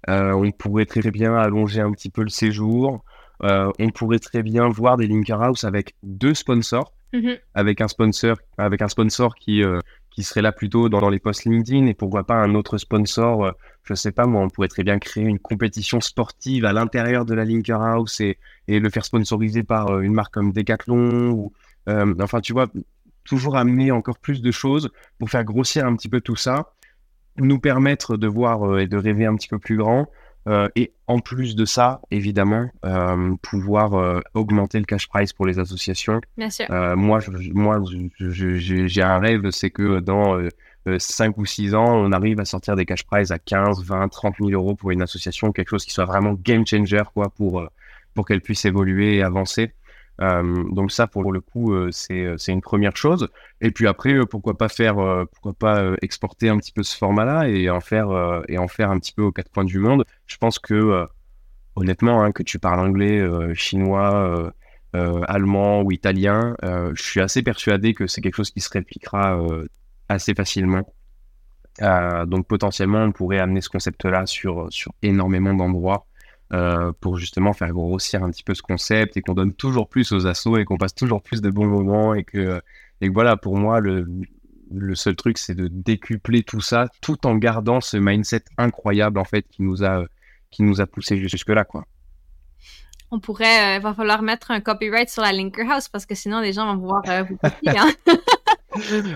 Euh, 0.09 0.31
on 0.31 0.51
pourrait 0.51 0.85
très 0.85 1.11
bien 1.11 1.35
allonger 1.35 1.81
un 1.81 1.91
petit 1.91 2.09
peu 2.09 2.23
le 2.23 2.29
séjour. 2.29 3.03
Euh, 3.43 3.71
on 3.79 3.89
pourrait 3.89 4.19
très 4.19 4.41
bien 4.41 4.67
voir 4.69 4.97
des 4.97 5.07
Linker 5.07 5.41
House 5.41 5.63
avec 5.63 5.95
deux 6.03 6.33
sponsors, 6.33 6.93
mhm. 7.13 7.37
avec 7.53 7.81
un 7.81 7.87
sponsor, 7.87 8.37
avec 8.57 8.81
un 8.81 8.87
sponsor 8.87 9.35
qui, 9.35 9.63
euh, 9.63 9.79
qui 10.09 10.23
serait 10.23 10.41
là 10.41 10.51
plutôt 10.51 10.89
dans, 10.89 11.09
les 11.09 11.19
posts 11.19 11.45
LinkedIn 11.45 11.85
et 11.87 11.93
pourquoi 11.93 12.25
pas 12.25 12.35
un 12.35 12.55
autre 12.55 12.77
sponsor. 12.77 13.45
Euh, 13.45 13.51
je 13.83 13.93
sais 13.93 14.11
pas, 14.11 14.25
moi, 14.25 14.41
on 14.41 14.49
pourrait 14.49 14.67
très 14.67 14.83
bien 14.83 14.97
créer 14.97 15.23
une 15.23 15.39
compétition 15.39 16.01
sportive 16.01 16.65
à 16.65 16.73
l'intérieur 16.73 17.25
de 17.25 17.33
la 17.33 17.45
Linker 17.45 17.81
House 17.81 18.19
et, 18.21 18.37
et 18.67 18.80
le 18.80 18.89
faire 18.89 19.06
sponsoriser 19.06 19.63
par 19.63 19.89
euh, 19.89 20.01
une 20.01 20.13
marque 20.13 20.34
comme 20.34 20.51
Decathlon 20.51 21.32
ou, 21.32 21.53
euh, 21.89 22.13
enfin, 22.21 22.41
tu 22.41 22.53
vois, 22.53 22.67
toujours 23.23 23.58
amener 23.58 23.91
encore 23.91 24.19
plus 24.19 24.41
de 24.41 24.51
choses 24.51 24.89
pour 25.19 25.30
faire 25.30 25.43
grossir 25.43 25.86
un 25.86 25.95
petit 25.95 26.10
peu 26.10 26.21
tout 26.21 26.36
ça, 26.36 26.71
nous 27.38 27.60
permettre 27.60 28.17
de 28.17 28.27
voir 28.27 28.80
et 28.80 28.88
de 28.88 28.97
rêver 28.97 29.25
un 29.25 29.36
petit 29.36 29.47
peu 29.47 29.60
plus 29.60 29.77
grand. 29.77 30.08
Euh, 30.47 30.69
et 30.75 30.93
en 31.08 31.19
plus 31.19 31.56
de 31.56 31.65
ça, 31.65 31.99
évidemment, 32.10 32.69
euh, 32.86 33.36
pouvoir 33.41 33.95
euh, 33.95 34.21
augmenter 34.34 34.80
le 34.80 34.86
cash 34.86 35.10
price 35.10 35.34
pour 35.34 35.45
les 35.45 35.60
associations. 35.60 36.21
Bien 36.38 36.49
sûr. 36.49 36.67
moi, 36.95 37.19
moi 37.53 37.82
j'ai 38.17 39.01
un 39.01 39.19
rêve, 39.19 39.49
c'est 39.51 39.71
que 39.71 39.99
dans 39.99 40.39
5 40.97 41.38
ou 41.38 41.45
6 41.45 41.75
ans, 41.75 41.97
on 41.97 42.12
arrive 42.13 42.39
à 42.39 42.45
sortir 42.45 42.75
des 42.75 42.86
cash 42.86 43.03
price 43.03 43.32
à 43.32 43.39
15, 43.39 43.84
20, 43.84 44.08
30 44.08 44.36
000 44.39 44.51
euros 44.51 44.75
pour 44.75 44.91
une 44.91 45.01
association, 45.01 45.51
quelque 45.51 45.69
chose 45.69 45.84
qui 45.84 45.91
soit 45.91 46.06
vraiment 46.06 46.34
game 46.34 46.65
changer 46.65 47.03
quoi, 47.13 47.30
pour, 47.30 47.67
pour 48.17 48.25
qu'elle 48.25 48.41
puisse 48.41 48.65
évoluer 48.65 49.17
et 49.17 49.21
avancer. 49.21 49.75
Euh, 50.21 50.63
donc 50.71 50.91
ça, 50.91 51.06
pour 51.06 51.32
le 51.32 51.39
coup, 51.39 51.71
euh, 51.71 51.91
euh, 52.10 52.36
c'est 52.36 52.51
une 52.51 52.62
première 52.62 52.97
chose. 52.97 53.30
Et 53.62 53.69
puis 53.69 53.86
après, 53.86 54.15
pourquoi 54.25 54.58
pas 54.58 54.69
faire, 54.69 54.95
pourquoi 55.32 55.53
pas 55.53 55.93
exporter 56.01 56.49
un 56.49 56.58
petit 56.58 56.71
peu 56.71 56.82
ce 56.82 56.97
format-là 56.97 57.47
et 57.47 57.69
en 57.69 57.80
faire 57.80 58.10
et 58.47 58.58
en 58.58 58.67
faire 58.67 58.89
un 58.89 58.97
petit 58.97 59.13
peu 59.13 59.21
aux 59.21 59.32
quatre 59.32 59.51
coins 59.51 59.65
du 59.65 59.77
monde. 59.77 60.03
Je 60.25 60.38
pense 60.38 60.58
que 60.58 61.08
honnêtement, 61.75 62.23
hein, 62.23 62.32
que 62.32 62.41
tu 62.41 62.58
parles 62.58 62.80
anglais, 62.80 63.23
chinois, 63.53 64.51
allemand 64.93 65.84
ou 65.84 65.91
italien, 65.91 66.56
je 66.63 67.03
suis 67.03 67.19
assez 67.19 67.43
persuadé 67.43 67.93
que 67.93 68.08
c'est 68.08 68.21
quelque 68.21 68.38
chose 68.38 68.49
qui 68.49 68.62
se 68.62 68.71
répliquera 68.71 69.39
assez 70.10 70.34
facilement. 70.34 70.91
donc 72.25 72.47
potentiellement, 72.47 73.03
on 73.03 73.12
pourrait 73.12 73.39
amener 73.39 73.62
ce 73.62 73.69
concept-là 73.69 74.25
sur, 74.25 74.65
sur 74.71 74.91
énormément 75.03 75.53
d'endroits. 75.53 76.08
Euh, 76.53 76.93
pour 77.01 77.17
justement 77.17 77.51
faire 77.51 77.73
grossir 77.73 78.23
un 78.23 78.31
petit 78.31 78.43
peu 78.43 78.53
ce 78.53 78.62
concept 78.62 79.17
et 79.17 79.21
qu'on 79.21 79.33
donne 79.33 79.53
toujours 79.53 79.89
plus 79.89 80.13
aux 80.13 80.27
assos 80.27 80.57
et 80.57 80.63
qu'on 80.63 80.77
passe 80.77 80.95
toujours 80.95 81.21
plus 81.21 81.41
de 81.41 81.49
bons 81.49 81.67
moments 81.67 82.13
et 82.13 82.23
que, 82.23 82.62
et 83.01 83.10
voilà, 83.10 83.36
pour 83.36 83.57
moi, 83.57 83.81
le, 83.81 84.07
le 84.71 84.95
seul 84.95 85.17
truc, 85.17 85.38
c'est 85.38 85.55
de 85.55 85.67
décupler 85.67 86.43
tout 86.43 86.62
ça 86.62 86.88
tout 87.01 87.27
en 87.27 87.36
gardant 87.36 87.81
ce 87.81 87.97
mindset 87.97 88.45
incroyable 88.57 89.19
en 89.19 89.25
fait 89.25 89.45
qui 89.49 89.62
nous 89.62 89.83
a, 89.83 90.05
qui 90.49 90.63
nous 90.63 90.79
a 90.79 90.88
poussé 90.88 91.17
jusque 91.27 91.49
là, 91.49 91.65
quoi. 91.65 91.86
On 93.12 93.19
pourrait, 93.19 93.75
il 93.75 93.77
euh, 93.77 93.79
va 93.79 93.93
falloir 93.93 94.21
mettre 94.21 94.51
un 94.51 94.60
copyright 94.60 95.10
sur 95.10 95.21
la 95.21 95.33
Linker 95.33 95.69
House 95.69 95.88
parce 95.88 96.05
que 96.05 96.15
sinon 96.15 96.39
les 96.39 96.53
gens 96.53 96.73
vont 96.73 96.79
pouvoir 96.79 97.03
euh, 97.07 97.23
vous 97.23 97.38
copier. 97.38 97.77
Hein? 97.77 97.89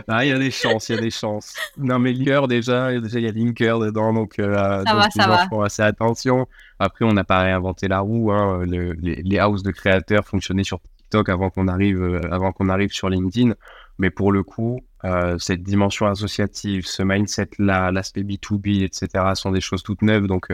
ah, 0.08 0.26
il 0.26 0.30
y 0.30 0.32
a 0.32 0.40
des 0.40 0.52
chances, 0.52 0.90
il 0.90 0.96
y 0.96 0.98
a 0.98 1.02
des 1.02 1.10
chances. 1.10 1.54
Non, 1.78 2.00
mais 2.00 2.14
Linker, 2.14 2.48
déjà, 2.48 3.00
déjà, 3.00 3.20
il 3.20 3.26
y 3.26 3.28
a 3.28 3.32
Linker 3.32 3.80
dedans, 3.80 4.14
donc, 4.14 4.40
euh, 4.40 4.84
ça 4.86 4.96
va, 4.96 5.10
ça 5.10 5.28
va. 5.28 5.48
font 5.48 5.62
assez 5.62 5.82
attention. 5.82 6.48
Après, 6.80 7.06
on 7.06 7.14
n'a 7.14 7.24
pas 7.24 7.42
réinventé 7.42 7.88
la 7.88 8.00
roue. 8.00 8.32
Hein. 8.32 8.66
les, 8.66 8.94
les 8.96 9.42
houses 9.42 9.64
de 9.64 9.72
créateurs 9.72 10.26
fonctionnaient 10.26 10.64
sur 10.64 10.80
TikTok 10.80 11.30
avant 11.30 11.50
qu'on 11.50 11.68
arrive, 11.68 12.02
euh, 12.02 12.22
avant 12.32 12.52
qu'on 12.52 12.70
arrive 12.70 12.92
sur 12.92 13.10
LinkedIn. 13.10 13.54
Mais 13.98 14.10
pour 14.10 14.32
le 14.32 14.44
coup, 14.44 14.82
euh, 15.04 15.38
cette 15.38 15.64
dimension 15.64 16.08
associative, 16.08 16.86
ce 16.86 17.04
mindset-là, 17.04 17.92
l'aspect 17.92 18.24
B2B, 18.24 18.84
etc., 18.84 19.10
sont 19.36 19.52
des 19.52 19.62
choses 19.62 19.84
toutes 19.84 20.02
neuves. 20.02 20.28
Donc, 20.28 20.48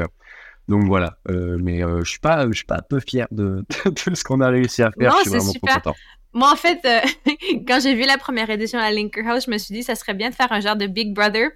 donc 0.67 0.83
voilà. 0.85 1.17
mais 1.29 1.81
je 1.81 2.09
suis 2.09 2.19
pas, 2.19 2.47
je 2.47 2.53
suis 2.53 2.65
pas 2.65 2.77
un 2.77 2.85
peu 2.89 2.99
fier 2.99 3.27
de, 3.31 3.63
de, 3.85 4.15
ce 4.15 4.23
qu'on 4.23 4.41
a 4.41 4.49
réussi 4.49 4.83
à 4.83 4.91
faire. 4.91 5.11
Non, 5.11 5.17
je 5.23 5.29
suis 5.29 5.37
vraiment 5.37 5.51
super. 5.51 5.75
content. 5.75 5.95
Moi, 6.37 6.51
en 6.51 6.55
fait, 6.55 6.79
euh, 6.85 6.99
quand 7.67 7.79
j'ai 7.81 7.95
vu 7.95 8.05
la 8.05 8.19
première 8.19 8.47
édition 8.51 8.77
à 8.77 8.91
Linker 8.91 9.27
House, 9.27 9.45
je 9.47 9.51
me 9.51 9.57
suis 9.57 9.73
dit, 9.73 9.81
ça 9.81 9.95
serait 9.95 10.13
bien 10.13 10.29
de 10.29 10.35
faire 10.35 10.51
un 10.51 10.59
genre 10.59 10.75
de 10.75 10.85
Big 10.85 11.11
Brother. 11.11 11.49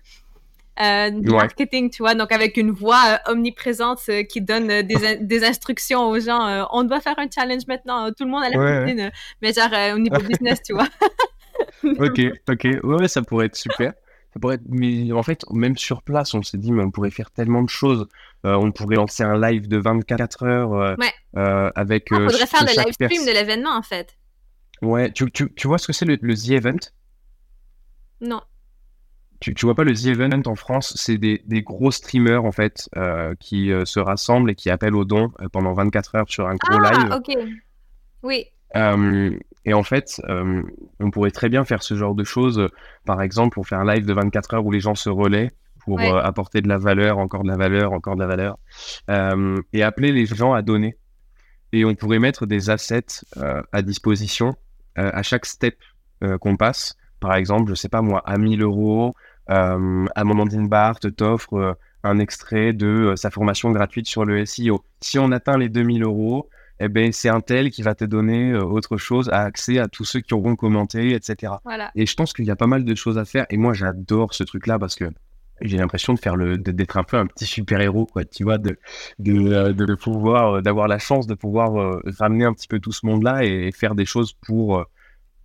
Euh, 0.81 1.11
marketing, 1.11 1.91
tu 1.91 2.01
vois, 2.01 2.15
donc 2.15 2.31
avec 2.31 2.57
une 2.57 2.71
voix 2.71 3.03
euh, 3.27 3.31
omniprésente 3.31 3.99
qui 4.27 4.41
donne 4.41 4.81
des, 4.81 5.17
des, 5.19 5.43
instructions 5.43 6.07
aux 6.07 6.19
gens. 6.19 6.65
on 6.71 6.83
doit 6.83 6.99
faire 6.99 7.19
un 7.19 7.27
challenge 7.29 7.67
maintenant, 7.67 8.09
tout 8.09 8.23
le 8.23 8.31
monde 8.31 8.43
à 8.43 8.49
la 8.49 8.57
ouais, 8.57 9.11
mais 9.41 9.53
genre 9.53 9.69
au 9.93 9.99
niveau 9.99 10.17
business, 10.27 10.63
tu 10.63 10.73
vois. 10.73 10.87
ok, 11.83 12.21
ok, 12.49 12.67
ouais, 12.83 13.07
ça 13.07 13.21
pourrait 13.21 13.47
être 13.47 13.57
super. 13.57 13.93
Ça 14.33 14.39
pourrait 14.39 14.55
être... 14.55 14.65
Mais 14.67 15.11
en 15.11 15.21
fait, 15.21 15.43
même 15.51 15.77
sur 15.77 16.01
place, 16.01 16.33
on 16.33 16.41
s'est 16.41 16.57
dit, 16.57 16.71
mais 16.71 16.81
on 16.81 16.89
pourrait 16.89 17.11
faire 17.11 17.29
tellement 17.29 17.61
de 17.61 17.69
choses. 17.69 18.07
on 18.43 18.71
pourrait 18.71 18.95
lancer 18.95 19.21
un 19.21 19.39
live 19.39 19.67
de 19.67 19.77
24 19.77 20.43
heures 20.43 20.97
ouais. 20.97 21.11
avec. 21.75 22.07
On 22.11 22.25
pourrait 22.25 22.47
faire 22.47 22.63
le 22.63 22.83
live 22.83 22.93
stream 22.93 23.25
de 23.25 23.31
l'événement, 23.31 23.77
en 23.77 23.83
fait. 23.83 24.17
Ouais, 24.81 25.11
tu, 25.11 25.29
tu, 25.31 25.53
tu 25.53 25.67
vois 25.67 25.77
ce 25.77 25.87
que 25.87 25.93
c'est 25.93 26.05
le, 26.05 26.17
The 26.17 26.49
Event? 26.49 26.79
Non. 28.19 28.41
Tu, 29.39 29.53
tu 29.53 29.65
vois 29.65 29.75
pas 29.75 29.83
le 29.83 29.93
The 29.93 30.07
Event 30.07 30.41
en 30.45 30.55
France? 30.55 30.93
C'est 30.95 31.17
des, 31.17 31.41
des, 31.45 31.61
gros 31.61 31.91
streamers 31.91 32.45
en 32.45 32.51
fait 32.51 32.89
euh, 32.95 33.35
qui 33.39 33.71
euh, 33.71 33.85
se 33.85 33.99
rassemblent 33.99 34.51
et 34.51 34.55
qui 34.55 34.69
appellent 34.69 34.95
aux 34.95 35.05
dons 35.05 35.31
euh, 35.39 35.49
pendant 35.49 35.73
24 35.73 36.15
heures 36.15 36.29
sur 36.29 36.47
un 36.47 36.55
gros 36.55 36.79
ah, 36.83 36.91
live. 36.91 37.11
ok. 37.11 37.37
Oui. 38.23 38.45
et 39.65 39.73
en 39.73 39.83
fait, 39.83 40.21
on 40.99 41.11
pourrait 41.11 41.31
très 41.31 41.49
bien 41.49 41.65
faire 41.65 41.81
ce 41.81 41.95
genre 41.95 42.13
de 42.13 42.23
choses, 42.23 42.69
par 43.03 43.21
exemple, 43.23 43.55
pour 43.55 43.67
faire 43.67 43.79
un 43.79 43.93
live 43.95 44.05
de 44.05 44.13
24 44.13 44.53
heures 44.53 44.65
où 44.65 44.71
les 44.71 44.79
gens 44.79 44.93
se 44.93 45.09
relaient 45.09 45.51
pour 45.79 45.99
apporter 45.99 46.61
de 46.61 46.67
la 46.67 46.77
valeur, 46.77 47.17
encore 47.17 47.41
de 47.41 47.47
la 47.47 47.57
valeur, 47.57 47.93
encore 47.93 48.15
de 48.15 48.21
la 48.21 48.27
valeur, 48.27 48.59
et 49.73 49.81
appeler 49.81 50.11
les 50.11 50.27
gens 50.27 50.53
à 50.53 50.61
donner. 50.61 50.97
Et 51.73 51.83
on 51.83 51.95
pourrait 51.95 52.19
mettre 52.19 52.45
des 52.45 52.69
assets 52.69 53.25
à 53.71 53.81
disposition 53.81 54.55
à 54.95 55.23
chaque 55.23 55.45
step 55.45 55.75
euh, 56.23 56.37
qu'on 56.37 56.55
passe. 56.55 56.95
Par 57.19 57.35
exemple, 57.35 57.69
je 57.69 57.75
sais 57.75 57.89
pas 57.89 58.01
moi, 58.01 58.21
à 58.25 58.37
1000 58.37 58.61
euros, 58.61 59.15
euh, 59.49 60.05
Amandine 60.15 60.67
Barthes 60.67 61.15
t'offre 61.15 61.77
un 62.03 62.19
extrait 62.19 62.73
de 62.73 63.13
sa 63.15 63.29
formation 63.31 63.71
gratuite 63.71 64.07
sur 64.07 64.25
le 64.25 64.45
SEO. 64.45 64.83
Si 65.01 65.19
on 65.19 65.31
atteint 65.31 65.57
les 65.57 65.69
2000 65.69 66.03
euros, 66.03 66.49
eh 66.79 66.89
ben, 66.89 67.11
c'est 67.11 67.29
un 67.29 67.41
tel 67.41 67.69
qui 67.69 67.83
va 67.83 67.93
te 67.93 68.05
donner 68.05 68.55
autre 68.55 68.97
chose, 68.97 69.29
à 69.29 69.41
accès 69.41 69.77
à 69.77 69.87
tous 69.87 70.03
ceux 70.03 70.19
qui 70.19 70.33
auront 70.33 70.55
commenté, 70.55 71.13
etc. 71.13 71.53
Voilà. 71.63 71.91
Et 71.95 72.05
je 72.07 72.15
pense 72.15 72.33
qu'il 72.33 72.45
y 72.45 72.51
a 72.51 72.55
pas 72.55 72.67
mal 72.67 72.85
de 72.85 72.95
choses 72.95 73.17
à 73.19 73.25
faire. 73.25 73.45
Et 73.51 73.57
moi, 73.57 73.73
j'adore 73.73 74.33
ce 74.33 74.43
truc-là 74.43 74.79
parce 74.79 74.95
que 74.95 75.05
j'ai 75.61 75.77
l'impression 75.77 76.13
de 76.13 76.19
faire 76.19 76.35
le, 76.35 76.57
d'être 76.57 76.97
un 76.97 77.03
peu 77.03 77.17
un 77.17 77.25
petit 77.25 77.45
super-héros, 77.45 78.05
quoi, 78.05 78.25
tu 78.25 78.43
vois, 78.43 78.57
de, 78.57 78.77
de, 79.19 79.71
de 79.71 79.95
pouvoir, 79.95 80.57
euh, 80.57 80.61
d'avoir 80.61 80.87
la 80.87 80.99
chance 80.99 81.27
de 81.27 81.33
pouvoir 81.33 81.79
euh, 81.79 82.01
ramener 82.19 82.45
un 82.45 82.53
petit 82.53 82.67
peu 82.67 82.79
tout 82.79 82.91
ce 82.91 83.05
monde-là 83.05 83.43
et, 83.43 83.71
faire 83.71 83.95
des 83.95 84.05
choses 84.05 84.33
pour, 84.33 84.79
euh, 84.79 84.83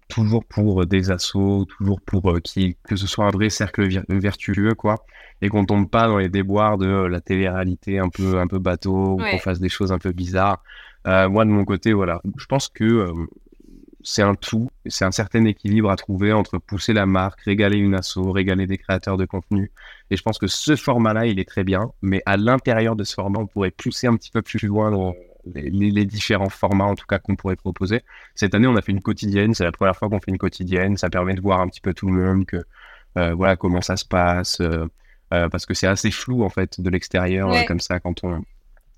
toujours 0.09 0.45
pour 0.45 0.87
des 0.87 1.11
assauts, 1.11 1.65
toujours 1.65 2.01
pour 2.01 2.41
qui, 2.43 2.77
que 2.89 2.97
ce 2.97 3.07
soit 3.07 3.27
un 3.27 3.31
vrai 3.31 3.51
cercle 3.51 3.89
vertueux, 4.09 4.75
quoi, 4.75 5.05
et 5.43 5.49
qu'on 5.49 5.65
tombe 5.65 5.91
pas 5.91 6.07
dans 6.07 6.19
les 6.19 6.29
déboires 6.29 6.79
de 6.79 6.87
la 6.87 7.21
télé-réalité 7.21 7.99
un 7.99 8.09
peu, 8.09 8.39
un 8.39 8.47
peu 8.47 8.59
bateau, 8.59 9.15
ou 9.15 9.17
qu'on 9.17 9.39
fasse 9.39 9.61
des 9.61 9.69
choses 9.69 9.93
un 9.93 9.99
peu 9.99 10.13
bizarres. 10.13 10.63
moi, 11.05 11.45
de 11.45 11.51
mon 11.51 11.65
côté, 11.65 11.93
voilà, 11.93 12.21
je 12.37 12.47
pense 12.47 12.69
que 12.69 13.13
c'est 14.07 14.23
un 14.23 14.37
tout, 14.37 14.71
c'est 14.87 15.05
un 15.05 15.11
certain 15.11 15.45
équilibre 15.47 15.90
à 15.90 15.97
trouver 15.97 16.33
entre 16.33 16.59
pousser 16.59 16.92
la 16.92 17.07
marque, 17.07 17.40
régaler 17.40 17.79
une 17.79 17.97
asso, 17.97 18.19
régaler 18.31 18.69
des 18.69 18.79
créateurs 18.79 19.16
de 19.16 19.25
contenu. 19.25 19.73
Et 20.11 20.16
je 20.16 20.23
pense 20.23 20.38
que 20.38 20.47
ce 20.47 20.77
format-là, 20.77 21.27
il 21.27 21.40
est 21.40 21.49
très 21.49 21.64
bien, 21.64 21.90
mais 22.03 22.23
à 22.25 22.37
l'intérieur 22.37 22.95
de 22.95 23.03
ce 23.03 23.14
format, 23.14 23.40
on 23.40 23.49
pourrait 23.49 23.73
pousser 23.73 24.07
un 24.07 24.16
petit 24.16 24.31
peu 24.31 24.42
plus 24.42 24.64
loin 24.64 25.12
les, 25.45 26.05
différents 26.05 26.49
formats, 26.49 26.85
en 26.85 26.95
tout 26.95 27.07
cas, 27.07 27.19
qu'on 27.19 27.35
pourrait 27.35 27.57
proposer. 27.57 28.03
Cette 28.37 28.55
année, 28.55 28.69
on 28.69 28.77
a 28.77 28.81
fait 28.83 28.92
une 28.92 29.03
quotidienne, 29.03 29.55
c'est 29.55 29.64
la 29.64 29.73
première 29.73 29.97
fois 29.97 30.09
qu'on 30.09 30.21
fait 30.21 30.31
une 30.31 30.38
quotidienne, 30.38 30.97
ça 30.97 31.11
permet 31.11 31.35
de 31.35 31.40
voir 31.40 31.61
un 31.61 31.66
petit 31.66 31.81
peu 31.81 31.92
tout 31.92 32.07
le 32.07 32.12
monde, 32.12 32.47
que, 32.47 32.64
euh, 33.19 33.35
voilà, 33.35 33.57
comment 33.57 33.81
ça 33.81 33.97
se 33.97 34.05
passe, 34.05 34.61
euh, 34.61 34.87
euh, 35.35 35.49
parce 35.49 35.66
que 35.66 35.75
c'est 35.75 35.88
assez 35.88 36.12
flou, 36.12 36.45
en 36.45 36.49
fait, 36.49 36.81
de 36.81 36.90
l'extérieur, 36.90 37.53
comme 37.66 37.81
ça, 37.81 37.99
quand 37.99 38.23
on 38.23 38.40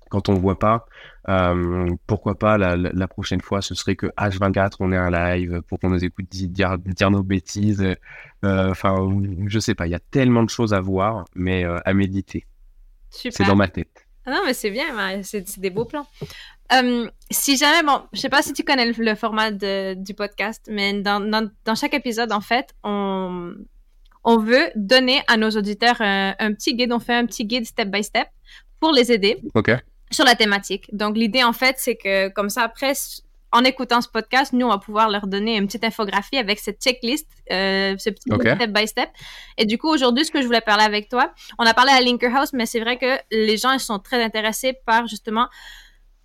quand 0.09 0.29
on 0.29 0.33
ne 0.33 0.39
voit 0.39 0.59
pas. 0.59 0.85
Euh, 1.27 1.87
pourquoi 2.07 2.37
pas 2.37 2.57
la, 2.57 3.07
prochaine 3.07 3.41
fois, 3.41 3.61
ce 3.61 3.75
serait 3.75 3.95
que 3.95 4.07
H24, 4.17 4.73
on 4.79 4.91
ait 4.91 4.97
un 4.97 5.11
live 5.11 5.61
pour 5.67 5.79
qu'on 5.79 5.89
nous 5.89 6.03
écoute 6.03 6.25
dire, 6.29 6.77
dire 6.79 7.11
nos 7.11 7.23
bêtises. 7.23 7.95
Euh, 8.43 8.69
enfin, 8.71 8.95
je 9.47 9.59
sais 9.59 9.75
pas, 9.75 9.87
il 9.87 9.91
y 9.91 9.95
a 9.95 9.99
tellement 9.99 10.43
de 10.43 10.49
choses 10.49 10.73
à 10.73 10.81
voir, 10.81 11.25
mais 11.35 11.63
euh, 11.63 11.77
à 11.85 11.93
méditer. 11.93 12.45
C'est 13.09 13.45
dans 13.45 13.55
ma 13.55 13.67
tête. 13.67 14.05
Ah 14.25 14.31
non, 14.31 14.41
mais 14.45 14.53
c'est 14.53 14.69
bien, 14.69 15.21
c'est 15.23 15.59
des 15.59 15.69
beaux 15.69 15.85
plans. 15.85 16.07
si 17.31 17.57
jamais, 17.57 17.85
bon, 17.85 18.01
je 18.13 18.19
sais 18.19 18.29
pas 18.29 18.41
si 18.41 18.53
tu 18.53 18.63
connais 18.63 18.91
le, 18.91 19.15
format 19.15 19.51
du 19.51 20.13
podcast, 20.13 20.67
mais 20.69 21.01
dans, 21.01 21.19
dans, 21.19 21.75
chaque 21.75 21.93
épisode, 21.93 22.31
en 22.31 22.41
fait, 22.41 22.73
on, 22.83 23.53
on 24.23 24.37
veut 24.37 24.69
donner 24.75 25.21
à 25.27 25.37
nos 25.37 25.49
auditeurs 25.49 26.01
un, 26.01 26.35
un, 26.37 26.53
petit 26.53 26.75
guide. 26.75 26.91
On 26.91 26.99
fait 26.99 27.15
un 27.15 27.25
petit 27.25 27.45
guide 27.45 27.65
step 27.65 27.89
by 27.89 28.03
step 28.03 28.27
pour 28.79 28.91
les 28.91 29.11
aider. 29.11 29.41
OK 29.55 29.71
sur 30.11 30.25
la 30.25 30.35
thématique. 30.35 30.87
Donc, 30.93 31.17
l'idée, 31.17 31.43
en 31.43 31.53
fait, 31.53 31.75
c'est 31.77 31.95
que 31.95 32.29
comme 32.29 32.49
ça, 32.49 32.63
après, 32.63 32.93
en 33.51 33.63
écoutant 33.63 34.01
ce 34.01 34.07
podcast, 34.07 34.53
nous, 34.53 34.65
on 34.65 34.69
va 34.69 34.77
pouvoir 34.77 35.09
leur 35.09 35.27
donner 35.27 35.57
une 35.57 35.65
petite 35.65 35.83
infographie 35.83 36.37
avec 36.37 36.59
cette 36.59 36.81
checklist, 36.81 37.27
euh, 37.51 37.95
ce 37.97 38.09
petit 38.09 38.29
step 38.29 38.71
by 38.71 38.87
step. 38.87 39.09
Et 39.57 39.65
du 39.65 39.77
coup, 39.77 39.89
aujourd'hui, 39.89 40.25
ce 40.25 40.31
que 40.31 40.41
je 40.41 40.45
voulais 40.45 40.61
parler 40.61 40.83
avec 40.83 41.09
toi, 41.09 41.33
on 41.57 41.65
a 41.65 41.73
parlé 41.73 41.91
à 41.91 42.01
Linker 42.01 42.35
House, 42.35 42.53
mais 42.53 42.65
c'est 42.65 42.79
vrai 42.79 42.97
que 42.97 43.19
les 43.31 43.57
gens, 43.57 43.71
ils 43.71 43.79
sont 43.79 43.99
très 43.99 44.23
intéressés 44.23 44.73
par 44.85 45.07
justement 45.07 45.47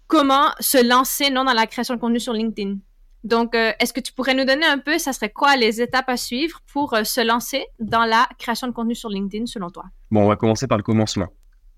comment 0.07 0.51
se 0.61 0.87
lancer 0.87 1.31
non 1.31 1.45
dans 1.45 1.55
la 1.55 1.67
création 1.67 1.95
de 1.95 2.01
contenu 2.01 2.21
sur 2.21 2.35
LinkedIn. 2.35 2.77
Donc, 3.25 3.55
euh, 3.55 3.73
est-ce 3.81 3.95
que 3.95 4.01
tu 4.01 4.13
pourrais 4.13 4.35
nous 4.35 4.45
donner 4.45 4.67
un 4.67 4.79
peu, 4.79 4.99
ça 4.99 5.15
serait 5.15 5.31
quoi 5.31 5.57
les 5.57 5.81
étapes 5.81 6.11
à 6.11 6.19
suivre 6.19 6.61
pour 6.71 6.93
euh, 6.93 7.05
se 7.05 7.23
lancer 7.23 7.65
dans 7.81 8.05
la 8.05 8.29
création 8.39 8.67
de 8.67 8.73
contenu 8.73 8.95
sur 8.95 9.09
LinkedIn 9.09 9.47
selon 9.47 9.71
toi? 9.71 9.85
Bon, 10.11 10.25
on 10.25 10.29
va 10.29 10.37
commencer 10.37 10.67
par 10.67 10.77
le 10.77 10.85
commencement. 10.85 11.29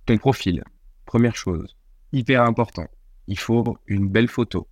Ton 0.06 0.18
profil, 0.18 0.64
première 1.04 1.36
chose, 1.36 1.76
hyper 2.12 2.42
important. 2.42 2.86
Il 3.26 3.38
faut 3.38 3.76
une 3.86 4.08
belle 4.08 4.28
photo 4.28 4.68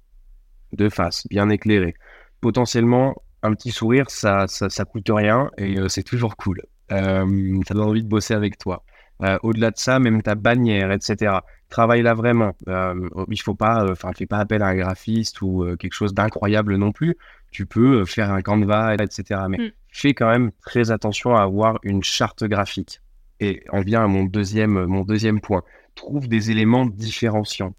de 0.72 0.88
face, 0.88 1.26
bien 1.28 1.48
éclairée. 1.48 1.94
Potentiellement, 2.40 3.14
un 3.42 3.54
petit 3.54 3.70
sourire, 3.70 4.10
ça, 4.10 4.46
ça, 4.48 4.84
coûte 4.84 5.08
rien 5.10 5.50
et 5.58 5.78
euh, 5.78 5.88
c'est 5.88 6.02
toujours 6.02 6.36
cool. 6.36 6.62
Euh, 6.92 7.60
ça 7.68 7.74
donne 7.74 7.84
envie 7.84 8.02
de 8.02 8.08
bosser 8.08 8.34
avec 8.34 8.58
toi. 8.58 8.84
Euh, 9.22 9.38
au-delà 9.42 9.70
de 9.70 9.76
ça, 9.76 9.98
même 9.98 10.22
ta 10.22 10.34
bannière, 10.34 10.90
etc. 10.90 11.36
Travaille 11.68 12.02
là 12.02 12.14
vraiment. 12.14 12.52
Il 12.66 13.40
faut 13.40 13.54
pas, 13.54 13.90
enfin, 13.90 14.12
fais 14.16 14.26
pas 14.26 14.38
appel 14.38 14.62
à 14.62 14.68
un 14.68 14.74
graphiste 14.74 15.40
ou 15.42 15.64
quelque 15.78 15.92
chose 15.92 16.14
d'incroyable 16.14 16.76
non 16.76 16.92
plus. 16.92 17.16
Tu 17.50 17.66
peux 17.66 18.04
faire 18.04 18.32
un 18.32 18.42
Canva, 18.42 18.94
etc. 18.94 19.42
Mais 19.48 19.58
mm. 19.58 19.70
fais 19.90 20.14
quand 20.14 20.28
même 20.28 20.50
très 20.64 20.90
attention 20.90 21.36
à 21.36 21.42
avoir 21.42 21.78
une 21.82 22.02
charte 22.02 22.44
graphique. 22.44 23.00
Et 23.40 23.62
on 23.72 23.80
vient 23.80 24.04
à 24.04 24.06
mon 24.06 24.24
deuxième, 24.24 24.86
mon 24.86 25.02
deuxième 25.02 25.40
point. 25.40 25.62
Trouve 25.94 26.28
des 26.28 26.50
éléments 26.50 26.86
différenciants. 26.86 27.74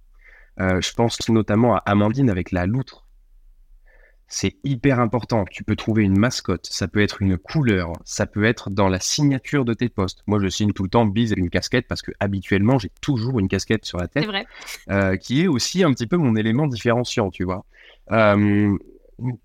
je 0.57 0.93
pense 0.93 1.27
notamment 1.29 1.75
à 1.75 1.79
Amandine 1.85 2.29
avec 2.29 2.51
la 2.51 2.65
loutre 2.65 3.05
c'est 4.27 4.55
hyper 4.63 4.99
important. 4.99 5.45
Tu 5.49 5.63
peux 5.63 5.75
trouver 5.75 6.03
une 6.03 6.17
mascotte, 6.17 6.67
ça 6.69 6.87
peut 6.87 7.01
être 7.01 7.21
une 7.21 7.37
couleur, 7.37 7.93
ça 8.03 8.25
peut 8.25 8.43
être 8.43 8.69
dans 8.69 8.89
la 8.89 8.99
signature 8.99 9.65
de 9.65 9.73
tes 9.73 9.89
posts. 9.89 10.23
Moi, 10.27 10.39
je 10.41 10.47
signe 10.47 10.73
tout 10.73 10.83
le 10.83 10.89
temps 10.89 11.05
bise 11.05 11.31
et 11.33 11.37
une 11.37 11.49
casquette 11.49 11.87
parce 11.87 12.01
que 12.01 12.11
habituellement, 12.19 12.79
j'ai 12.79 12.91
toujours 13.01 13.39
une 13.39 13.47
casquette 13.47 13.85
sur 13.85 13.97
la 13.97 14.07
tête, 14.07 14.25
vrai. 14.25 14.45
Euh, 14.89 15.15
qui 15.17 15.43
est 15.43 15.47
aussi 15.47 15.83
un 15.83 15.93
petit 15.93 16.07
peu 16.07 16.17
mon 16.17 16.35
élément 16.35 16.67
différenciant, 16.67 17.29
tu 17.29 17.43
vois. 17.43 17.65
Euh, 18.11 18.77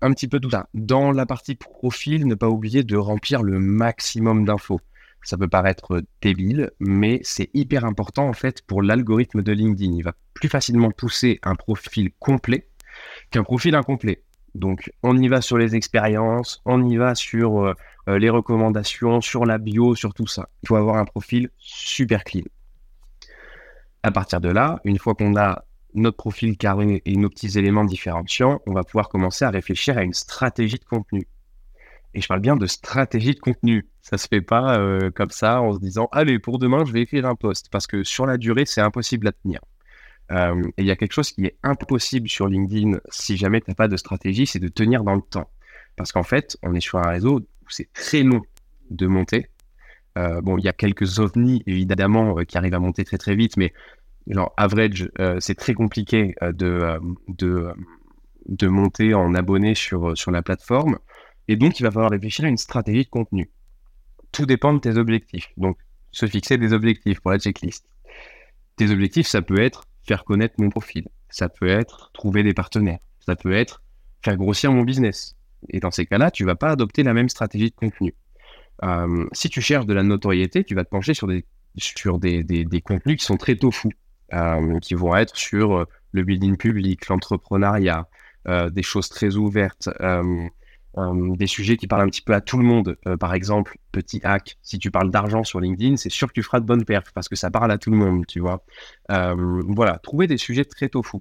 un 0.01 0.11
petit 0.11 0.27
peu 0.27 0.39
tout 0.39 0.49
ça. 0.49 0.67
Dans 0.73 1.11
la 1.11 1.25
partie 1.25 1.55
profil, 1.55 2.27
ne 2.27 2.35
pas 2.35 2.49
oublier 2.49 2.83
de 2.83 2.97
remplir 2.97 3.43
le 3.43 3.59
maximum 3.59 4.45
d'infos. 4.45 4.81
Ça 5.23 5.37
peut 5.37 5.47
paraître 5.47 6.01
débile, 6.21 6.71
mais 6.79 7.19
c'est 7.23 7.49
hyper 7.53 7.85
important 7.85 8.27
en 8.27 8.33
fait 8.33 8.61
pour 8.63 8.81
l'algorithme 8.81 9.41
de 9.41 9.51
LinkedIn. 9.51 9.93
Il 9.93 10.03
va 10.03 10.13
plus 10.33 10.49
facilement 10.49 10.91
pousser 10.91 11.39
un 11.43 11.55
profil 11.55 12.11
complet 12.19 12.67
qu'un 13.29 13.43
profil 13.43 13.75
incomplet. 13.75 14.23
Donc, 14.55 14.91
on 15.03 15.17
y 15.17 15.27
va 15.27 15.41
sur 15.41 15.57
les 15.57 15.75
expériences, 15.75 16.61
on 16.65 16.85
y 16.85 16.97
va 16.97 17.15
sur 17.15 17.65
euh, 17.65 17.73
euh, 18.09 18.19
les 18.19 18.29
recommandations, 18.29 19.21
sur 19.21 19.45
la 19.45 19.57
bio, 19.57 19.95
sur 19.95 20.13
tout 20.13 20.27
ça. 20.27 20.49
Il 20.63 20.67
faut 20.67 20.75
avoir 20.75 20.97
un 20.97 21.05
profil 21.05 21.49
super 21.57 22.23
clean. 22.23 22.43
À 24.03 24.11
partir 24.11 24.41
de 24.41 24.49
là, 24.49 24.81
une 24.83 24.97
fois 24.97 25.13
qu'on 25.13 25.37
a 25.37 25.63
notre 25.93 26.17
profil 26.17 26.57
carré 26.57 27.01
et 27.05 27.15
nos 27.15 27.29
petits 27.29 27.57
éléments 27.57 27.85
différenciants, 27.85 28.59
on 28.65 28.73
va 28.73 28.83
pouvoir 28.83 29.09
commencer 29.09 29.45
à 29.45 29.49
réfléchir 29.49 29.97
à 29.97 30.03
une 30.03 30.13
stratégie 30.13 30.79
de 30.79 30.85
contenu. 30.85 31.27
Et 32.13 32.21
je 32.21 32.27
parle 32.27 32.41
bien 32.41 32.55
de 32.55 32.65
stratégie 32.65 33.33
de 33.33 33.39
contenu. 33.39 33.87
Ça 34.01 34.17
se 34.17 34.27
fait 34.27 34.41
pas 34.41 34.77
euh, 34.77 35.11
comme 35.11 35.29
ça 35.29 35.61
en 35.61 35.73
se 35.73 35.79
disant 35.79 36.09
allez 36.11 36.39
pour 36.39 36.59
demain 36.59 36.83
je 36.85 36.91
vais 36.91 37.01
écrire 37.01 37.25
un 37.25 37.35
post 37.35 37.69
parce 37.71 37.87
que 37.87 38.03
sur 38.03 38.25
la 38.25 38.37
durée 38.37 38.65
c'est 38.65 38.81
impossible 38.81 39.27
à 39.27 39.31
tenir. 39.31 39.61
Euh, 40.31 40.61
et 40.77 40.81
il 40.83 40.85
y 40.85 40.91
a 40.91 40.95
quelque 40.95 41.13
chose 41.13 41.31
qui 41.31 41.45
est 41.45 41.57
impossible 41.63 42.27
sur 42.29 42.47
LinkedIn 42.47 42.99
si 43.09 43.37
jamais 43.37 43.61
tu 43.61 43.69
n'as 43.69 43.75
pas 43.75 43.87
de 43.87 43.97
stratégie, 43.97 44.47
c'est 44.47 44.59
de 44.59 44.69
tenir 44.69 45.03
dans 45.03 45.15
le 45.15 45.21
temps. 45.21 45.49
Parce 45.97 46.11
qu'en 46.11 46.23
fait, 46.23 46.57
on 46.63 46.73
est 46.73 46.79
sur 46.79 46.99
un 46.99 47.09
réseau 47.09 47.39
où 47.39 47.69
c'est 47.69 47.91
très 47.93 48.23
long 48.23 48.41
de 48.89 49.07
monter. 49.07 49.47
Euh, 50.17 50.41
bon, 50.41 50.57
il 50.57 50.63
y 50.63 50.69
a 50.69 50.73
quelques 50.73 51.19
ovnis, 51.19 51.63
évidemment, 51.67 52.35
qui 52.45 52.57
arrivent 52.57 52.73
à 52.73 52.79
monter 52.79 53.03
très 53.03 53.17
très 53.17 53.35
vite, 53.35 53.57
mais 53.57 53.73
genre, 54.27 54.53
average, 54.55 55.09
c'est 55.39 55.55
très 55.55 55.73
compliqué 55.73 56.33
de, 56.41 56.97
de, 57.27 57.67
de, 58.47 58.67
monter 58.67 59.13
en 59.13 59.35
abonné 59.35 59.75
sur, 59.75 60.17
sur 60.17 60.31
la 60.31 60.41
plateforme. 60.41 60.97
Et 61.47 61.55
donc, 61.55 61.79
il 61.79 61.83
va 61.83 61.91
falloir 61.91 62.11
réfléchir 62.11 62.45
à 62.45 62.47
une 62.47 62.57
stratégie 62.57 63.03
de 63.03 63.09
contenu. 63.09 63.51
Tout 64.31 64.45
dépend 64.45 64.73
de 64.73 64.79
tes 64.79 64.97
objectifs. 64.97 65.51
Donc, 65.57 65.77
se 66.11 66.25
fixer 66.25 66.57
des 66.57 66.73
objectifs 66.73 67.19
pour 67.19 67.31
la 67.31 67.39
checklist. 67.39 67.85
Tes 68.75 68.89
objectifs, 68.89 69.27
ça 69.27 69.41
peut 69.41 69.59
être 69.59 69.83
faire 70.03 70.23
connaître 70.23 70.55
mon 70.57 70.69
profil. 70.69 71.07
Ça 71.29 71.49
peut 71.49 71.67
être 71.67 72.11
trouver 72.13 72.43
des 72.43 72.53
partenaires. 72.53 72.99
Ça 73.19 73.35
peut 73.35 73.53
être 73.53 73.81
faire 74.23 74.37
grossir 74.37 74.71
mon 74.71 74.83
business. 74.83 75.35
Et 75.69 75.79
dans 75.79 75.91
ces 75.91 76.05
cas-là, 76.05 76.31
tu 76.31 76.45
vas 76.45 76.55
pas 76.55 76.71
adopter 76.71 77.03
la 77.03 77.13
même 77.13 77.29
stratégie 77.29 77.69
de 77.69 77.75
contenu. 77.75 78.15
Euh, 78.83 79.27
si 79.31 79.49
tu 79.49 79.61
cherches 79.61 79.85
de 79.85 79.93
la 79.93 80.03
notoriété, 80.03 80.63
tu 80.63 80.75
vas 80.75 80.83
te 80.83 80.89
pencher 80.89 81.13
sur 81.13 81.27
des, 81.27 81.45
sur 81.77 82.19
des, 82.19 82.43
des, 82.43 82.81
contenus 82.81 83.17
qui 83.17 83.25
sont 83.25 83.37
très 83.37 83.55
tofu, 83.55 83.89
euh, 84.33 84.79
qui 84.79 84.95
vont 84.95 85.15
être 85.15 85.35
sur 85.35 85.77
euh, 85.77 85.85
le 86.11 86.23
building 86.23 86.57
public, 86.57 87.07
l'entrepreneuriat, 87.07 88.07
des 88.71 88.81
choses 88.81 89.07
très 89.07 89.35
ouvertes, 89.35 89.87
euh, 90.97 91.35
des 91.37 91.47
sujets 91.47 91.77
qui 91.77 91.87
parlent 91.87 92.01
un 92.01 92.09
petit 92.09 92.21
peu 92.21 92.33
à 92.33 92.41
tout 92.41 92.57
le 92.57 92.65
monde. 92.65 92.97
Euh, 93.07 93.15
par 93.15 93.33
exemple, 93.33 93.77
petit 93.93 94.19
hack, 94.23 94.57
si 94.61 94.77
tu 94.77 94.91
parles 94.91 95.09
d'argent 95.09 95.43
sur 95.43 95.61
LinkedIn, 95.61 95.95
c'est 95.95 96.09
sûr 96.09 96.27
que 96.27 96.33
tu 96.33 96.43
feras 96.43 96.59
de 96.59 96.65
bonnes 96.65 96.83
perfs 96.83 97.13
parce 97.13 97.29
que 97.29 97.35
ça 97.37 97.49
parle 97.49 97.71
à 97.71 97.77
tout 97.77 97.91
le 97.91 97.97
monde, 97.97 98.25
tu 98.27 98.41
vois. 98.41 98.65
Euh, 99.09 99.61
voilà, 99.67 99.99
trouver 99.99 100.27
des 100.27 100.37
sujets 100.37 100.65
très 100.65 100.89
tofu. 100.89 101.17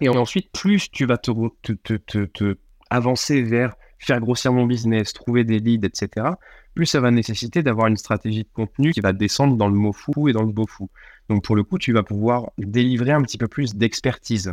Et 0.00 0.08
ensuite, 0.08 0.50
plus 0.52 0.90
tu 0.90 1.06
vas 1.06 1.18
te, 1.18 1.30
te, 1.62 1.72
te, 1.94 2.24
te, 2.24 2.58
avancer 2.90 3.42
vers 3.42 3.76
faire 3.98 4.20
grossir 4.20 4.52
mon 4.52 4.66
business, 4.66 5.12
trouver 5.12 5.44
des 5.44 5.58
leads, 5.58 5.86
etc., 5.86 6.26
plus 6.74 6.84
ça 6.84 7.00
va 7.00 7.10
nécessiter 7.10 7.62
d'avoir 7.62 7.86
une 7.86 7.96
stratégie 7.96 8.42
de 8.42 8.50
contenu 8.52 8.90
qui 8.90 9.00
va 9.00 9.14
descendre 9.14 9.56
dans 9.56 9.68
le 9.68 9.74
mot 9.74 9.94
fou 9.94 10.28
et 10.28 10.34
dans 10.34 10.42
le 10.42 10.52
beau 10.52 10.66
fou. 10.68 10.90
Donc 11.30 11.42
pour 11.42 11.56
le 11.56 11.62
coup, 11.62 11.78
tu 11.78 11.94
vas 11.94 12.02
pouvoir 12.02 12.50
délivrer 12.58 13.12
un 13.12 13.22
petit 13.22 13.38
peu 13.38 13.48
plus 13.48 13.74
d'expertise. 13.74 14.52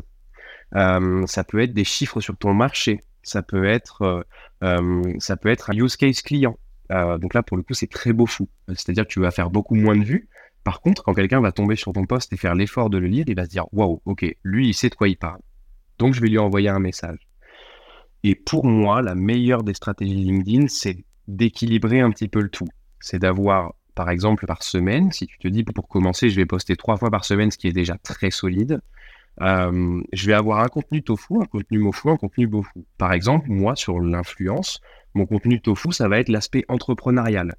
ça 0.72 1.44
peut 1.44 1.60
être 1.60 1.74
des 1.74 1.84
chiffres 1.84 2.22
sur 2.22 2.38
ton 2.38 2.54
marché, 2.54 3.04
ça 3.24 3.42
peut 3.42 3.66
être, 3.66 4.02
euh, 4.04 4.22
euh, 4.64 5.02
ça 5.20 5.38
peut 5.38 5.50
être 5.50 5.72
un 5.72 5.74
use 5.74 5.96
case 5.96 6.22
client. 6.22 6.58
Euh, 6.92 7.18
donc 7.18 7.34
là, 7.34 7.42
pour 7.42 7.58
le 7.58 7.64
coup, 7.64 7.74
c'est 7.74 7.90
très 7.90 8.14
beau 8.14 8.26
fou. 8.26 8.50
C'est-à-dire 8.68 9.08
que 9.08 9.12
tu 9.12 9.20
vas 9.20 9.32
faire 9.32 9.50
beaucoup 9.50 9.76
moins 9.76 9.96
de 9.96 10.04
vues. 10.04 10.30
Par 10.64 10.82
contre, 10.82 11.04
quand 11.04 11.14
quelqu'un 11.14 11.42
va 11.42 11.52
tomber 11.52 11.76
sur 11.76 11.92
ton 11.94 12.06
poste 12.06 12.32
et 12.34 12.38
faire 12.38 12.56
l'effort 12.56 12.90
de 12.90 12.98
le 12.98 13.08
lire, 13.08 13.26
il 13.28 13.36
va 13.36 13.46
se 13.46 13.50
dire 13.50 13.66
waouh, 13.74 14.02
ok, 14.06 14.26
lui, 14.44 14.70
il 14.70 14.74
sait 14.74 14.90
de 14.90 14.96
quoi 14.96 15.08
il 15.08 15.18
parle. 15.18 15.40
Donc, 15.98 16.14
je 16.14 16.22
vais 16.22 16.28
lui 16.28 16.38
envoyer 16.38 16.70
un 16.70 16.80
message. 16.80 17.20
Et 18.24 18.36
pour 18.36 18.66
moi, 18.66 19.02
la 19.02 19.16
meilleure 19.16 19.64
des 19.64 19.74
stratégies 19.74 20.16
LinkedIn, 20.16 20.68
c'est 20.68 21.04
d'équilibrer 21.28 22.00
un 22.00 22.12
petit 22.12 22.28
peu 22.28 22.42
le 22.42 22.50
tout. 22.50 22.68
C'est 23.00 23.20
d'avoir, 23.20 23.74
par 23.96 24.10
exemple, 24.10 24.46
par 24.46 24.64
semaine, 24.64 25.12
si 25.12 25.28
tu 25.28 25.38
te 25.38 25.48
dis 25.48 25.64
pour 25.64 25.88
commencer, 25.90 26.30
je 26.30 26.36
vais 26.38 26.46
poster 26.46 26.78
trois 26.78 26.98
fois 26.98 27.12
par 27.12 27.26
semaine, 27.26 27.52
ce 27.52 27.58
qui 27.58 27.68
est 27.68 27.74
déjà 27.74 27.98
très 27.98 28.32
solide, 28.32 28.82
euh, 29.42 30.02
je 30.14 30.28
vais 30.28 30.34
avoir 30.34 30.60
un 30.60 30.68
contenu 30.68 31.02
tofu, 31.02 31.42
un 31.42 31.46
contenu 31.46 31.80
mofu, 31.80 32.10
un 32.10 32.18
contenu 32.18 32.48
bofu. 32.48 32.86
Par 32.98 33.14
exemple, 33.14 33.50
moi, 33.50 33.76
sur 33.76 34.00
l'influence, 34.00 34.82
mon 35.14 35.26
contenu 35.26 35.62
tofu, 35.62 35.92
ça 35.92 36.08
va 36.08 36.20
être 36.20 36.30
l'aspect 36.30 36.66
entrepreneurial 36.68 37.56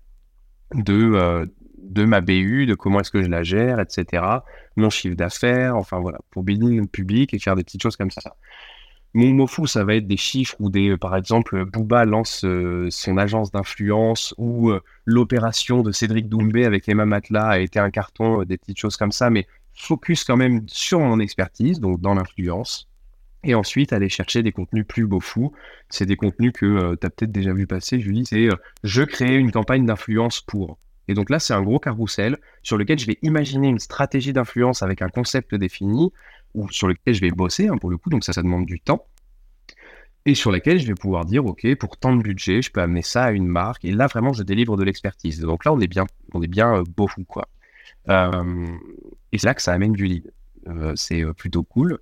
de, 0.74 1.12
euh, 1.14 1.46
de 1.78 2.04
ma 2.04 2.20
BU, 2.20 2.66
de 2.66 2.74
comment 2.74 3.00
est-ce 3.00 3.10
que 3.10 3.22
je 3.22 3.28
la 3.28 3.42
gère, 3.42 3.80
etc. 3.80 4.22
Mon 4.76 4.90
chiffre 4.90 5.16
d'affaires, 5.16 5.76
enfin 5.76 5.98
voilà, 5.98 6.18
pour 6.30 6.42
building 6.44 6.80
le 6.80 6.86
public 6.86 7.34
et 7.34 7.38
faire 7.38 7.56
des 7.56 7.64
petites 7.64 7.82
choses 7.82 7.96
comme 7.96 8.10
ça. 8.10 8.36
Mon 9.16 9.32
mofu, 9.32 9.68
ça 9.68 9.84
va 9.84 9.94
être 9.94 10.08
des 10.08 10.16
chiffres 10.16 10.56
ou 10.58 10.70
des, 10.70 10.96
par 10.96 11.16
exemple, 11.16 11.64
Booba 11.66 12.04
lance 12.04 12.44
euh, 12.44 12.88
son 12.90 13.16
agence 13.16 13.52
d'influence 13.52 14.34
ou 14.38 14.72
l'opération 15.04 15.82
de 15.82 15.92
Cédric 15.92 16.28
Doumbé 16.28 16.64
avec 16.64 16.88
Emma 16.88 17.04
Matla 17.04 17.46
a 17.46 17.58
été 17.58 17.78
un 17.78 17.90
carton, 17.90 18.42
des 18.42 18.58
petites 18.58 18.78
choses 18.78 18.96
comme 18.96 19.12
ça, 19.12 19.30
mais 19.30 19.46
focus 19.74 20.24
quand 20.24 20.36
même 20.36 20.62
sur 20.66 21.00
mon 21.00 21.20
expertise, 21.20 21.80
donc 21.80 22.00
dans 22.00 22.14
l'influence, 22.14 22.88
et 23.42 23.54
ensuite 23.54 23.92
aller 23.92 24.08
chercher 24.08 24.42
des 24.42 24.52
contenus 24.52 24.86
plus 24.86 25.06
beaux 25.06 25.20
fous. 25.20 25.52
C'est 25.90 26.06
des 26.06 26.16
contenus 26.16 26.52
que 26.52 26.66
euh, 26.66 26.96
tu 27.00 27.06
as 27.06 27.10
peut-être 27.10 27.32
déjà 27.32 27.52
vu 27.52 27.66
passer, 27.66 28.00
Julie, 28.00 28.24
c'est 28.26 28.46
euh, 28.46 28.56
je 28.82 29.02
crée 29.02 29.36
une 29.36 29.52
campagne 29.52 29.86
d'influence 29.86 30.40
pour. 30.40 30.78
Et 31.06 31.14
donc 31.14 31.28
là, 31.28 31.38
c'est 31.38 31.52
un 31.52 31.62
gros 31.62 31.78
carrousel 31.78 32.38
sur 32.62 32.78
lequel 32.78 32.98
je 32.98 33.06
vais 33.06 33.18
imaginer 33.22 33.68
une 33.68 33.78
stratégie 33.78 34.32
d'influence 34.32 34.82
avec 34.82 35.02
un 35.02 35.08
concept 35.08 35.54
défini, 35.54 36.10
ou 36.54 36.70
sur 36.70 36.88
lequel 36.88 37.14
je 37.14 37.20
vais 37.20 37.30
bosser, 37.30 37.68
hein, 37.68 37.76
pour 37.76 37.90
le 37.90 37.98
coup, 37.98 38.10
donc 38.10 38.24
ça, 38.24 38.32
ça 38.32 38.42
demande 38.42 38.64
du 38.64 38.80
temps. 38.80 39.06
Et 40.26 40.34
sur 40.34 40.50
lequel 40.50 40.78
je 40.78 40.86
vais 40.86 40.94
pouvoir 40.94 41.26
dire, 41.26 41.44
OK, 41.44 41.74
pour 41.74 41.98
tant 41.98 42.16
de 42.16 42.22
budget, 42.22 42.62
je 42.62 42.70
peux 42.70 42.80
amener 42.80 43.02
ça 43.02 43.24
à 43.24 43.32
une 43.32 43.46
marque. 43.46 43.84
Et 43.84 43.92
là, 43.92 44.06
vraiment, 44.06 44.32
je 44.32 44.42
délivre 44.42 44.76
de 44.76 44.82
l'expertise. 44.82 45.40
Donc 45.40 45.66
là, 45.66 45.72
on 45.74 45.80
est 45.80 45.86
bien, 45.86 46.06
on 46.32 46.42
est 46.42 46.48
bien 46.48 46.76
euh, 46.76 46.82
beau 46.96 47.06
fou, 47.06 47.24
quoi. 47.24 47.46
Euh, 48.08 48.66
et 49.32 49.38
c'est 49.38 49.46
là 49.46 49.54
que 49.54 49.62
ça 49.62 49.72
amène 49.72 49.92
du 49.92 50.06
lead. 50.06 50.32
Euh, 50.68 50.92
c'est 50.96 51.22
euh, 51.22 51.32
plutôt 51.32 51.62
cool. 51.62 51.98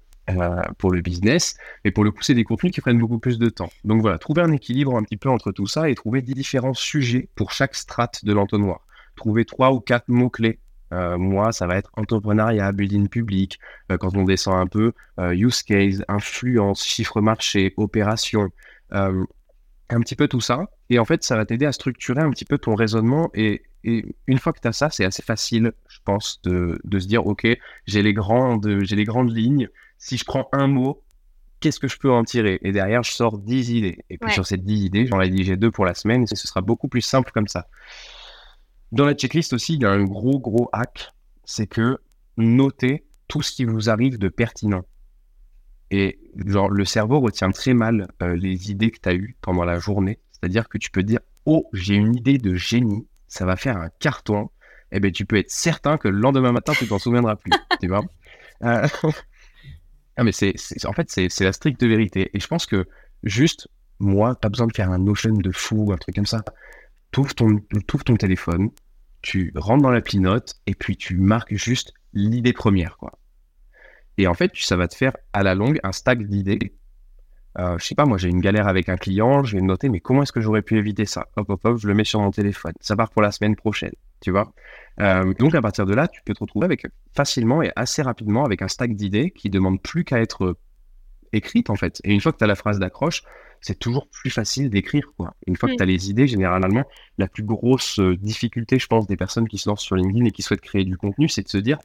pour 0.78 0.90
le 0.92 1.00
business. 1.00 1.56
Mais 1.84 1.90
pour 1.90 2.04
le 2.04 2.10
coup, 2.10 2.22
c'est 2.22 2.34
des 2.34 2.44
contenus 2.44 2.72
qui 2.72 2.80
prennent 2.80 2.98
beaucoup 2.98 3.18
plus 3.18 3.38
de 3.38 3.48
temps. 3.48 3.70
Donc 3.84 4.00
voilà, 4.00 4.18
trouver 4.18 4.42
un 4.42 4.52
équilibre 4.52 4.96
un 4.96 5.02
petit 5.02 5.16
peu 5.16 5.28
entre 5.28 5.52
tout 5.52 5.66
ça 5.66 5.90
et 5.90 5.94
trouver 5.94 6.22
des 6.22 6.32
différents 6.32 6.74
sujets 6.74 7.28
pour 7.34 7.50
chaque 7.52 7.74
strate 7.74 8.24
de 8.24 8.32
l'entonnoir. 8.32 8.86
Trouver 9.16 9.44
trois 9.44 9.72
ou 9.72 9.80
quatre 9.80 10.08
mots-clés. 10.08 10.58
moi, 10.90 11.52
ça 11.52 11.66
va 11.66 11.76
être 11.76 11.90
entrepreneuriat, 11.96 12.70
building 12.72 13.08
public. 13.08 13.58
quand 13.98 14.16
on 14.16 14.24
descend 14.24 14.54
un 14.54 14.66
peu, 14.66 14.92
use 15.18 15.62
case, 15.64 16.04
influence, 16.08 16.84
chiffre 16.84 17.20
marché, 17.20 17.74
opération 17.76 18.48
un 19.92 20.00
petit 20.00 20.16
peu 20.16 20.28
tout 20.28 20.40
ça. 20.40 20.66
Et 20.90 20.98
en 20.98 21.04
fait, 21.04 21.22
ça 21.22 21.36
va 21.36 21.44
t'aider 21.44 21.66
à 21.66 21.72
structurer 21.72 22.20
un 22.20 22.30
petit 22.30 22.44
peu 22.44 22.58
ton 22.58 22.74
raisonnement. 22.74 23.30
Et, 23.34 23.62
une 23.84 24.38
fois 24.38 24.52
que 24.52 24.60
tu 24.60 24.68
as 24.68 24.72
ça, 24.72 24.90
c'est 24.90 25.04
assez 25.04 25.22
facile, 25.22 25.72
pense, 26.04 26.40
de, 26.42 26.78
se 26.98 27.06
dire, 27.06 27.26
OK, 27.26 27.46
j'ai 27.86 28.02
les, 28.02 28.12
grandes, 28.12 28.80
j'ai 28.82 28.96
les 28.96 29.04
grandes 29.04 29.34
lignes. 29.34 29.68
Si 29.98 30.16
je 30.16 30.24
prends 30.24 30.48
un 30.52 30.66
mot, 30.66 31.02
qu'est-ce 31.60 31.80
que 31.80 31.88
je 31.88 31.98
peux 31.98 32.10
en 32.10 32.24
tirer? 32.24 32.58
Et 32.62 32.72
derrière, 32.72 33.02
je 33.02 33.12
sors 33.12 33.38
10 33.38 33.70
idées. 33.70 33.98
Et 34.10 34.18
puis 34.18 34.32
sur 34.32 34.46
ces 34.46 34.56
10 34.56 34.84
idées, 34.84 35.06
j'en 35.06 35.18
rédige 35.18 35.48
deux 35.50 35.70
pour 35.70 35.84
la 35.84 35.94
semaine, 35.94 36.24
et 36.24 36.34
ce 36.34 36.46
sera 36.46 36.60
beaucoup 36.60 36.88
plus 36.88 37.02
simple 37.02 37.30
comme 37.32 37.48
ça. 37.48 37.68
Dans 38.90 39.06
la 39.06 39.14
checklist 39.14 39.52
aussi, 39.52 39.74
il 39.74 39.82
y 39.82 39.86
a 39.86 39.90
un 39.90 40.04
gros, 40.04 40.38
gros 40.38 40.68
hack, 40.72 41.12
c'est 41.44 41.66
que 41.66 41.98
notez 42.36 43.06
tout 43.28 43.42
ce 43.42 43.52
qui 43.52 43.64
vous 43.64 43.88
arrive 43.88 44.18
de 44.18 44.28
pertinent. 44.28 44.84
Et 45.90 46.18
genre, 46.46 46.70
le 46.70 46.84
cerveau 46.84 47.20
retient 47.20 47.50
très 47.50 47.74
mal 47.74 48.08
euh, 48.22 48.34
les 48.34 48.70
idées 48.70 48.90
que 48.90 48.98
tu 49.00 49.08
as 49.08 49.14
eues 49.14 49.36
pendant 49.40 49.64
la 49.64 49.78
journée. 49.78 50.18
C'est-à-dire 50.32 50.68
que 50.68 50.78
tu 50.78 50.90
peux 50.90 51.02
dire, 51.02 51.20
oh, 51.44 51.68
j'ai 51.72 51.94
une 51.94 52.16
idée 52.16 52.38
de 52.38 52.54
génie, 52.54 53.06
ça 53.28 53.44
va 53.44 53.56
faire 53.56 53.76
un 53.76 53.90
carton. 53.98 54.50
Eh 54.92 55.00
bien, 55.00 55.10
tu 55.10 55.24
peux 55.24 55.36
être 55.36 55.50
certain 55.50 55.96
que 55.96 56.08
le 56.08 56.18
lendemain 56.18 56.52
matin, 56.52 56.72
tu 56.74 56.86
t'en 56.86 56.98
souviendras 56.98 57.36
plus. 57.36 57.50
tu 57.80 57.88
vois 57.88 58.04
euh, 58.62 58.86
ah, 60.16 60.24
mais 60.24 60.32
c'est, 60.32 60.54
en 60.84 60.92
fait, 60.92 61.10
c'est, 61.10 61.40
la 61.40 61.52
stricte 61.52 61.82
vérité. 61.82 62.30
Et 62.34 62.40
je 62.40 62.46
pense 62.46 62.66
que 62.66 62.86
juste, 63.24 63.68
moi, 63.98 64.34
pas 64.34 64.48
besoin 64.48 64.66
de 64.66 64.74
faire 64.74 64.90
un 64.90 64.98
notion 64.98 65.32
de 65.32 65.50
fou, 65.50 65.92
un 65.92 65.96
truc 65.96 66.14
comme 66.14 66.26
ça. 66.26 66.44
T'ouvres 67.10 67.34
ton, 67.34 67.60
ton 68.04 68.16
téléphone, 68.16 68.70
tu 69.22 69.52
rentres 69.54 69.82
dans 69.82 69.90
l'appli 69.90 70.18
note 70.18 70.54
et 70.66 70.74
puis 70.74 70.96
tu 70.96 71.16
marques 71.16 71.54
juste 71.54 71.92
l'idée 72.12 72.52
première, 72.52 72.96
quoi. 72.96 73.18
Et 74.18 74.26
en 74.26 74.34
fait, 74.34 74.52
ça 74.54 74.76
va 74.76 74.88
te 74.88 74.94
faire 74.94 75.16
à 75.32 75.42
la 75.42 75.54
longue 75.54 75.80
un 75.82 75.92
stack 75.92 76.26
d'idées. 76.26 76.74
Euh, 77.58 77.76
je 77.78 77.84
sais 77.84 77.94
pas, 77.94 78.06
moi 78.06 78.16
j'ai 78.16 78.28
une 78.28 78.40
galère 78.40 78.66
avec 78.66 78.88
un 78.88 78.96
client, 78.96 79.42
je 79.44 79.56
vais 79.56 79.62
noter, 79.62 79.88
mais 79.88 80.00
comment 80.00 80.22
est-ce 80.22 80.32
que 80.32 80.40
j'aurais 80.40 80.62
pu 80.62 80.78
éviter 80.78 81.04
ça? 81.04 81.28
Hop, 81.36 81.50
hop, 81.50 81.64
hop, 81.64 81.76
je 81.78 81.86
le 81.86 81.94
mets 81.94 82.04
sur 82.04 82.20
mon 82.20 82.30
téléphone. 82.30 82.72
Ça 82.80 82.96
part 82.96 83.10
pour 83.10 83.22
la 83.22 83.30
semaine 83.30 83.56
prochaine, 83.56 83.92
tu 84.22 84.30
vois. 84.30 84.52
Euh, 85.00 85.34
donc 85.34 85.54
à 85.54 85.60
partir 85.60 85.84
de 85.84 85.94
là, 85.94 86.08
tu 86.08 86.20
peux 86.24 86.32
te 86.32 86.40
retrouver 86.40 86.64
avec 86.64 86.86
facilement 87.14 87.62
et 87.62 87.72
assez 87.76 88.00
rapidement 88.00 88.44
avec 88.44 88.62
un 88.62 88.68
stack 88.68 88.94
d'idées 88.94 89.30
qui 89.30 89.50
demande 89.50 89.82
plus 89.82 90.04
qu'à 90.04 90.20
être 90.20 90.56
écrite 91.32 91.68
en 91.68 91.76
fait. 91.76 92.00
Et 92.04 92.12
une 92.12 92.20
fois 92.20 92.32
que 92.32 92.38
tu 92.38 92.44
as 92.44 92.46
la 92.46 92.54
phrase 92.54 92.78
d'accroche, 92.78 93.22
c'est 93.60 93.78
toujours 93.78 94.08
plus 94.08 94.30
facile 94.30 94.70
d'écrire 94.70 95.12
quoi. 95.16 95.34
Une 95.46 95.56
fois 95.56 95.68
que 95.68 95.76
tu 95.76 95.82
as 95.82 95.86
les 95.86 96.10
idées, 96.10 96.26
généralement, 96.26 96.84
la 97.18 97.28
plus 97.28 97.44
grosse 97.44 98.00
euh, 98.00 98.16
difficulté, 98.16 98.78
je 98.78 98.86
pense, 98.86 99.06
des 99.06 99.16
personnes 99.16 99.48
qui 99.48 99.58
se 99.58 99.68
lancent 99.68 99.82
sur 99.82 99.96
LinkedIn 99.96 100.24
et 100.24 100.30
qui 100.30 100.42
souhaitent 100.42 100.60
créer 100.60 100.84
du 100.84 100.96
contenu, 100.96 101.28
c'est 101.28 101.42
de 101.42 101.48
se 101.48 101.58
dire 101.58 101.78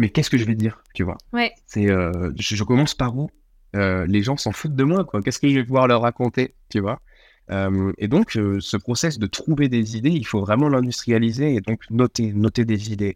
mais 0.00 0.08
qu'est-ce 0.08 0.30
que 0.30 0.38
je 0.38 0.44
vais 0.44 0.54
dire, 0.54 0.82
tu 0.94 1.02
vois? 1.02 1.18
Ouais. 1.34 1.52
C'est, 1.66 1.90
euh, 1.90 2.32
je, 2.38 2.64
commence 2.64 2.94
par 2.94 3.18
où? 3.18 3.28
Euh, 3.76 4.06
Les 4.06 4.22
gens 4.22 4.38
s'en 4.38 4.50
foutent 4.50 4.74
de 4.74 4.84
moi, 4.84 5.04
quoi. 5.04 5.20
Qu'est-ce 5.20 5.38
que 5.38 5.48
je 5.48 5.56
vais 5.56 5.64
pouvoir 5.64 5.88
leur 5.88 6.00
raconter, 6.00 6.54
tu 6.70 6.80
vois? 6.80 7.02
Euh, 7.50 7.92
Et 7.98 8.08
donc, 8.08 8.32
ce 8.32 8.76
process 8.76 9.18
de 9.18 9.26
trouver 9.26 9.68
des 9.68 9.96
idées, 9.96 10.10
il 10.10 10.26
faut 10.26 10.40
vraiment 10.40 10.68
l'industrialiser 10.68 11.54
et 11.54 11.60
donc 11.60 11.82
noter, 11.90 12.32
noter 12.32 12.64
des 12.64 12.92
idées 12.92 13.14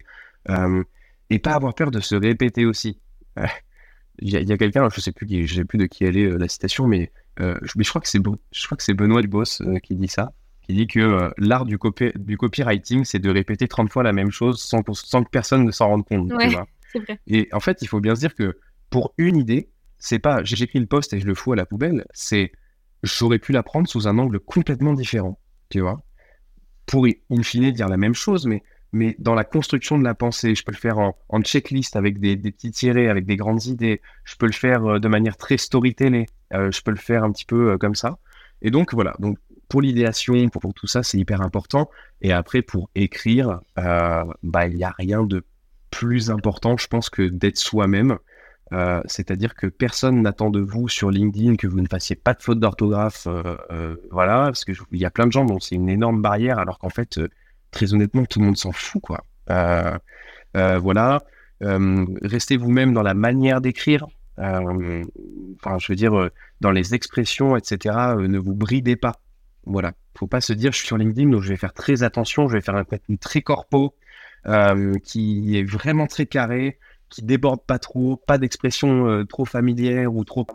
et 1.31 1.39
pas 1.39 1.55
avoir 1.55 1.75
peur 1.75 1.91
de 1.91 2.01
se 2.01 2.15
répéter 2.15 2.67
aussi. 2.67 2.99
Il 4.21 4.31
y 4.31 4.53
a, 4.53 4.57
quelqu'un, 4.57 4.89
je 4.95 5.01
sais 5.01 5.11
plus, 5.11 5.47
je 5.47 5.55
sais 5.57 5.65
plus 5.65 5.77
de 5.77 5.87
qui 5.87 6.05
elle 6.05 6.17
est 6.17 6.39
la 6.39 6.47
citation, 6.47 6.87
mais 6.87 7.11
je, 7.39 7.73
mais 7.77 7.83
je 7.83 7.89
crois 7.89 8.01
que 8.01 8.09
c'est 8.09 8.21
je 8.53 8.67
crois 8.67 8.77
que 8.77 8.85
c'est 8.85 8.95
Benoît 8.95 9.23
Dubos 9.23 9.59
qui 9.83 9.97
dit 9.97 10.07
ça 10.07 10.33
qui 10.67 10.75
dit 10.75 10.87
que 10.87 11.01
euh, 11.01 11.31
l'art 11.39 11.65
du, 11.65 11.79
du 12.17 12.37
copywriting, 12.39 13.05
c'est 13.05 13.19
de 13.19 13.31
répéter 13.31 13.69
30 13.69 13.91
fois 13.91 14.03
la 14.03 14.13
même 14.13 14.31
chose 14.31 14.61
sans, 14.61 14.83
que 14.83 15.31
personne 15.31 15.65
ne 15.65 15.71
s'en 15.71 15.89
rende 15.89 16.05
compte. 16.07 16.33
Et 17.27 17.49
en 17.53 17.61
fait, 17.61 17.83
il 17.83 17.89
faut 17.89 18.01
bien 18.01 18.15
se 18.15 18.21
dire 18.21 18.35
que 18.35 18.57
pour 18.89 19.15
une 19.19 19.37
idée, 19.37 19.69
c'est 19.99 20.21
pas 20.21 20.45
j'écris 20.45 20.79
le 20.79 20.87
poste 20.87 21.13
et 21.13 21.21
je 21.21 21.27
le 21.27 21.35
fous 21.35 21.53
à 21.53 21.57
la 21.57 21.67
poubelle, 21.67 22.05
c'est 22.13 22.53
j'aurais 23.05 23.39
pu 23.39 23.53
la 23.53 23.63
prendre 23.63 23.89
sous 23.89 24.09
un 24.09 24.19
angle 24.19 24.41
complètement 24.41 24.95
différent, 24.95 25.39
tu 25.69 25.81
vois. 25.81 26.03
Pour 26.87 27.07
in 27.07 27.43
fine 27.43 27.71
dire 27.71 27.89
la 27.89 27.97
même 27.97 28.15
chose, 28.15 28.47
mais, 28.47 28.63
mais 28.93 29.17
dans 29.19 29.35
la 29.35 29.45
construction 29.45 29.99
de 29.99 30.05
la 30.05 30.15
pensée, 30.15 30.55
je 30.55 30.65
peux 30.65 30.73
le 30.73 30.77
faire 30.77 30.99
en, 30.99 31.43
checklist 31.43 31.97
avec 31.97 32.19
des, 32.19 32.37
petits 32.37 32.73
tirés, 32.73 33.09
avec 33.09 33.25
des 33.27 33.37
grandes 33.37 33.65
idées, 33.67 34.01
je 34.25 34.37
peux 34.37 34.47
le 34.47 34.53
faire 34.53 34.85
euh, 34.85 34.99
de 34.99 35.09
manière 35.09 35.37
très 35.37 35.57
storytellée, 35.57 36.27
euh, 36.53 36.71
je 36.71 36.83
peux 36.83 36.91
le 36.91 36.97
faire 36.97 37.25
un 37.25 37.33
petit 37.33 37.47
peu 37.47 37.79
comme 37.79 37.95
ça. 37.95 38.19
Et 38.63 38.71
donc 38.71 38.95
voilà, 38.95 39.15
donc 39.19 39.39
pour 39.69 39.83
l'idéation, 39.83 40.49
pour, 40.51 40.73
tout 40.75 40.87
ça, 40.87 41.03
c'est 41.03 41.19
hyper 41.19 41.41
important. 41.41 41.91
Et 42.23 42.33
après, 42.33 42.63
pour 42.63 42.91
écrire, 42.95 43.61
euh, 43.79 44.25
bah, 44.43 44.67
il 44.67 44.77
n'y 44.77 44.85
a 44.85 44.95
rien 44.97 45.25
de 45.25 45.45
plus 45.91 46.31
important, 46.31 46.77
je 46.77 46.87
pense, 46.87 47.11
que 47.11 47.23
d'être 47.23 47.59
soi-même. 47.59 48.19
Euh, 48.75 49.01
c'est-à-dire 49.07 49.55
que 49.55 49.67
personne 49.67 50.23
n'attend 50.23 50.51
de 50.51 50.61
vous 50.61 50.89
sur 50.89 51.11
LinkedIn 51.11 51.57
que 51.57 51.67
vous 51.67 51.81
ne 51.81 51.87
fassiez 51.87 52.17
pas 52.17 52.35
de 52.35 52.43
faute 52.43 52.59
d'orthographe. 52.59 53.27
Euh, 53.27 53.97
voilà, 54.11 54.47
parce 54.47 54.65
qu'il 54.65 54.77
y 54.93 55.05
a 55.05 55.11
plein 55.11 55.27
de 55.27 55.33
gens 55.33 55.45
dont 55.45 55.61
c'est 55.61 55.77
une 55.77 55.89
énorme 55.89 56.21
barrière, 56.21 56.59
alors 56.59 56.79
qu'en 56.79 56.91
fait, 56.91 57.21
très 57.71 57.95
honnêtement, 57.95 58.25
tout 58.25 58.41
le 58.41 58.47
monde 58.47 58.57
s'en 58.57 58.73
fout, 58.73 59.01
quoi. 59.01 59.23
voilà. 60.55 61.23
restez 62.23 62.57
vous-même 62.57 62.93
dans 62.93 63.03
la 63.03 63.15
manière 63.15 63.61
d'écrire. 63.61 64.07
enfin, 64.39 65.79
je 65.79 65.87
veux 65.89 65.97
dire, 65.97 66.31
dans 66.61 66.73
les 66.73 66.95
expressions, 66.95 67.57
etc. 67.57 67.97
ne 68.19 68.39
vous 68.39 68.55
bridez 68.55 68.97
pas. 68.97 69.21
Voilà. 69.67 69.93
Faut 70.19 70.27
pas 70.27 70.41
se 70.41 70.53
dire, 70.53 70.73
je 70.73 70.79
suis 70.79 70.87
sur 70.87 70.99
LinkedIn, 70.99 71.31
donc 71.31 71.43
je 71.43 71.49
vais 71.49 71.57
faire 71.57 71.73
très 71.73 72.03
attention, 72.03 72.49
je 72.49 72.55
vais 72.55 72.61
faire 72.61 72.77
un 72.77 72.85
contenu 72.85 73.19
très 73.19 73.43
corpo, 73.43 73.95
euh, 74.47 74.93
qui 75.03 75.59
est 75.59 75.63
vraiment 75.63 76.07
très 76.07 76.27
carré, 76.27 76.79
qui 77.15 77.23
déborde 77.23 77.61
pas 77.63 77.79
trop, 77.79 78.17
pas 78.17 78.39
d'expression 78.39 79.09
euh, 79.09 79.25
trop 79.25 79.45
familière 79.45 80.15
ou 80.15 80.25
trop. 80.25 80.47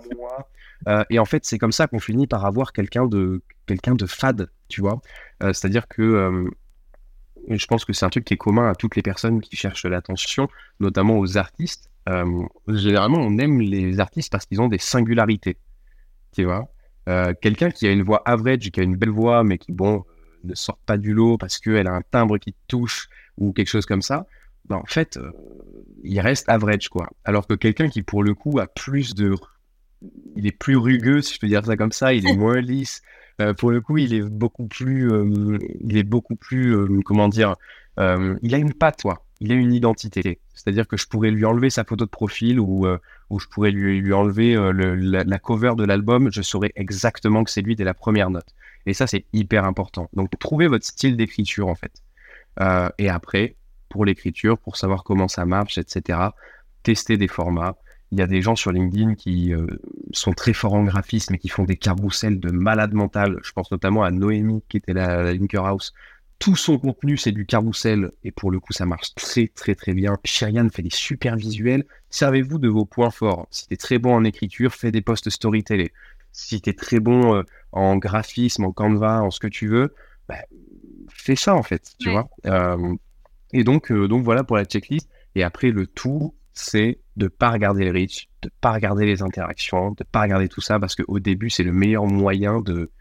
Euh, 0.87 1.03
et 1.09 1.19
en 1.19 1.25
fait, 1.25 1.45
c'est 1.45 1.57
comme 1.57 1.71
ça 1.71 1.87
qu'on 1.87 1.99
finit 1.99 2.27
par 2.27 2.45
avoir 2.45 2.73
quelqu'un 2.73 3.05
de 3.05 3.41
quelqu'un 3.65 3.95
de 3.95 4.05
fade, 4.05 4.49
tu 4.67 4.81
vois. 4.81 5.01
C'est-à-dire 5.41 5.87
que 5.87 6.45
je 7.49 7.65
pense 7.67 7.85
que 7.85 7.93
c'est 7.93 8.05
un 8.05 8.09
truc 8.09 8.25
qui 8.25 8.33
est 8.33 8.37
commun 8.37 8.69
à 8.69 8.75
toutes 8.75 8.95
les 8.95 9.01
personnes 9.01 9.41
qui 9.41 9.55
cherchent 9.55 9.85
l'attention, 9.85 10.49
notamment 10.79 11.19
aux 11.19 11.37
artistes. 11.37 11.89
généralement, 12.67 13.19
on 13.19 13.37
aime 13.37 13.61
les 13.61 13.99
artistes 13.99 14.31
parce 14.31 14.45
qu'ils 14.45 14.59
ont 14.61 14.67
des 14.67 14.79
singularités, 14.79 15.57
tu 16.33 16.45
vois. 16.45 16.67
Euh, 17.09 17.33
quelqu'un 17.41 17.71
qui 17.71 17.87
a 17.87 17.91
une 17.91 18.03
voix 18.03 18.21
average, 18.25 18.69
qui 18.69 18.79
a 18.79 18.83
une 18.83 18.95
belle 18.95 19.09
voix, 19.09 19.43
mais 19.43 19.57
qui, 19.57 19.71
bon, 19.71 20.05
ne 20.43 20.53
sort 20.53 20.77
pas 20.85 20.97
du 20.97 21.13
lot 21.13 21.37
parce 21.37 21.57
qu'elle 21.57 21.87
a 21.87 21.93
un 21.93 22.01
timbre 22.01 22.37
qui 22.37 22.55
touche 22.67 23.09
ou 23.37 23.51
quelque 23.51 23.67
chose 23.67 23.85
comme 23.85 24.03
ça, 24.03 24.27
ben, 24.69 24.77
en 24.77 24.85
fait, 24.85 25.17
euh, 25.17 25.31
il 26.03 26.19
reste 26.19 26.47
average, 26.49 26.89
quoi. 26.89 27.09
Alors 27.25 27.47
que 27.47 27.53
quelqu'un 27.53 27.89
qui, 27.89 28.01
pour 28.03 28.23
le 28.23 28.33
coup, 28.33 28.59
a 28.59 28.67
plus 28.67 29.15
de. 29.15 29.35
Il 30.35 30.47
est 30.47 30.57
plus 30.57 30.77
rugueux, 30.77 31.21
si 31.21 31.33
je 31.33 31.39
peux 31.39 31.47
dire 31.47 31.65
ça 31.65 31.75
comme 31.75 31.91
ça, 31.91 32.13
il 32.13 32.27
est 32.27 32.35
moins 32.35 32.61
lisse. 32.61 33.01
Euh, 33.41 33.53
pour 33.53 33.71
le 33.71 33.81
coup, 33.81 33.97
il 33.97 34.13
est 34.13 34.21
beaucoup 34.21 34.67
plus. 34.67 35.09
il 35.81 35.97
est 35.97 36.03
beaucoup 36.03 36.35
plus. 36.35 36.75
comment 37.03 37.27
dire 37.27 37.55
Il 37.97 38.53
a 38.53 38.57
une 38.57 38.73
patte, 38.73 39.01
quoi 39.01 39.25
il 39.39 39.51
a 39.51 39.55
une 39.55 39.73
identité. 39.73 40.39
C'est-à-dire 40.53 40.87
que 40.87 40.97
je 40.97 41.07
pourrais 41.07 41.31
lui 41.31 41.45
enlever 41.45 41.69
sa 41.69 41.83
photo 41.83 42.05
de 42.05 42.09
profil 42.09 42.59
ou, 42.59 42.85
euh, 42.85 42.97
ou 43.29 43.39
je 43.39 43.47
pourrais 43.47 43.71
lui, 43.71 43.99
lui 44.01 44.13
enlever 44.13 44.55
euh, 44.55 44.71
la, 44.73 45.39
cover 45.39 45.73
de 45.77 45.85
l'album, 45.85 46.29
je 46.31 46.41
saurais 46.41 46.71
exactement 46.75 47.43
que 47.43 47.51
c'est 47.51 47.61
lui 47.61 47.75
dès 47.75 47.85
la 47.85 47.93
première 47.93 48.29
note. 48.29 48.53
Et 48.85 48.93
ça, 48.93 49.07
c'est 49.07 49.25
hyper 49.33 49.65
important. 49.65 50.09
Donc, 50.13 50.29
trouvez 50.39 50.67
votre 50.67 50.85
style 50.85 51.15
d'écriture, 51.15 51.67
en 51.67 51.75
fait. 51.75 52.03
Euh, 52.59 52.89
et 52.97 53.09
après, 53.09 53.55
pour 53.89 54.05
l'écriture, 54.05 54.57
pour 54.57 54.77
savoir 54.77 55.03
comment 55.03 55.27
ça 55.27 55.45
marche, 55.45 55.77
etc., 55.77 56.19
testez 56.83 57.17
des 57.17 57.27
formats. 57.27 57.75
Il 58.11 58.19
y 58.19 58.21
a 58.21 58.27
des 58.27 58.41
gens 58.41 58.55
sur 58.55 58.71
LinkedIn 58.71 59.13
qui 59.15 59.53
sont 60.13 60.33
très 60.33 60.53
forts 60.53 60.73
en 60.73 60.83
graphisme 60.83 61.35
et 61.35 61.37
qui 61.37 61.49
font 61.49 61.63
des 61.63 61.77
carousels 61.77 62.39
de 62.39 62.49
malade 62.49 62.93
mental. 62.93 63.37
Je 63.43 63.51
pense 63.51 63.69
notamment 63.71 64.03
à 64.03 64.09
Noémie, 64.09 64.63
qui 64.67 64.77
était 64.77 64.93
la, 64.93 65.21
la 65.21 65.33
Linker 65.33 65.63
House, 65.63 65.93
tout 66.39 66.55
son 66.55 66.79
contenu, 66.79 67.17
c'est 67.17 67.33
du 67.33 67.45
carrousel, 67.45 68.11
et 68.23 68.31
pour 68.31 68.49
le 68.49 68.61
coup, 68.61 68.71
ça 68.71 68.85
marche 68.85 69.13
très 69.13 69.47
très 69.47 69.75
très 69.75 69.93
bien. 69.93 70.17
Sherian 70.23 70.69
fait 70.69 70.81
des 70.81 70.89
super 70.89 71.35
visuels. 71.35 71.85
Servez-vous 72.09 72.57
de 72.57 72.69
vos 72.69 72.85
points 72.85 73.11
forts. 73.11 73.47
Si 73.51 73.67
tu 73.67 73.73
es 73.73 73.77
très 73.77 73.99
bon 73.99 74.15
en 74.15 74.23
écriture, 74.23 74.73
fais 74.73 74.91
des 74.91 75.01
posts 75.01 75.29
storytelling. 75.29 75.89
Si 76.31 76.61
tu 76.61 76.69
es 76.69 76.73
très 76.73 77.01
bon 77.01 77.35
euh, 77.35 77.43
en 77.73 77.97
graphisme, 77.97 78.63
en 78.63 78.71
Canva, 78.71 79.21
en 79.21 79.31
ce 79.31 79.39
que 79.41 79.47
tu 79.47 79.67
veux, 79.67 79.93
bah, 80.29 80.37
fais 81.09 81.35
ça 81.35 81.55
en 81.55 81.63
fait, 81.63 81.93
tu 81.99 82.09
vois. 82.09 82.29
Euh, 82.45 82.95
et 83.53 83.63
donc, 83.63 83.91
euh, 83.91 84.07
donc 84.07 84.23
voilà 84.23 84.43
pour 84.43 84.57
la 84.57 84.65
checklist. 84.65 85.09
Et 85.35 85.43
après, 85.43 85.71
le 85.71 85.87
tout, 85.87 86.35
c'est 86.53 86.99
de 87.15 87.27
pas 87.27 87.51
regarder 87.51 87.85
les 87.85 87.91
reach, 87.91 88.29
de 88.41 88.49
pas 88.61 88.71
regarder 88.71 89.05
les 89.05 89.21
interactions, 89.21 89.91
de 89.91 90.03
pas 90.03 90.21
regarder 90.21 90.47
tout 90.47 90.61
ça, 90.61 90.79
parce 90.79 90.95
qu'au 90.95 91.19
début, 91.19 91.49
c'est 91.49 91.63
le 91.63 91.71
meilleur 91.71 92.05
moyen 92.05 92.61
de 92.61 92.91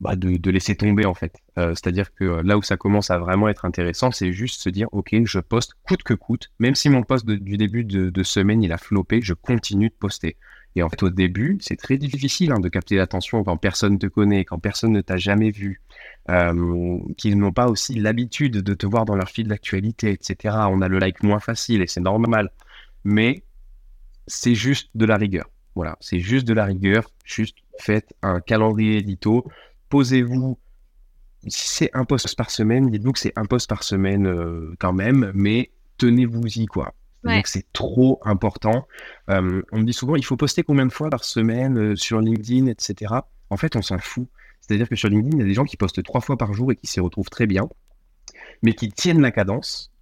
bah, 0.00 0.16
de, 0.16 0.50
laisser 0.50 0.74
tomber 0.76 1.06
en 1.06 1.14
fait. 1.14 1.38
Euh, 1.56 1.70
c'est-à-dire 1.70 2.12
que 2.14 2.24
euh, 2.24 2.42
là 2.42 2.58
où 2.58 2.62
ça 2.62 2.76
commence 2.76 3.10
à 3.10 3.18
vraiment 3.18 3.48
être 3.48 3.64
intéressant, 3.64 4.10
c'est 4.10 4.32
juste 4.32 4.60
se 4.60 4.68
dire 4.68 4.88
ok, 4.92 5.14
je 5.24 5.38
poste 5.38 5.74
coûte 5.86 6.02
que 6.02 6.14
coûte, 6.14 6.50
même 6.58 6.74
si 6.74 6.90
mon 6.90 7.02
poste 7.02 7.26
du 7.26 7.56
début 7.56 7.84
de, 7.84 8.22
semaine 8.22 8.62
il 8.62 8.72
a 8.72 8.76
flopé, 8.76 9.20
je 9.22 9.34
continue 9.34 9.88
de 9.88 9.94
poster. 9.94 10.36
Et 10.76 10.82
en 10.82 10.90
fait, 10.90 11.04
au 11.04 11.10
début, 11.10 11.56
c'est 11.60 11.76
très 11.76 11.96
difficile 11.96 12.52
hein, 12.52 12.58
de 12.58 12.68
capter 12.68 12.96
l'attention 12.96 13.44
quand 13.44 13.56
personne 13.56 13.98
te 13.98 14.06
connaît, 14.06 14.44
quand 14.44 14.58
personne 14.58 14.92
ne 14.92 15.00
t'a 15.00 15.16
jamais 15.16 15.50
vu, 15.50 15.80
euh, 16.30 16.98
qu'ils 17.16 17.38
n'ont 17.38 17.52
pas 17.52 17.68
aussi 17.68 17.94
l'habitude 17.94 18.58
de 18.58 18.74
te 18.74 18.86
voir 18.86 19.04
dans 19.04 19.16
leur 19.16 19.28
fil 19.28 19.48
d'actualité, 19.48 20.10
etc. 20.10 20.56
On 20.70 20.80
a 20.80 20.88
le 20.88 20.98
like 20.98 21.22
moins 21.22 21.40
facile 21.40 21.82
et 21.82 21.86
c'est 21.86 22.00
normal. 22.00 22.50
Mais 23.04 23.42
c'est 24.26 24.54
juste 24.54 24.90
de 24.94 25.04
la 25.04 25.16
rigueur. 25.16 25.50
Voilà, 25.74 25.96
c'est 26.00 26.20
juste 26.20 26.46
de 26.46 26.54
la 26.54 26.64
rigueur. 26.64 27.10
Juste 27.24 27.56
faites 27.78 28.14
un 28.22 28.40
calendrier 28.40 28.98
édito 28.98 29.44
posez-vous, 29.94 30.58
si 31.46 31.68
c'est 31.68 31.90
un 31.94 32.04
poste 32.04 32.34
par 32.34 32.50
semaine, 32.50 32.90
dites-vous 32.90 33.12
que 33.12 33.20
c'est 33.20 33.32
un 33.36 33.44
poste 33.44 33.68
par 33.68 33.84
semaine 33.84 34.26
euh, 34.26 34.74
quand 34.80 34.92
même, 34.92 35.30
mais 35.36 35.70
tenez-vous-y, 35.98 36.66
quoi. 36.66 36.94
Donc 37.22 37.46
c'est 37.46 37.72
trop 37.72 38.20
important. 38.24 38.88
Euh, 39.30 39.62
on 39.70 39.78
me 39.78 39.84
dit 39.84 39.92
souvent, 39.92 40.16
il 40.16 40.24
faut 40.24 40.36
poster 40.36 40.64
combien 40.64 40.84
de 40.84 40.92
fois 40.92 41.10
par 41.10 41.22
semaine 41.22 41.78
euh, 41.78 41.94
sur 41.94 42.20
LinkedIn, 42.20 42.66
etc. 42.66 43.14
En 43.50 43.56
fait, 43.56 43.76
on 43.76 43.82
s'en 43.82 43.98
fout. 43.98 44.26
C'est-à-dire 44.66 44.88
que 44.88 44.96
sur 44.96 45.08
LinkedIn, 45.08 45.36
il 45.36 45.40
y 45.40 45.44
a 45.44 45.46
des 45.46 45.54
gens 45.54 45.64
qui 45.64 45.76
postent 45.76 46.02
trois 46.02 46.20
fois 46.20 46.36
par 46.36 46.52
jour 46.54 46.72
et 46.72 46.76
qui 46.76 46.86
s'y 46.86 47.00
retrouvent 47.00 47.28
très 47.28 47.46
bien, 47.46 47.68
mais 48.62 48.72
qui 48.72 48.88
tiennent 48.88 49.20
la 49.20 49.30
cadence. 49.30 49.92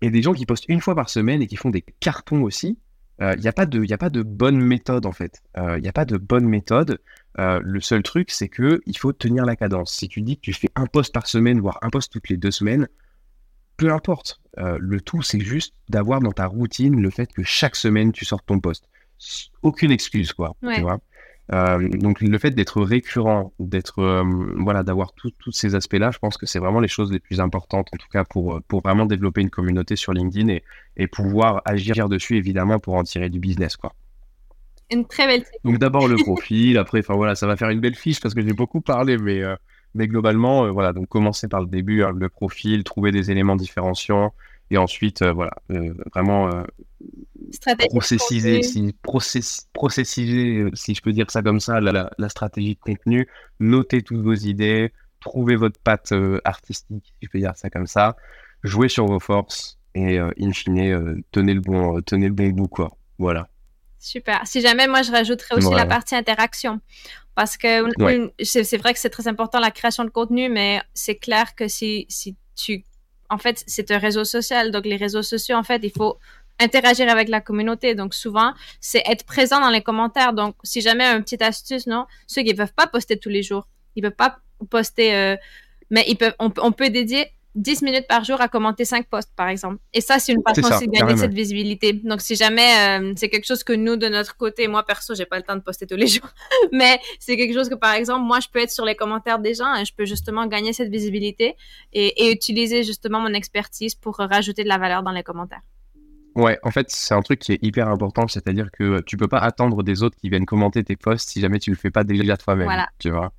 Et 0.00 0.10
des 0.10 0.20
gens 0.20 0.32
qui 0.32 0.46
postent 0.46 0.68
une 0.68 0.80
fois 0.80 0.94
par 0.94 1.08
semaine 1.08 1.42
et 1.42 1.46
qui 1.46 1.56
font 1.56 1.70
des 1.70 1.84
cartons 2.00 2.42
aussi. 2.42 2.78
Il 3.20 3.38
n'y 3.38 3.46
a, 3.46 3.52
pas 3.52 3.66
de, 3.66 3.92
a 3.92 3.98
pas 3.98 4.10
de 4.10 4.22
bonne 4.22 4.60
méthode 4.60 5.06
en 5.06 5.12
fait. 5.12 5.42
Il 5.56 5.80
n'y 5.80 5.88
a 5.88 5.92
pas 5.92 6.04
de 6.04 6.16
bonne 6.16 6.44
méthode. 6.44 6.98
le 7.38 7.80
seul 7.80 8.02
truc, 8.02 8.32
c'est 8.32 8.48
que 8.48 8.80
il 8.84 8.98
faut 8.98 9.12
tenir 9.12 9.44
la 9.44 9.54
cadence. 9.54 9.92
Si 9.92 10.08
tu 10.08 10.22
dis 10.22 10.36
que 10.36 10.40
tu 10.40 10.52
fais 10.52 10.70
un 10.74 10.86
post 10.86 11.14
par 11.14 11.28
semaine, 11.28 11.60
voire 11.60 11.78
un 11.82 11.90
post 11.90 12.12
toutes 12.12 12.28
les 12.28 12.36
deux 12.36 12.50
semaines, 12.50 12.88
peu 13.76 13.92
importe. 13.92 14.40
Euh, 14.58 14.76
le 14.80 15.00
tout, 15.00 15.22
c'est 15.22 15.40
juste 15.40 15.74
d'avoir 15.88 16.20
dans 16.20 16.32
ta 16.32 16.46
routine 16.46 17.00
le 17.00 17.10
fait 17.10 17.32
que 17.32 17.42
chaque 17.42 17.76
semaine, 17.76 18.12
tu 18.12 18.24
sortes 18.24 18.46
ton 18.46 18.60
poste. 18.60 18.88
Aucune 19.62 19.92
excuse, 19.92 20.32
quoi. 20.32 20.56
Tu 20.74 20.80
vois 20.80 21.00
euh, 21.52 21.88
donc 21.88 22.20
le 22.20 22.38
fait 22.38 22.50
d'être 22.50 22.82
récurrent, 22.82 23.52
d'être 23.58 23.98
euh, 24.00 24.22
voilà, 24.58 24.82
d'avoir 24.82 25.12
tous 25.12 25.32
ces 25.50 25.74
aspects-là, 25.74 26.10
je 26.12 26.18
pense 26.18 26.36
que 26.36 26.46
c'est 26.46 26.58
vraiment 26.58 26.80
les 26.80 26.88
choses 26.88 27.10
les 27.10 27.18
plus 27.18 27.40
importantes, 27.40 27.88
en 27.92 27.96
tout 27.96 28.08
cas 28.12 28.24
pour 28.24 28.60
pour 28.68 28.82
vraiment 28.82 29.06
développer 29.06 29.40
une 29.40 29.50
communauté 29.50 29.96
sur 29.96 30.12
LinkedIn 30.12 30.48
et, 30.48 30.62
et 30.96 31.08
pouvoir 31.08 31.62
agir 31.64 32.08
dessus 32.08 32.36
évidemment 32.36 32.78
pour 32.78 32.94
en 32.94 33.02
tirer 33.02 33.28
du 33.28 33.40
business, 33.40 33.76
quoi. 33.76 33.94
Une 34.90 35.06
très 35.06 35.26
belle. 35.26 35.44
Donc 35.64 35.78
d'abord 35.78 36.06
le 36.06 36.16
profil, 36.24 36.78
après, 36.78 37.00
enfin 37.00 37.14
voilà, 37.14 37.34
ça 37.34 37.46
va 37.46 37.56
faire 37.56 37.70
une 37.70 37.80
belle 37.80 37.94
fiche 37.94 38.20
parce 38.20 38.34
que 38.34 38.42
j'ai 38.42 38.52
beaucoup 38.52 38.80
parlé, 38.80 39.16
mais 39.16 39.42
mais 39.94 40.08
globalement, 40.08 40.64
euh, 40.64 40.70
voilà, 40.70 40.92
donc 40.92 41.08
commencer 41.08 41.48
par 41.48 41.60
le 41.60 41.66
début, 41.66 42.02
hein, 42.02 42.12
le 42.16 42.28
profil, 42.28 42.84
trouver 42.84 43.12
des 43.12 43.30
éléments 43.30 43.56
différenciants, 43.56 44.32
et 44.72 44.78
ensuite, 44.78 45.22
euh, 45.22 45.32
voilà, 45.32 45.52
euh, 45.70 45.94
vraiment 46.14 46.50
processiser, 47.90 48.62
si, 48.62 48.94
processiser, 49.02 50.66
si 50.74 50.94
je 50.94 51.02
peux 51.02 51.12
dire 51.12 51.30
ça 51.30 51.42
comme 51.42 51.60
ça, 51.60 51.80
la, 51.80 52.28
stratégie 52.28 52.74
de 52.74 52.80
contenu, 52.80 53.28
noter 53.60 54.02
toutes 54.02 54.22
vos 54.22 54.34
idées, 54.34 54.92
trouver 55.20 55.56
votre 55.56 55.78
patte 55.78 56.14
artistique, 56.44 57.04
si 57.04 57.26
je 57.26 57.28
peux 57.28 57.38
dire 57.38 57.52
ça 57.54 57.68
comme 57.68 57.86
ça, 57.86 58.16
jouer 58.62 58.88
sur 58.88 59.06
vos 59.06 59.20
forces, 59.20 59.78
et 59.94 60.18
in 60.18 60.52
fine, 60.52 61.22
tenez 61.30 61.54
le 61.54 61.60
bon, 61.60 62.00
tenez 62.00 62.28
le 62.28 62.34
bon 62.34 62.48
bout, 62.48 62.68
quoi. 62.68 62.96
Voilà. 63.18 63.48
Super. 63.98 64.44
Si 64.46 64.60
jamais, 64.60 64.88
moi, 64.88 65.02
je 65.02 65.12
rajouterais 65.12 65.54
aussi 65.54 65.70
la 65.72 65.86
partie 65.86 66.16
interaction. 66.16 66.80
Parce 67.34 67.56
que 67.56 67.88
c'est 68.42 68.76
vrai 68.76 68.94
que 68.94 68.98
c'est 68.98 69.10
très 69.10 69.28
important 69.28 69.60
la 69.60 69.70
création 69.70 70.04
de 70.04 70.10
contenu, 70.10 70.48
mais 70.48 70.82
c'est 70.92 71.16
clair 71.16 71.54
que 71.54 71.68
si, 71.68 72.06
si 72.08 72.36
tu... 72.56 72.84
En 73.32 73.38
fait, 73.38 73.64
c'est 73.66 73.90
un 73.90 73.98
réseau 73.98 74.24
social. 74.24 74.70
Donc, 74.70 74.84
les 74.84 74.96
réseaux 74.96 75.22
sociaux, 75.22 75.56
en 75.56 75.62
fait, 75.62 75.80
il 75.82 75.90
faut 75.90 76.18
interagir 76.60 77.08
avec 77.08 77.28
la 77.28 77.40
communauté. 77.40 77.94
Donc, 77.94 78.12
souvent, 78.12 78.52
c'est 78.80 79.02
être 79.06 79.24
présent 79.24 79.58
dans 79.60 79.70
les 79.70 79.82
commentaires. 79.82 80.34
Donc, 80.34 80.54
si 80.62 80.82
jamais 80.82 81.06
un 81.06 81.22
petit 81.22 81.42
astuce, 81.42 81.86
non, 81.86 82.06
ceux 82.26 82.42
qui 82.42 82.52
ne 82.52 82.56
peuvent 82.56 82.74
pas 82.74 82.86
poster 82.86 83.18
tous 83.18 83.30
les 83.30 83.42
jours, 83.42 83.66
ils 83.96 84.02
ne 84.02 84.08
peuvent 84.08 84.16
pas 84.16 84.38
poster, 84.68 85.14
euh, 85.14 85.36
mais 85.90 86.04
ils 86.08 86.16
peuvent, 86.16 86.34
on, 86.38 86.52
on 86.58 86.72
peut 86.72 86.90
dédier 86.90 87.32
10 87.54 87.82
minutes 87.82 88.06
par 88.08 88.24
jour 88.24 88.40
à 88.40 88.48
commenter 88.48 88.84
5 88.84 89.06
posts, 89.08 89.32
par 89.36 89.48
exemple. 89.48 89.78
Et 89.92 90.00
ça, 90.00 90.18
c'est 90.18 90.32
une 90.32 90.42
façon 90.42 90.62
de 90.62 90.90
gagner 90.90 91.16
cette 91.16 91.34
visibilité. 91.34 91.92
Donc, 91.92 92.20
si 92.20 92.34
jamais 92.34 93.00
euh, 93.00 93.12
c'est 93.16 93.28
quelque 93.28 93.46
chose 93.46 93.62
que 93.62 93.72
nous, 93.72 93.96
de 93.96 94.08
notre 94.08 94.36
côté, 94.36 94.68
moi, 94.68 94.84
perso, 94.84 95.14
j'ai 95.14 95.26
pas 95.26 95.36
le 95.36 95.42
temps 95.42 95.56
de 95.56 95.60
poster 95.60 95.86
tous 95.86 95.96
les 95.96 96.06
jours, 96.08 96.28
mais 96.72 96.98
c'est 97.18 97.36
quelque 97.36 97.54
chose 97.54 97.68
que, 97.68 97.74
par 97.74 97.94
exemple, 97.94 98.24
moi, 98.24 98.40
je 98.40 98.48
peux 98.48 98.60
être 98.60 98.70
sur 98.70 98.84
les 98.84 98.94
commentaires 98.94 99.38
des 99.38 99.54
gens 99.54 99.74
et 99.74 99.84
je 99.84 99.94
peux 99.94 100.06
justement 100.06 100.46
gagner 100.46 100.72
cette 100.72 100.90
visibilité 100.90 101.56
et, 101.92 102.24
et 102.24 102.32
utiliser 102.32 102.84
justement 102.84 103.20
mon 103.20 103.34
expertise 103.34 103.94
pour 103.94 104.16
rajouter 104.16 104.64
de 104.64 104.68
la 104.68 104.78
valeur 104.78 105.02
dans 105.02 105.12
les 105.12 105.22
commentaires. 105.22 105.62
Ouais, 106.34 106.58
en 106.62 106.70
fait, 106.70 106.86
c'est 106.88 107.14
un 107.14 107.20
truc 107.20 107.40
qui 107.40 107.52
est 107.52 107.58
hyper 107.62 107.88
important, 107.88 108.26
c'est-à-dire 108.26 108.70
que 108.70 109.02
tu 109.02 109.16
peux 109.16 109.28
pas 109.28 109.38
attendre 109.38 109.82
des 109.82 110.02
autres 110.02 110.16
qui 110.16 110.30
viennent 110.30 110.46
commenter 110.46 110.82
tes 110.82 110.96
posts 110.96 111.28
si 111.28 111.40
jamais 111.40 111.58
tu 111.58 111.70
le 111.70 111.76
fais 111.76 111.90
pas 111.90 112.04
déjà 112.04 112.36
toi-même, 112.36 112.64
voilà. 112.64 112.88
tu 112.98 113.10
vois. 113.10 113.32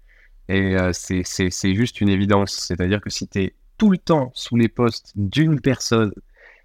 Et 0.49 0.75
euh, 0.77 0.91
c'est 0.93 1.73
juste 1.73 2.01
une 2.01 2.09
évidence, 2.09 2.51
c'est-à-dire 2.51 3.01
que 3.01 3.09
si 3.09 3.27
tu 3.27 3.39
es 3.39 3.55
tout 3.83 3.89
le 3.89 3.97
temps 3.97 4.31
sous 4.33 4.55
les 4.55 4.69
postes 4.69 5.11
d'une 5.17 5.59
personne 5.59 6.13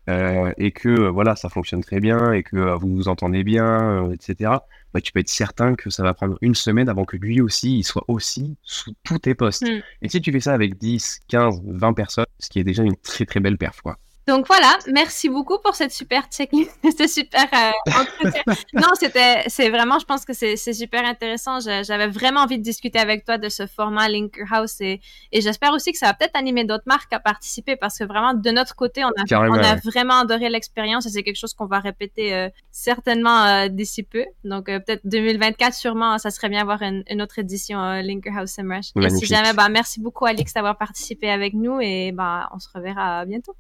euh, 0.09 0.53
et 0.57 0.71
que 0.71 0.89
euh, 0.89 1.11
voilà 1.11 1.35
ça 1.35 1.49
fonctionne 1.49 1.83
très 1.83 1.99
bien 1.99 2.31
et 2.33 2.45
que 2.45 2.55
euh, 2.55 2.77
vous 2.77 2.95
vous 2.95 3.09
entendez 3.09 3.43
bien, 3.43 4.09
etc. 4.13 4.53
Bah, 4.95 5.01
tu 5.01 5.11
peux 5.11 5.19
être 5.19 5.29
certain 5.29 5.75
que 5.75 5.91
ça 5.91 6.05
va 6.05 6.15
prendre 6.15 6.39
une 6.43 6.55
semaine 6.55 6.89
avant 6.89 7.05
que 7.05 7.17
lui 7.17 7.41
aussi 7.41 7.79
il 7.79 7.83
soit 7.83 8.05
aussi 8.07 8.57
sous 8.63 8.93
tous 9.03 9.19
tes 9.19 9.35
postes. 9.35 9.69
Mm. 9.69 9.81
Et 10.03 10.09
si 10.09 10.21
tu 10.21 10.31
fais 10.31 10.39
ça 10.39 10.55
avec 10.55 10.79
10, 10.79 11.23
15, 11.27 11.61
20 11.67 11.93
personnes, 11.93 12.27
ce 12.39 12.51
qui 12.51 12.61
est 12.61 12.65
déjà 12.65 12.85
une 12.85 12.97
très 12.97 13.27
très 13.27 13.41
belle 13.41 13.59
perf 13.59 13.81
quoi. 13.83 13.99
Donc 14.29 14.47
voilà, 14.47 14.77
merci 14.93 15.31
beaucoup 15.31 15.57
pour 15.59 15.75
cette 15.75 15.91
super 15.91 16.25
checklist, 16.31 16.79
ce 16.99 17.09
super 17.09 17.47
euh, 17.51 17.99
entretien. 17.99 18.43
non, 18.75 18.91
c'était, 18.93 19.45
c'est 19.47 19.71
vraiment, 19.71 19.99
je 19.99 20.05
pense 20.05 20.27
que 20.27 20.35
c'est, 20.35 20.57
super 20.57 21.03
intéressant. 21.07 21.61
J'avais 21.61 22.09
vraiment 22.09 22.41
envie 22.41 22.59
de 22.59 22.63
discuter 22.63 22.99
avec 22.99 23.25
toi 23.25 23.39
de 23.39 23.49
ce 23.49 23.67
format 23.67 24.07
Linker 24.07 24.45
House 24.53 24.83
et, 24.83 25.01
et 25.33 25.41
j'espère 25.41 25.73
aussi 25.73 25.93
que 25.93 25.99
ça 25.99 26.09
va 26.09 26.13
peut-être 26.13 26.37
animer 26.37 26.65
d'autres 26.65 26.85
marques 26.85 27.11
à 27.15 27.21
participer 27.21 27.77
parce 27.77 27.97
que 27.97 28.05
vraiment 28.05 28.35
de 28.35 28.51
notre 28.51 28.77
côté, 28.77 29.03
on 29.03 29.09
a, 29.09 29.49
on 29.49 29.55
a 29.55 29.77
vraiment 29.77 30.21
adoré 30.21 30.51
l'expérience 30.51 31.07
et 31.07 31.09
c'est 31.09 31.23
quelque 31.23 31.41
chose 31.41 31.55
qu'on 31.55 31.67
va 31.67 31.79
répéter 31.81 32.35
euh, 32.35 32.51
certainement 32.71 33.45
euh, 33.45 33.69
d'ici 33.69 34.03
peu. 34.03 34.27
Donc 34.45 34.67
peut-être 34.67 35.07
2024 35.07 35.73
sûrement, 35.73 36.19
ça 36.19 36.31
serait 36.31 36.51
bien 36.51 36.61
avoir 36.61 36.83
une, 36.83 37.23
autre 37.23 37.39
édition 37.39 37.79
Linker 38.03 38.37
House. 38.37 38.59
Et 38.59 39.09
si 39.09 39.25
jamais, 39.25 39.55
bah 39.55 39.71
merci 39.71 40.03
beaucoup 40.03 40.27
Alix 40.27 40.53
d'avoir 40.53 40.77
participé 40.77 41.31
avec 41.31 41.55
nous 41.55 41.81
et 41.81 42.13
bah 42.13 42.51
on 42.55 42.59
se 42.59 42.69
reverra 42.75 43.25
bientôt. 43.25 43.57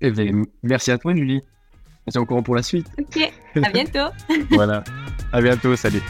Eh 0.00 0.10
bien, 0.10 0.42
merci 0.62 0.90
à 0.90 0.98
toi, 0.98 1.14
Julie. 1.14 1.42
On 2.06 2.10
se 2.10 2.18
au 2.18 2.26
courant 2.26 2.42
pour 2.42 2.56
la 2.56 2.62
suite. 2.62 2.86
Ok, 2.98 3.30
à 3.62 3.70
bientôt. 3.72 4.12
voilà. 4.50 4.82
À 5.32 5.40
bientôt, 5.40 5.76
salut. 5.76 6.02